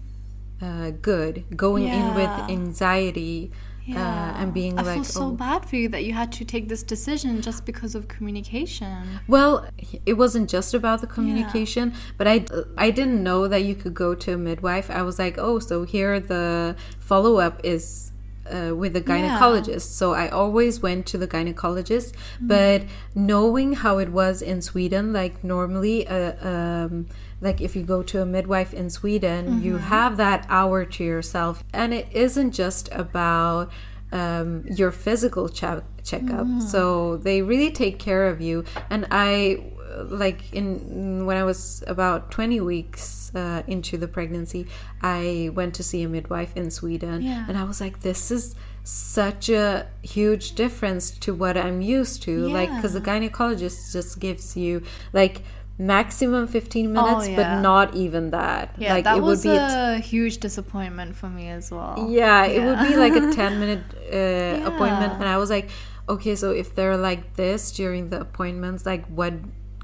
uh, 0.61 0.91
good 0.91 1.45
going 1.55 1.85
in 1.93 2.13
with 2.15 2.29
Yeah. 2.37 2.45
anxiety 2.49 3.51
uh, 3.95 3.99
and 4.39 4.53
being 4.53 4.77
I 4.77 4.83
like, 4.83 4.95
feel 4.95 5.03
so 5.03 5.25
oh, 5.27 5.31
bad 5.31 5.65
for 5.65 5.75
you 5.75 5.89
that 5.89 6.03
you 6.03 6.13
had 6.13 6.31
to 6.33 6.45
take 6.45 6.69
this 6.69 6.83
decision 6.83 7.41
just 7.41 7.65
because 7.65 7.95
of 7.95 8.07
communication. 8.07 9.19
Well, 9.27 9.67
it 10.05 10.13
wasn't 10.13 10.49
just 10.49 10.73
about 10.73 11.01
the 11.01 11.07
communication, 11.07 11.93
but 12.17 12.27
I 12.27 12.45
I 12.77 12.91
didn't 12.91 13.23
know 13.23 13.47
that 13.47 13.63
you 13.63 13.73
could 13.75 13.93
go 13.95 14.13
to 14.15 14.33
a 14.33 14.37
midwife. 14.37 14.89
I 14.91 15.01
was 15.01 15.17
like, 15.17 15.37
oh, 15.39 15.57
so 15.59 15.85
here 15.85 16.19
the 16.19 16.75
follow 16.99 17.37
up 17.37 17.61
is 17.63 18.11
uh, 18.49 18.75
with 18.75 18.93
the 18.93 19.01
gynecologist. 19.01 19.87
So 19.93 20.13
I 20.13 20.27
always 20.29 20.81
went 20.81 21.05
to 21.07 21.17
the 21.17 21.27
gynecologist, 21.27 22.13
but 22.41 22.83
knowing 23.15 23.73
how 23.73 23.97
it 23.99 24.09
was 24.09 24.41
in 24.41 24.61
Sweden, 24.61 25.13
like 25.13 25.43
normally, 25.43 26.07
uh, 26.07 26.33
um, 26.47 27.07
like 27.41 27.61
if 27.61 27.75
you 27.75 27.83
go 27.83 28.03
to 28.03 28.21
a 28.21 28.25
midwife 28.25 28.73
in 28.73 28.89
Sweden, 28.89 29.61
you 29.61 29.77
have 29.77 30.17
that 30.17 30.45
hour 30.49 30.85
to 30.85 31.03
yourself, 31.03 31.63
and 31.73 31.93
it 31.93 32.07
isn't 32.11 32.51
just 32.51 32.89
about 32.91 33.71
um, 34.11 34.65
your 34.67 34.91
physical 34.91 35.47
check 35.49 35.83
checkup. 36.03 36.47
So 36.61 37.17
they 37.17 37.41
really 37.41 37.71
take 37.71 37.99
care 37.99 38.27
of 38.27 38.41
you. 38.41 38.63
And 38.89 39.05
I 39.11 39.63
like 40.05 40.53
in 40.53 41.25
when 41.25 41.37
I 41.37 41.43
was 41.43 41.83
about 41.87 42.31
20 42.31 42.61
weeks 42.61 43.31
uh, 43.35 43.63
into 43.67 43.97
the 43.97 44.07
pregnancy, 44.07 44.67
I 45.01 45.49
went 45.53 45.73
to 45.75 45.83
see 45.83 46.03
a 46.03 46.09
midwife 46.09 46.55
in 46.55 46.71
Sweden, 46.71 47.21
Yeah. 47.21 47.45
and 47.47 47.57
I 47.57 47.63
was 47.63 47.79
like, 47.81 48.01
this 48.01 48.31
is 48.31 48.55
such 48.83 49.49
a 49.49 49.87
huge 50.01 50.53
difference 50.55 51.11
to 51.11 51.33
what 51.33 51.55
I'm 51.57 51.81
used 51.81 52.23
to. 52.23 52.47
Like, 52.47 52.73
because 52.75 52.93
the 52.93 53.01
gynecologist 53.01 53.91
just 53.93 54.19
gives 54.19 54.57
you 54.57 54.81
like 55.13 55.43
maximum 55.77 56.47
15 56.47 56.91
minutes, 56.91 57.27
yeah. 57.29 57.35
but 57.35 57.61
not 57.61 57.95
even 57.95 58.31
that. 58.31 58.75
Yeah, 58.77 58.93
like 58.95 59.03
that 59.05 59.17
it 59.17 59.21
was 59.21 59.45
would 59.45 59.51
be 59.51 59.57
a 59.57 59.95
a 59.95 59.99
huge 59.99 60.37
disappointment 60.39 61.15
for 61.15 61.29
me 61.29 61.49
as 61.49 61.71
well. 61.71 62.07
yeah, 62.09 62.45
it 62.45 62.61
would 62.65 62.87
be 62.87 62.95
like 62.95 63.15
a 63.15 63.31
10 63.31 63.59
minute 63.59 63.83
uh, 64.11 64.67
appointment. 64.67 65.13
And 65.13 65.25
I 65.25 65.37
was 65.37 65.49
like, 65.49 65.69
okay, 66.07 66.35
so 66.35 66.51
if 66.51 66.75
they're 66.75 66.97
like 66.97 67.35
this 67.35 67.71
during 67.71 68.09
the 68.09 68.19
appointments, 68.21 68.85
like 68.85 69.05
what 69.07 69.33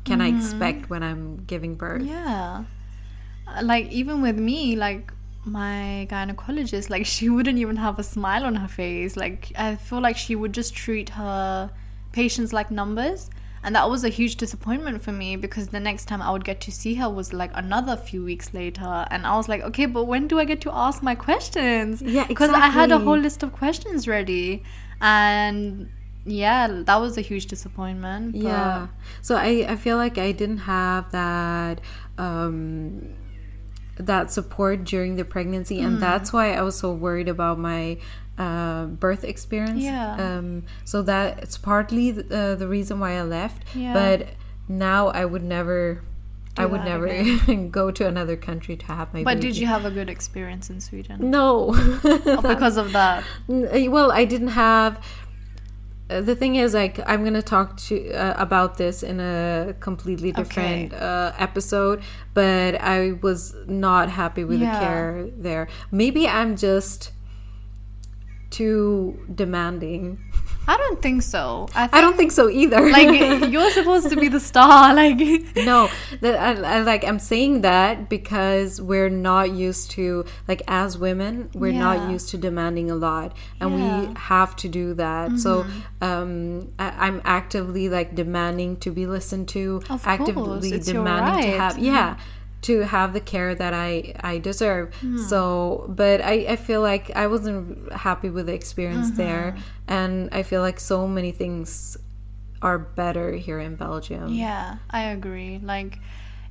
can 0.06 0.22
I 0.22 0.28
expect 0.28 0.90
when 0.90 1.04
I'm 1.04 1.44
giving 1.46 1.76
birth? 1.76 2.02
Mm-hmm. 2.04 2.10
Yeah. 2.10 2.64
Uh, 3.48 3.62
Like 3.64 3.88
even 3.92 4.22
with 4.22 4.38
me, 4.40 4.76
like 4.76 5.12
my 5.46 6.08
gynecologist, 6.10 6.90
like 6.90 7.06
she 7.16 7.30
wouldn't 7.30 7.58
even 7.60 7.78
have 7.78 8.00
a 8.00 8.04
smile 8.04 8.44
on 8.46 8.56
her 8.56 8.68
face. 8.68 9.16
Like 9.18 9.52
I 9.58 9.76
feel 9.76 10.02
like 10.02 10.18
she 10.18 10.36
would 10.36 10.54
just 10.54 10.76
treat 10.76 11.10
her 11.10 11.72
patients 12.12 12.54
like 12.54 12.72
numbers. 12.72 13.30
And 13.64 13.76
that 13.76 13.90
was 13.90 14.04
a 14.04 14.10
huge 14.10 14.36
disappointment 14.36 15.02
for 15.02 15.12
me 15.12 15.38
because 15.38 15.70
the 15.70 15.80
next 15.80 16.06
time 16.06 16.22
I 16.22 16.30
would 16.32 16.44
get 16.46 16.62
to 16.62 16.72
see 16.72 16.96
her 16.96 17.10
was 17.10 17.34
like 17.34 17.50
another 17.56 17.98
few 17.98 18.24
weeks 18.24 18.54
later. 18.54 19.08
And 19.10 19.26
I 19.26 19.36
was 19.38 19.50
like, 19.50 19.62
okay, 19.64 19.88
but 19.88 20.06
when 20.06 20.28
do 20.28 20.40
I 20.40 20.46
get 20.46 20.62
to 20.62 20.72
ask 20.72 21.02
my 21.02 21.16
questions? 21.16 22.00
Yeah, 22.04 22.26
Because 22.28 22.52
I 22.52 22.70
had 22.70 22.92
a 22.92 23.00
whole 23.00 23.18
list 23.18 23.42
of 23.42 23.54
questions 23.54 24.08
ready. 24.08 24.64
And 25.02 25.90
yeah, 26.26 26.68
that 26.86 27.00
was 27.00 27.18
a 27.18 27.22
huge 27.22 27.46
disappointment. 27.46 28.32
but- 28.34 28.42
Yeah. 28.42 28.88
So 29.22 29.36
I, 29.36 29.66
I 29.70 29.76
feel 29.76 29.98
like 29.98 30.18
I 30.18 30.32
didn't 30.32 30.60
have 30.60 31.12
that 31.12 31.82
um 32.18 33.14
that 33.98 34.32
support 34.32 34.84
during 34.84 35.16
the 35.16 35.24
pregnancy 35.24 35.78
Mm. 35.80 35.86
and 35.86 36.02
that's 36.02 36.34
why 36.34 36.54
I 36.54 36.62
was 36.62 36.78
so 36.78 36.92
worried 36.92 37.30
about 37.30 37.58
my 37.60 37.98
uh, 38.38 38.86
birth 38.88 39.24
experience. 39.24 39.82
Yeah. 39.84 40.16
Um 40.38 40.64
so 40.84 41.02
that 41.04 41.40
it's 41.44 41.58
partly 41.58 42.12
the, 42.12 42.24
uh, 42.40 42.56
the 42.56 42.68
reason 42.68 43.00
why 43.00 43.12
I 43.18 43.22
left. 43.24 43.64
Yeah. 43.76 43.94
But 43.94 44.28
now 44.68 45.08
I 45.08 45.24
would 45.24 45.44
never 45.44 46.04
I 46.58 46.66
would 46.66 46.84
never 46.86 47.08
go 47.80 47.92
to 47.92 48.08
another 48.08 48.38
country 48.38 48.76
to 48.78 48.86
have 48.86 49.14
my 49.14 49.24
But 49.24 49.36
baby. 49.36 49.48
did 49.48 49.58
you 49.58 49.68
have 49.68 49.84
a 49.86 49.92
good 49.92 50.10
experience 50.10 50.70
in 50.70 50.80
Sweden? 50.80 51.30
No. 51.30 51.72
Oh, 51.74 52.42
because 52.42 52.78
of 52.78 52.94
that. 52.94 53.24
Well, 53.48 54.10
I 54.12 54.24
didn't 54.26 54.54
have. 54.66 54.94
The 56.08 56.36
thing 56.36 56.56
is, 56.56 56.76
like, 56.76 57.00
I'm 57.08 57.24
gonna 57.24 57.42
talk 57.42 57.78
to 57.88 58.12
uh, 58.14 58.36
about 58.38 58.78
this 58.78 59.02
in 59.02 59.20
a 59.20 59.74
completely 59.80 60.32
different 60.32 60.94
uh, 60.94 61.32
episode, 61.40 62.04
but 62.36 62.76
I 62.80 63.14
was 63.24 63.56
not 63.66 64.10
happy 64.10 64.44
with 64.44 64.60
Yeah. 64.62 64.74
the 64.80 64.86
care 64.86 65.28
there. 65.36 65.68
Maybe 65.92 66.28
I'm 66.28 66.56
just 66.58 67.12
too 68.52 69.18
demanding. 69.34 70.20
I 70.68 70.78
don't 70.78 71.02
think 71.02 71.22
so. 71.22 71.68
I, 71.76 71.90
I 71.94 72.02
don't 72.02 72.18
think 72.18 72.32
so 72.32 72.50
either. 72.50 72.82
like 72.98 73.52
you're 73.52 73.70
supposed 73.72 74.10
to 74.10 74.16
be 74.16 74.28
the 74.28 74.40
star. 74.40 74.94
Like 74.96 75.18
no, 75.58 75.90
that 76.22 76.36
I, 76.40 76.78
I 76.78 76.82
like 76.82 77.04
I'm 77.04 77.20
saying 77.20 77.62
that 77.62 78.10
because 78.10 78.82
we're 78.82 79.10
not 79.10 79.52
used 79.52 79.92
to 79.92 80.26
like 80.48 80.62
as 80.68 80.98
women 80.98 81.50
we're 81.54 81.72
Yeah. 81.74 81.80
not 81.80 82.12
used 82.12 82.30
to 82.30 82.38
demanding 82.38 82.90
a 82.90 82.96
lot 82.96 83.36
and 83.60 83.78
Yeah. 83.78 84.02
we 84.02 84.14
have 84.18 84.56
to 84.58 84.68
do 84.70 84.94
that. 84.96 85.38
So 85.40 85.64
Mm-hmm. 85.64 86.04
um, 86.04 86.72
I, 86.80 87.08
I'm 87.08 87.22
actively 87.26 87.90
like 87.90 88.16
demanding 88.16 88.78
to 88.78 88.92
be 88.92 89.06
listened 89.06 89.48
to, 89.50 89.78
Of 89.84 89.88
course, 89.88 90.02
actively 90.06 90.80
demanding 90.80 91.42
to 91.44 91.50
right. 91.50 91.60
have 91.60 91.78
yeah. 91.78 92.18
To 92.70 92.82
have 92.86 93.14
the 93.14 93.20
care 93.34 93.54
that 93.54 93.74
I 93.74 94.14
I 94.34 94.40
deserve, 94.40 94.86
Hmm. 95.02 95.18
so 95.32 95.86
but 96.02 96.18
I 96.22 96.36
I 96.54 96.56
feel 96.68 96.82
like 96.92 97.06
I 97.16 97.28
wasn't 97.28 97.92
happy 97.94 98.30
with 98.36 98.46
the 98.50 98.54
experience 98.62 99.08
Mm-hmm. 99.10 99.24
there, 99.26 99.48
and 99.88 100.30
I 100.40 100.42
feel 100.44 100.62
like 100.68 100.80
so 100.80 101.08
many 101.08 101.32
things 101.32 101.98
are 102.62 102.80
better 102.80 103.28
here 103.46 103.60
in 103.60 103.76
Belgium. 103.76 104.30
Yeah, 104.34 104.78
I 104.90 105.02
agree. 105.18 105.60
Like, 105.62 106.00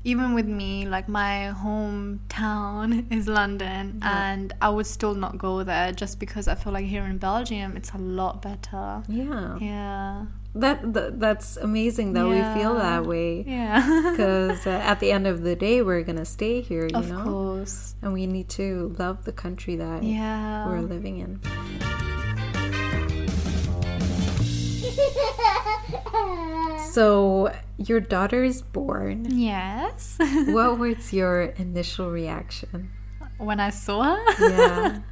even 0.05 0.35
with 0.39 0.47
me, 0.47 0.87
like 0.87 1.09
my 1.09 1.51
hometown 1.65 3.11
is 3.19 3.27
London, 3.27 3.99
and 4.03 4.53
I 4.61 4.69
would 4.69 4.87
still 4.87 5.15
not 5.15 5.39
go 5.39 5.65
there 5.65 5.93
just 5.93 6.21
because 6.21 6.47
I 6.49 6.55
feel 6.55 6.73
like 6.73 6.87
here 6.87 7.05
in 7.05 7.19
Belgium 7.19 7.77
it's 7.77 7.93
a 7.93 7.99
lot 7.99 8.43
better. 8.43 9.03
Yeah. 9.09 9.59
Yeah, 9.61 10.27
That, 10.57 10.93
that 10.95 11.19
that's 11.19 11.57
amazing 11.57 12.13
that 12.13 12.27
we 12.29 12.39
feel 12.59 12.75
that 12.75 13.07
way. 13.07 13.43
yeah, 13.47 13.83
Because 14.13 14.67
uh, 14.67 14.71
at 14.71 15.01
the 15.01 15.11
end 15.11 15.27
of 15.27 15.43
the 15.43 15.57
day, 15.57 15.83
we're 15.83 16.03
gonna 16.05 16.25
stay 16.25 16.61
here, 16.61 16.87
you 16.87 16.95
of 16.97 17.09
know, 17.11 17.25
course. 17.25 17.97
and 18.03 18.13
we 18.13 18.27
need 18.27 18.49
to 18.51 18.95
love 18.99 19.25
the 19.25 19.33
country 19.33 19.75
that 19.77 20.05
Yeah, 20.05 20.67
we're 20.69 20.81
living 20.81 21.19
in. 21.19 21.41
So 26.91 27.53
your 27.77 27.99
daughter 28.01 28.45
is 28.45 28.63
born. 28.63 29.27
yes. 29.31 30.17
what 30.47 30.79
was 30.79 31.13
your 31.13 31.43
initial 31.59 32.11
reaction? 32.11 32.91
When 33.39 33.61
I 33.61 33.71
saw 33.71 34.15
her, 34.17 34.49
Yeah. 34.51 34.99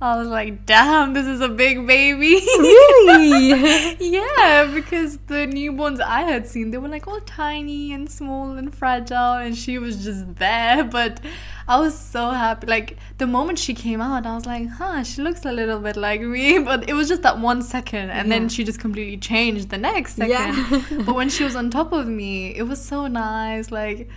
I 0.00 0.18
was 0.18 0.28
like, 0.28 0.66
"Damn, 0.66 1.14
this 1.14 1.26
is 1.26 1.40
a 1.40 1.48
big 1.48 1.86
baby." 1.86 2.34
really? 2.58 3.96
Yeah, 4.00 4.70
because 4.74 5.16
the 5.28 5.46
newborns 5.46 6.00
I 6.00 6.22
had 6.22 6.46
seen, 6.46 6.72
they 6.72 6.78
were 6.78 6.88
like 6.88 7.06
all 7.08 7.20
tiny 7.20 7.92
and 7.92 8.10
small 8.10 8.52
and 8.58 8.74
fragile, 8.74 9.34
and 9.34 9.56
she 9.56 9.78
was 9.78 10.04
just 10.04 10.34
there. 10.36 10.84
But 10.84 11.20
I 11.66 11.78
was 11.80 11.98
so 11.98 12.30
happy. 12.30 12.66
Like 12.66 12.98
the 13.18 13.26
moment 13.26 13.58
she 13.58 13.72
came 13.72 14.00
out, 14.02 14.26
I 14.26 14.34
was 14.34 14.44
like, 14.44 14.68
huh, 14.68 15.04
she 15.04 15.22
looks 15.22 15.44
a 15.46 15.52
little 15.52 15.78
bit 15.78 15.96
like 15.96 16.20
me. 16.20 16.58
But 16.64 16.88
it 16.88 16.94
was 16.94 17.08
just 17.08 17.22
that 17.22 17.38
one 17.38 17.62
second, 17.62 18.10
and 18.10 18.28
Yeah. 18.28 18.34
then 18.38 18.48
she 18.50 18.64
just 18.64 18.80
completely 18.80 19.16
changed 19.16 19.70
the 19.70 19.78
next 19.78 20.16
second. 20.16 20.30
Yeah. 20.30 20.82
but 21.06 21.14
when 21.14 21.30
she 21.30 21.44
was 21.44 21.56
on 21.56 21.70
top 21.70 21.92
of 21.92 22.06
me, 22.08 22.54
it 22.54 22.64
was 22.64 22.84
so 22.84 23.06
nice. 23.06 23.70
Like, 23.70 24.08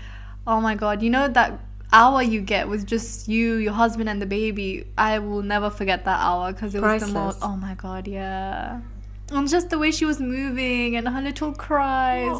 oh 0.46 0.60
my 0.60 0.76
god, 0.76 1.02
you 1.02 1.10
know 1.10 1.28
that 1.30 1.60
hour 1.94 2.22
you 2.22 2.42
get 2.42 2.68
with 2.68 2.86
just 2.86 3.28
you, 3.28 3.56
your 3.56 3.74
husband, 3.74 4.10
and 4.10 4.22
the 4.22 4.26
baby. 4.26 4.86
I 4.98 5.20
will 5.20 5.42
never 5.42 5.70
forget 5.70 6.06
that 6.06 6.20
hour 6.20 6.54
because 6.54 6.76
it 6.76 6.82
was 6.82 7.06
the 7.06 7.12
most. 7.12 7.40
Oh 7.42 7.56
my 7.56 7.76
god, 7.76 8.08
yeah. 8.08 8.82
And 9.30 9.48
just 9.50 9.70
the 9.70 9.78
way 9.78 9.92
she 9.92 10.06
was 10.06 10.22
moving 10.22 10.96
and 10.96 11.08
her 11.08 11.22
little 11.22 11.52
cries. 11.52 12.40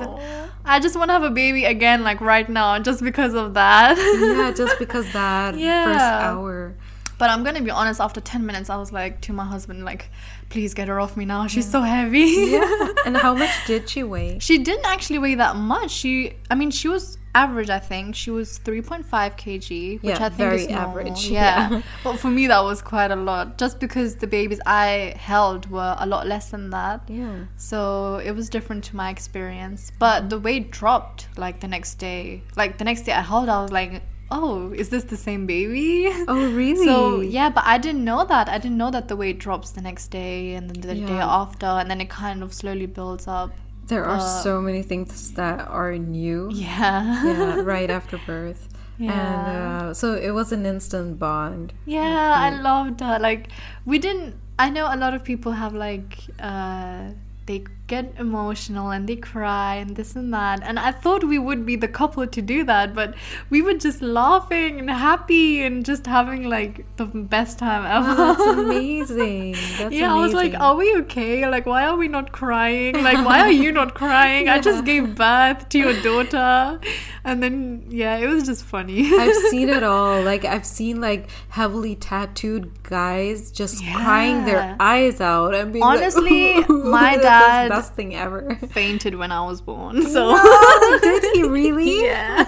I 0.64 0.80
just 0.80 0.96
want 0.96 1.10
to 1.10 1.14
have 1.14 1.24
a 1.24 1.30
baby 1.30 1.66
again, 1.66 2.04
like 2.04 2.22
right 2.22 2.48
now, 2.48 2.80
just 2.80 3.04
because 3.04 3.34
of 3.34 3.56
that. 3.56 3.98
yeah, 3.98 4.52
just 4.56 4.80
because 4.80 5.12
that 5.12 5.54
first 5.54 6.00
hour. 6.00 6.76
But 7.18 7.32
I'm 7.32 7.44
gonna 7.44 7.62
be 7.62 7.72
honest. 7.72 8.00
After 8.00 8.22
ten 8.22 8.46
minutes, 8.46 8.70
I 8.70 8.78
was 8.78 8.94
like 8.94 9.22
to 9.22 9.34
my 9.34 9.44
husband, 9.44 9.84
like, 9.84 10.10
"Please 10.50 10.74
get 10.74 10.88
her 10.88 11.00
off 11.00 11.18
me 11.18 11.26
now. 11.26 11.48
She's 11.48 11.70
so 11.70 11.82
heavy." 11.82 12.20
Yeah. 12.20 12.88
and 13.06 13.18
how 13.18 13.34
much 13.34 13.52
did 13.66 13.90
she 13.90 14.04
weigh? 14.04 14.38
She 14.40 14.60
didn't 14.60 14.86
actually 14.86 15.20
weigh 15.20 15.36
that 15.36 15.56
much. 15.56 15.90
She, 15.92 16.34
I 16.52 16.56
mean, 16.56 16.70
she 16.70 16.88
was 16.88 17.18
average. 17.44 17.70
I 17.70 17.80
think 17.92 18.16
she 18.22 18.32
was 18.40 18.60
3.5 18.60 19.04
kg, 19.42 20.02
which 20.02 20.04
Yeah, 20.04 20.26
I 20.26 20.30
think 20.30 20.38
very 20.48 20.62
is 20.64 20.70
normal. 20.70 20.90
average, 20.90 21.22
Yeah, 21.28 21.70
yeah. 21.72 21.82
but 22.04 22.16
for 22.24 22.30
me 22.38 22.44
that 22.54 22.64
was 22.72 22.82
quite 22.94 23.12
a 23.12 23.16
lot, 23.30 23.58
just 23.64 23.80
because 23.86 24.10
the 24.24 24.28
babies 24.38 24.60
I 24.66 25.14
held 25.30 25.62
were 25.76 25.96
a 26.00 26.08
lot 26.14 26.24
less 26.34 26.46
than 26.54 26.70
that. 26.78 27.00
Yeah. 27.08 27.38
So 27.56 27.80
it 28.28 28.34
was 28.40 28.50
different 28.50 28.84
to 28.90 28.96
my 29.02 29.10
experience. 29.16 29.92
But 30.00 30.30
the 30.34 30.40
weight 30.40 30.72
dropped 30.80 31.28
like 31.38 31.60
the 31.66 31.68
next 31.76 31.96
day. 32.10 32.24
Like 32.62 32.78
the 32.82 32.86
next 32.90 33.02
day 33.08 33.14
I 33.14 33.22
held, 33.22 33.48
I 33.50 33.62
was 33.62 33.72
like, 33.72 33.94
oh, 34.30 34.74
is 34.82 34.90
this 34.90 35.06
the 35.06 35.16
same 35.28 35.46
baby? 35.46 36.10
Oh, 36.28 36.52
really? 36.62 36.86
So 36.86 37.22
yeah, 37.22 37.50
but 37.58 37.64
I 37.66 37.78
didn't 37.78 38.04
know 38.04 38.26
that. 38.26 38.46
I 38.50 38.58
didn't 38.64 38.78
know 38.84 38.92
that 38.98 39.08
the 39.08 39.16
weight 39.16 39.40
drops 39.40 39.72
the 39.78 39.82
next 39.90 40.06
day 40.22 40.54
and 40.56 40.70
then 40.70 40.80
the 40.82 40.96
day 41.14 41.22
after, 41.42 41.66
and 41.80 41.90
then 41.90 42.02
it 42.02 42.10
kind 42.10 42.44
of 42.44 42.54
slowly 42.54 42.88
builds 42.88 43.28
up. 43.28 43.52
There 43.88 44.04
are 44.06 44.18
Uh, 44.20 44.44
so 44.44 44.62
many 44.62 44.84
things 44.84 45.32
that 45.34 45.68
are 45.68 45.96
new. 45.98 46.50
Yeah. 46.52 47.24
Yeah, 47.24 47.62
right 47.76 47.90
after 47.90 48.20
birth. 48.26 48.68
And 49.00 49.46
uh, 49.48 49.94
so 49.94 50.16
it 50.18 50.32
was 50.32 50.52
an 50.52 50.66
instant 50.66 51.20
bond. 51.20 51.72
Yeah, 51.86 52.34
I 52.36 52.50
loved 52.50 52.98
that. 53.00 53.22
Like 53.22 53.50
we 53.86 54.00
didn't. 54.00 54.36
I 54.58 54.70
know 54.74 54.90
a 54.90 54.98
lot 54.98 55.14
of 55.14 55.24
people 55.24 55.52
have 55.54 55.74
like 55.78 56.18
uh, 56.42 57.14
they 57.46 57.64
get 57.88 58.14
emotional 58.20 58.92
and 58.92 59.08
they 59.08 59.16
cry 59.16 59.76
and 59.76 59.96
this 59.96 60.16
and 60.16 60.34
that. 60.34 60.62
And 60.62 60.78
I 60.78 60.92
thought 60.92 61.24
we 61.24 61.40
would 61.40 61.66
be 61.66 61.78
the 61.78 61.88
couple 61.88 62.28
to 62.28 62.42
do 62.42 62.64
that, 62.66 62.94
but 62.94 63.16
we 63.50 63.62
were 63.62 63.76
just 63.76 64.02
laughing 64.02 64.80
and 64.80 64.90
happy 64.90 65.62
and 65.64 65.86
just 65.86 66.06
having 66.06 66.50
like 66.50 66.86
the 66.98 67.06
best 67.06 67.58
time 67.58 67.84
oh, 67.86 67.98
ever. 67.98 68.22
Oh, 68.22 68.34
that's 68.34 68.60
amazing. 68.60 69.54
That's 69.78 69.96
yeah, 69.96 70.14
I 70.14 70.20
was 70.20 70.34
like, 70.34 70.54
are 70.60 70.76
we 70.76 70.96
okay? 70.98 71.48
Like, 71.48 71.66
why 71.66 71.86
are 71.86 71.96
we 71.96 72.10
not 72.10 72.34
crying? 72.34 73.02
Like, 73.02 73.26
why 73.26 73.40
are 73.40 73.52
you 73.52 73.72
not 73.72 73.94
crying? 73.94 74.50
I 74.50 74.60
just 74.60 74.84
gave 74.92 75.16
birth 75.16 75.70
to 75.70 75.78
your 75.78 76.00
daughter. 76.02 76.80
And 77.24 77.42
then, 77.42 77.86
yeah, 77.90 78.18
it 78.18 78.28
was 78.28 78.46
just 78.46 78.64
funny. 78.66 79.14
I've 79.18 79.36
seen 79.50 79.70
it 79.70 79.84
all. 79.84 80.22
Like 80.22 80.44
I've 80.44 80.66
seen 80.66 81.00
like 81.00 81.30
heavily 81.50 81.96
tattooed 81.96 82.84
guys 82.84 83.52
just 83.52 83.82
crying 83.94 84.46
their 84.46 84.76
eyes 84.80 85.22
out 85.22 85.56
and 85.56 85.72
being 85.72 85.86
like, 85.86 86.00
Honestly, 86.00 86.66
my 86.68 87.16
dad- 87.16 87.77
thing 87.82 88.16
ever. 88.16 88.56
fainted 88.72 89.16
when 89.16 89.32
I 89.32 89.46
was 89.46 89.62
born. 89.62 90.04
So 90.04 90.34
Oh, 90.36 91.00
did 91.02 91.24
he 91.36 91.44
really? 91.44 92.04
yeah. 92.06 92.46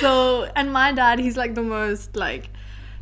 So 0.00 0.50
and 0.56 0.72
my 0.72 0.92
dad, 0.92 1.18
he's 1.18 1.36
like 1.36 1.54
the 1.54 1.62
most 1.62 2.16
like 2.16 2.50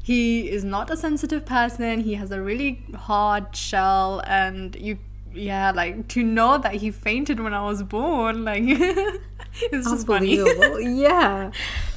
he 0.02 0.50
is 0.50 0.64
not 0.64 0.90
a 0.90 0.96
sensitive 0.96 1.44
person. 1.46 2.00
He 2.00 2.14
has 2.14 2.30
a 2.32 2.40
really 2.40 2.84
hard 2.94 3.54
shell 3.54 4.22
and 4.26 4.74
you 4.76 4.98
yeah, 5.34 5.70
like 5.70 6.08
to 6.08 6.22
know 6.22 6.58
that 6.58 6.74
he 6.74 6.90
fainted 6.90 7.40
when 7.40 7.54
I 7.54 7.62
was 7.64 7.82
born, 7.82 8.44
like 8.44 8.62
it's 8.66 9.90
just 9.90 10.06
funny. 10.06 10.36
Yeah. 10.36 11.50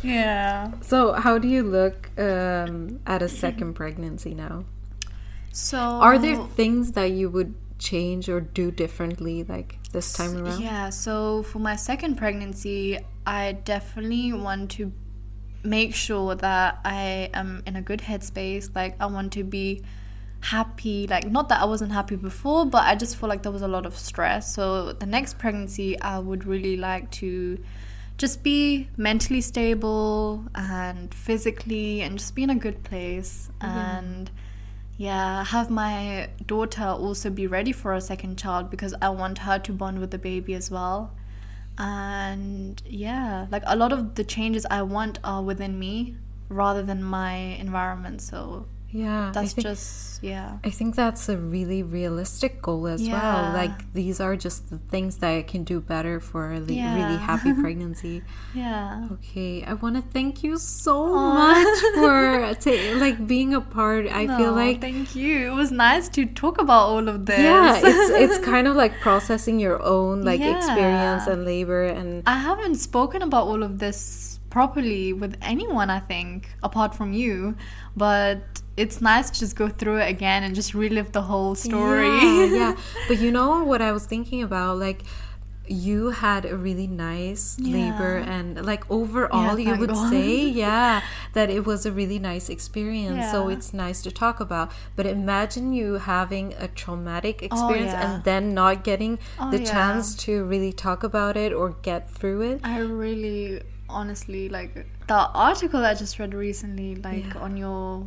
Yeah. 0.03 0.71
So 0.81 1.13
how 1.13 1.37
do 1.37 1.47
you 1.47 1.63
look 1.63 2.09
um, 2.17 2.99
at 3.05 3.21
a 3.21 3.29
second 3.29 3.73
pregnancy 3.73 4.33
now? 4.33 4.65
So 5.51 5.77
Are 5.77 6.17
there 6.17 6.37
things 6.55 6.93
that 6.93 7.11
you 7.11 7.29
would 7.29 7.55
change 7.77 8.29
or 8.29 8.41
do 8.41 8.71
differently 8.71 9.43
like 9.43 9.77
this 9.91 10.13
time 10.13 10.37
around? 10.37 10.61
Yeah, 10.61 10.89
so 10.89 11.43
for 11.43 11.59
my 11.59 11.75
second 11.75 12.15
pregnancy, 12.15 12.99
I 13.25 13.53
definitely 13.53 14.33
want 14.33 14.71
to 14.71 14.91
make 15.63 15.95
sure 15.95 16.35
that 16.35 16.79
I 16.85 17.29
am 17.33 17.63
in 17.65 17.75
a 17.75 17.81
good 17.81 17.99
headspace. 17.99 18.73
Like, 18.75 18.95
I 18.99 19.07
want 19.07 19.33
to 19.33 19.43
be 19.43 19.83
happy. 20.41 21.07
Like, 21.07 21.29
not 21.29 21.49
that 21.49 21.61
I 21.61 21.65
wasn't 21.65 21.91
happy 21.91 22.15
before, 22.15 22.65
but 22.65 22.83
I 22.83 22.95
just 22.95 23.17
feel 23.17 23.29
like 23.29 23.43
there 23.43 23.51
was 23.51 23.63
a 23.63 23.67
lot 23.67 23.85
of 23.85 23.97
stress. 23.97 24.53
So, 24.53 24.93
the 24.93 25.05
next 25.05 25.37
pregnancy, 25.37 25.99
I 25.99 26.19
would 26.19 26.45
really 26.45 26.77
like 26.77 27.09
to 27.11 27.57
just 28.17 28.43
be 28.43 28.87
mentally 28.95 29.41
stable 29.41 30.45
and 30.55 31.13
physically 31.13 32.01
and 32.01 32.17
just 32.17 32.35
be 32.35 32.43
in 32.43 32.49
a 32.49 32.55
good 32.55 32.83
place. 32.83 33.49
And 33.59 34.29
yeah, 34.97 35.43
have 35.43 35.69
my 35.69 36.29
daughter 36.45 36.83
also 36.85 37.29
be 37.29 37.47
ready 37.47 37.71
for 37.71 37.93
a 37.93 38.01
second 38.01 38.37
child 38.37 38.69
because 38.69 38.93
I 39.01 39.09
want 39.09 39.39
her 39.39 39.59
to 39.59 39.71
bond 39.73 39.99
with 39.99 40.11
the 40.11 40.17
baby 40.17 40.53
as 40.53 40.71
well. 40.71 41.11
And 41.77 42.81
yeah, 42.85 43.47
like 43.51 43.63
a 43.65 43.75
lot 43.75 43.91
of 43.91 44.15
the 44.15 44.23
changes 44.23 44.65
I 44.69 44.81
want 44.83 45.19
are 45.23 45.41
within 45.43 45.77
me 45.77 46.15
rather 46.47 46.81
than 46.83 47.03
my 47.03 47.33
environment. 47.59 48.21
So 48.21 48.67
Yeah. 48.89 49.31
That's 49.33 49.51
think, 49.51 49.67
just, 49.67 50.23
yeah. 50.23 50.59
I 50.63 50.69
think 50.69 50.95
that's 50.95 51.27
a 51.27 51.35
really 51.37 51.83
realistic 51.83 52.61
goal 52.61 52.87
as 52.87 53.01
Yeah. 53.01 53.11
well. 53.11 53.51
Like 53.53 53.91
these 53.91 54.21
are 54.21 54.37
just 54.37 54.69
the 54.69 54.77
things 54.77 55.17
that 55.17 55.31
I 55.35 55.41
can 55.41 55.65
do 55.65 55.81
better 55.81 56.21
for 56.21 56.45
a 56.53 56.61
really 56.61 56.77
Yeah. 56.77 57.17
happy 57.17 57.51
pregnancy. 57.63 58.23
Yeah. 58.53 59.09
Okay, 59.11 59.63
I 59.67 59.73
want 59.73 59.95
to 59.97 60.01
thank 60.01 60.43
you 60.45 60.57
so 60.57 60.95
Aw. 61.11 61.33
much 61.43 61.79
for 61.99 62.14
ta- 62.65 62.97
like 62.99 63.25
being 63.27 63.53
a 63.53 63.61
part. 63.61 64.05
I 64.07 64.27
feel 64.37 64.53
like 64.53 64.81
thank 64.81 65.15
you. 65.15 65.51
It 65.51 65.55
was 65.55 65.71
nice 65.71 66.09
to 66.09 66.25
talk 66.25 66.59
about 66.59 66.83
all 66.89 67.07
of 67.07 67.25
this. 67.25 67.39
yeah, 67.39 67.79
it's 67.83 68.09
it's 68.23 68.37
kind 68.45 68.67
of 68.67 68.75
like 68.75 68.93
processing 68.99 69.59
your 69.59 69.81
own 69.81 70.21
like 70.23 70.39
Yeah. 70.39 70.57
experience 70.57 71.27
and 71.27 71.45
labor 71.45 71.83
and 71.85 72.23
I 72.25 72.37
haven't 72.39 72.75
spoken 72.75 73.21
about 73.21 73.47
all 73.47 73.63
of 73.63 73.79
this 73.79 74.39
properly 74.49 75.11
with 75.13 75.35
anyone, 75.41 75.89
I 75.89 75.99
think, 75.99 76.49
apart 76.63 76.95
from 76.95 77.11
you. 77.13 77.55
But 77.97 78.39
it's 78.77 78.99
nice 79.01 79.29
to 79.31 79.39
just 79.39 79.55
go 79.55 79.67
through 79.69 79.97
it 80.03 80.09
again 80.09 80.43
and 80.43 80.55
just 80.55 80.73
relive 80.73 81.11
the 81.11 81.21
whole 81.21 81.55
story. 81.55 82.07
Yeah, 82.07 82.45
yeah. 82.45 82.75
But 83.07 83.17
you 83.19 83.31
know 83.31 83.63
what 83.63 83.81
I 83.81 83.91
was 83.91 84.05
thinking 84.05 84.43
about? 84.43 84.77
Like, 84.79 85.01
you 85.67 86.09
had 86.11 86.45
a 86.45 86.55
really 86.55 86.87
nice 86.87 87.57
Yeah. 87.59 87.73
labor 87.77 88.17
and 88.17 88.63
like 88.65 88.83
overall 88.89 89.57
you 89.59 89.75
would 89.75 89.95
say 89.97 90.45
yeah 90.63 91.01
that 91.33 91.49
it 91.49 91.65
was 91.65 91.85
a 91.85 91.91
really 91.91 92.19
nice 92.19 92.49
experience 92.49 93.31
so 93.31 93.49
it's 93.49 93.73
nice 93.73 94.01
to 94.03 94.11
talk 94.11 94.39
about 94.39 94.71
but 94.95 95.05
imagine 95.05 95.73
you 95.73 95.93
having 95.95 96.53
a 96.59 96.67
traumatic 96.67 97.39
oh, 97.41 97.45
experience 97.45 97.91
yeah. 97.93 98.15
and 98.15 98.23
then 98.23 98.53
not 98.53 98.83
getting 98.83 99.17
Oh, 99.39 99.51
the 99.51 99.59
yeah. 99.59 99.71
chance 99.71 100.15
to 100.25 100.43
really 100.43 100.73
talk 100.73 101.03
about 101.03 101.35
it 101.37 101.51
or 101.53 101.71
get 101.81 102.09
through 102.09 102.41
it 102.41 102.61
I 102.63 102.79
really, 102.79 103.61
honestly, 103.89 104.49
like 104.49 104.73
the 105.07 105.15
article 105.33 105.85
I 105.85 105.93
just 105.93 106.17
read 106.19 106.33
recently, 106.33 106.95
like 106.95 107.25
Yeah. 107.33 107.41
on 107.45 107.57
your 107.57 108.05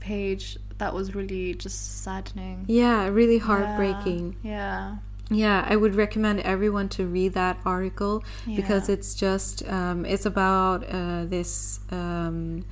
page, 0.00 0.56
that 0.78 0.92
was 0.94 1.14
really 1.14 1.54
just 1.54 2.02
saddening. 2.02 2.64
yeah 2.68 3.06
really 3.08 3.36
Yeah. 3.36 3.44
heartbreaking 3.50 4.36
Yeah. 4.42 4.96
Yeah, 5.30 5.66
I 5.68 5.74
would 5.76 5.94
recommend 5.96 6.40
everyone 6.40 6.88
to 6.90 7.04
read 7.06 7.34
that 7.34 7.58
article 7.64 8.22
because 8.46 8.88
it's 8.88 9.14
just 9.14 9.66
um, 9.68 10.04
it's 10.06 10.24
about 10.26 10.84
uh, 10.88 11.24
this 11.24 11.80
um, 11.90 12.64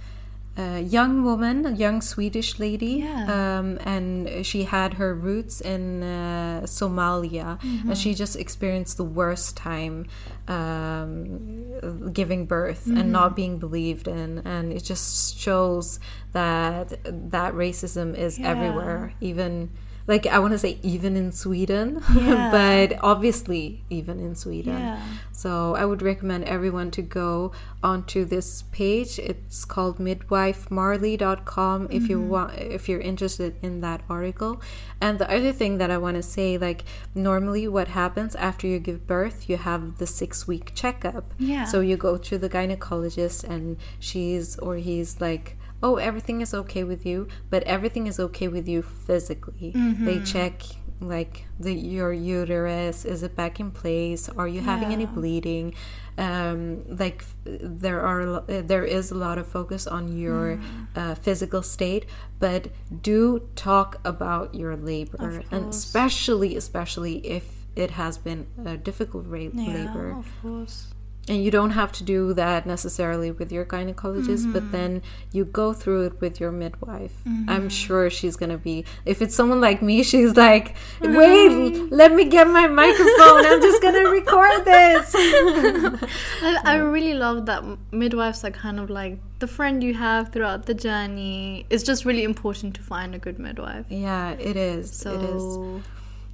uh, 0.56 0.80
young 0.86 1.24
woman, 1.24 1.66
a 1.66 1.72
young 1.72 2.00
Swedish 2.00 2.60
lady, 2.60 3.02
Yeah. 3.02 3.58
um, 3.58 3.78
and 3.84 4.46
she 4.46 4.62
had 4.64 4.94
her 4.94 5.12
roots 5.12 5.60
in 5.60 6.04
uh, 6.04 6.60
Somalia, 6.64 7.58
Mm-hmm. 7.60 7.88
and 7.88 7.98
she 7.98 8.14
just 8.14 8.36
experienced 8.36 8.96
the 8.98 9.04
worst 9.20 9.56
time 9.56 10.06
um, 10.46 12.12
giving 12.12 12.46
birth 12.46 12.86
and 12.86 12.98
Mm-hmm. 12.98 13.10
not 13.12 13.34
being 13.36 13.58
believed 13.58 14.06
in, 14.06 14.38
and 14.44 14.72
it 14.72 14.84
just 14.84 15.36
shows 15.38 15.98
that 16.32 16.98
that 17.30 17.54
racism 17.54 18.16
is 18.16 18.38
Yeah. 18.38 18.50
everywhere, 18.50 19.12
even 19.20 19.70
like 20.06 20.26
I 20.26 20.38
want 20.38 20.52
to 20.52 20.58
say 20.58 20.78
even 20.82 21.16
in 21.16 21.32
Sweden, 21.32 22.02
Yeah. 22.14 22.50
but 22.50 22.98
obviously 23.02 23.84
even 23.88 24.20
in 24.20 24.34
Sweden. 24.34 24.78
Yeah. 24.78 25.02
So 25.32 25.74
I 25.74 25.84
would 25.86 26.02
recommend 26.02 26.44
everyone 26.44 26.90
to 26.92 27.02
go 27.02 27.52
onto 27.82 28.24
this 28.24 28.62
page. 28.70 29.18
It's 29.18 29.64
called 29.64 29.98
midwifemarley.com 29.98 31.88
if 31.90 32.08
you 32.08 32.18
mm-hmm. 32.18 32.28
want 32.28 32.58
if 32.58 32.88
you're 32.88 33.00
interested 33.00 33.56
in 33.62 33.80
that 33.80 34.02
article. 34.08 34.60
And 35.00 35.18
the 35.18 35.30
other 35.30 35.52
thing 35.52 35.78
that 35.78 35.90
I 35.90 35.96
want 35.96 36.16
to 36.16 36.22
say 36.22 36.58
like 36.58 36.84
normally 37.14 37.66
what 37.66 37.88
happens 37.88 38.34
after 38.34 38.66
you 38.66 38.78
give 38.78 39.06
birth, 39.06 39.48
you 39.48 39.56
have 39.56 39.98
the 39.98 40.06
6 40.06 40.46
week 40.46 40.72
checkup. 40.74 41.32
Yeah. 41.38 41.64
So 41.64 41.80
you 41.80 41.96
go 41.96 42.18
to 42.18 42.36
the 42.36 42.50
gynecologist 42.50 43.44
and 43.44 43.78
she's 43.98 44.58
or 44.58 44.76
he's 44.76 45.20
like 45.20 45.56
oh 45.82 45.96
everything 45.96 46.40
is 46.40 46.54
okay 46.54 46.84
with 46.84 47.04
you 47.04 47.28
but 47.50 47.62
everything 47.64 48.06
is 48.06 48.18
okay 48.20 48.48
with 48.48 48.66
you 48.68 48.82
physically. 48.82 49.72
They 49.74 50.20
check 50.24 50.62
like 51.00 51.44
the 51.60 51.74
your 51.74 52.12
uterus 52.12 53.04
is 53.04 53.22
it 53.22 53.34
back 53.36 53.60
in 53.60 53.70
place? 53.70 54.28
Are 54.28 54.48
you 54.48 54.60
having 54.60 54.92
any 54.92 55.06
bleeding? 55.06 55.74
Um 56.16 56.84
like 56.96 57.24
there 57.44 58.00
are 58.00 58.22
uh, 58.38 58.62
there 58.64 58.84
is 58.84 59.10
a 59.10 59.16
lot 59.16 59.36
of 59.36 59.46
focus 59.48 59.86
on 59.86 60.16
your 60.16 60.60
uh, 60.94 61.16
physical 61.16 61.62
state 61.62 62.06
but 62.38 62.68
do 63.02 63.48
talk 63.56 64.00
about 64.04 64.54
your 64.54 64.76
labor 64.76 65.42
and 65.50 65.68
especially 65.70 66.56
especially 66.56 67.16
if 67.26 67.44
it 67.74 67.90
has 67.90 68.16
been 68.16 68.46
a 68.64 68.76
difficult 68.76 69.26
ra- 69.26 69.50
Yeah, 69.52 69.74
labor. 69.86 70.12
of 70.12 70.28
course. 70.40 70.93
And 71.28 71.42
you 71.42 71.50
don't 71.50 71.70
have 71.70 71.90
to 71.90 72.04
do 72.04 72.34
that 72.34 72.66
necessarily 72.66 73.30
with 73.30 73.50
your 73.50 73.64
gynecologist 73.64 74.52
but 74.52 74.62
mm-hmm. 74.62 74.72
then 74.72 75.02
you 75.32 75.44
go 75.44 75.72
through 75.72 76.04
it 76.04 76.20
with 76.20 76.38
your 76.38 76.52
midwife 76.52 77.14
i'm 77.24 77.46
mm-hmm. 77.46 77.68
sure 77.68 78.10
she's 78.10 78.36
gonna 78.36 78.58
be 78.58 78.84
if 79.04 79.22
it's 79.22 79.34
someone 79.34 79.60
like 79.60 79.80
me 79.82 80.02
she's 80.02 80.36
like 80.36 80.76
wait 81.00 81.50
mm-hmm. 81.50 81.94
let 81.94 82.12
me 82.12 82.24
get 82.24 82.46
my 82.46 82.66
microphone 82.66 83.46
i'm 83.46 83.60
just 83.60 83.80
gonna 83.82 84.08
record 84.18 84.64
this 84.64 85.12
I, 85.14 86.60
I 86.64 86.76
really 86.76 87.14
love 87.14 87.46
that 87.46 87.64
midwives 87.90 88.44
are 88.44 88.50
kind 88.50 88.78
of 88.78 88.90
like 88.90 89.18
the 89.38 89.46
friend 89.46 89.82
you 89.82 89.94
have 89.94 90.32
throughout 90.32 90.66
the 90.66 90.74
journey. 90.74 91.66
It's 91.68 91.82
just 91.82 92.04
really 92.04 92.24
important 92.24 92.74
to 92.76 92.82
find 92.82 93.14
a 93.14 93.18
good 93.18 93.38
midwife. 93.38 93.86
yeah 93.88 94.30
it 94.30 94.56
is 94.56 94.92
So 94.92 95.12
it 95.14 95.22
is 95.22 95.42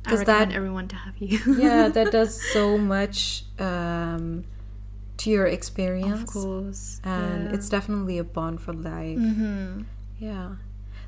I 0.07 0.11
'Cause 0.11 0.19
recommend 0.21 0.51
that- 0.51 0.57
everyone 0.57 0.89
to 0.89 0.97
have 0.97 1.17
you. 1.19 1.39
yeah 1.57 1.89
that 1.89 2.13
does 2.13 2.41
so 2.53 2.79
much 2.79 3.45
um 3.59 4.45
to 5.21 5.31
your 5.31 5.47
experience 5.47 6.23
of 6.23 6.27
course. 6.33 7.01
and 7.05 7.45
yeah. 7.49 7.55
it's 7.55 7.69
definitely 7.69 8.17
a 8.19 8.25
bond 8.25 8.61
for 8.61 8.73
life 8.73 9.19
Mhm. 9.19 9.85
yeah 10.19 10.49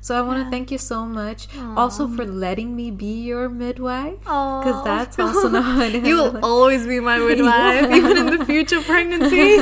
so 0.01 0.13
i 0.17 0.21
want 0.21 0.43
to 0.43 0.47
thank 0.53 0.69
you 0.69 0.77
so 0.77 1.05
much 1.05 1.47
also 1.81 2.07
for 2.15 2.25
letting 2.25 2.75
me 2.75 2.91
be 2.91 3.13
your 3.23 3.47
midwife 3.49 4.19
because 4.19 4.83
that's 4.83 5.17
also 5.17 5.47
not 5.57 5.93
You 6.09 6.15
will 6.21 6.39
always 6.51 6.85
be 6.85 6.99
my 6.99 7.17
midwife, 7.29 7.87
Yeah. 7.89 7.95
even 7.99 8.17
in 8.21 8.27
the 8.37 8.43
future 8.45 8.81
pregnancies. 8.81 9.61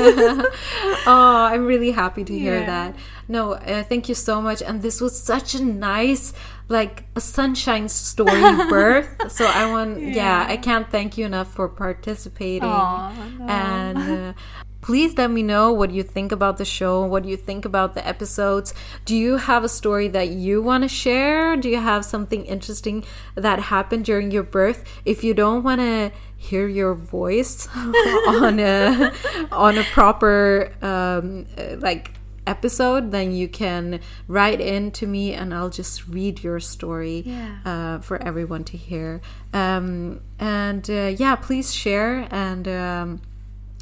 oh 1.08 1.48
i'm 1.52 1.66
really 1.66 1.92
happy 1.92 2.24
to 2.24 2.34
hear 2.38 2.60
Yeah. 2.60 2.66
that 2.66 2.96
no 3.28 3.54
uh, 3.54 3.84
thank 3.84 4.10
you 4.10 4.16
so 4.16 4.42
much 4.42 4.62
and 4.62 4.82
this 4.82 5.00
was 5.00 5.14
such 5.34 5.56
a 5.56 5.64
nice 5.64 6.34
like 6.72 7.04
a 7.16 7.22
sunshine 7.22 7.88
story 7.90 8.42
birth 8.70 9.32
so 9.32 9.46
i 9.46 9.70
want 9.70 10.02
yeah. 10.02 10.16
Yeah. 10.16 10.46
i 10.48 10.58
can't 10.58 10.90
thank 10.90 11.18
you 11.18 11.26
enough 11.26 11.54
for 11.54 11.68
participating 11.68 12.64
Aw, 12.64 13.14
no. 13.38 13.46
and 13.48 13.98
uh, 13.98 14.34
please 14.82 15.16
let 15.16 15.30
me 15.30 15.44
know 15.44 15.72
what 15.72 15.92
you 15.92 16.02
think 16.02 16.32
about 16.32 16.58
the 16.58 16.66
show 16.66 17.06
what 17.06 17.24
do 17.24 17.30
you 17.30 17.38
think 17.38 17.66
about 17.66 17.94
the 17.94 18.06
episodes 18.08 18.74
do 19.06 19.16
you 19.16 19.38
have 19.38 19.64
a 19.64 19.70
story 19.70 20.08
that 20.08 20.30
you 20.30 20.62
want 20.62 20.84
to 20.84 20.88
share 20.88 21.56
do 21.56 21.70
you 21.70 21.78
have 21.78 22.04
something 22.04 22.46
interesting 22.46 23.04
that 23.36 23.60
happened 23.60 24.04
during 24.06 24.32
your 24.32 24.44
birth 24.44 24.84
if 25.06 25.24
you 25.24 25.34
don't 25.34 25.64
want 25.64 25.80
to 25.80 26.12
hear 26.36 26.68
your 26.68 26.96
voice 26.96 27.68
on 27.76 28.60
a 28.60 29.14
on 29.52 29.78
a 29.78 29.84
proper 29.92 30.74
um, 30.82 31.46
uh, 31.56 31.76
like 31.78 32.14
episode 32.48 33.12
then 33.12 33.32
you 33.32 33.48
can 33.48 34.00
write 34.28 34.60
in 34.60 34.92
to 34.92 35.06
me 35.06 35.34
and 35.34 35.54
i'll 35.54 35.70
just 35.70 36.08
read 36.08 36.44
your 36.44 36.60
story 36.60 37.24
Yeah. 37.26 37.58
uh, 37.66 38.00
for 38.00 38.22
everyone 38.22 38.64
to 38.66 38.78
hear 38.78 39.22
um, 39.54 40.22
and 40.40 40.90
uh, 40.90 41.14
yeah 41.18 41.36
please 41.36 41.74
share 41.74 42.28
and 42.32 42.68
um, 42.68 43.22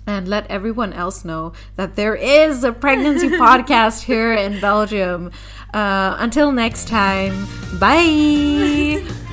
and 0.08 0.28
let 0.28 0.48
everyone 0.50 0.92
else 0.94 1.24
know 1.24 1.54
that 1.76 1.96
there 1.96 2.16
is 2.16 2.64
a 2.64 2.72
pregnancy 2.72 3.30
podcast 3.46 4.04
here 4.06 4.34
in 4.34 4.60
Belgium. 4.60 5.30
Uh, 5.72 6.16
until 6.18 6.52
next 6.52 6.88
time, 6.88 7.46
bye. 7.80 9.04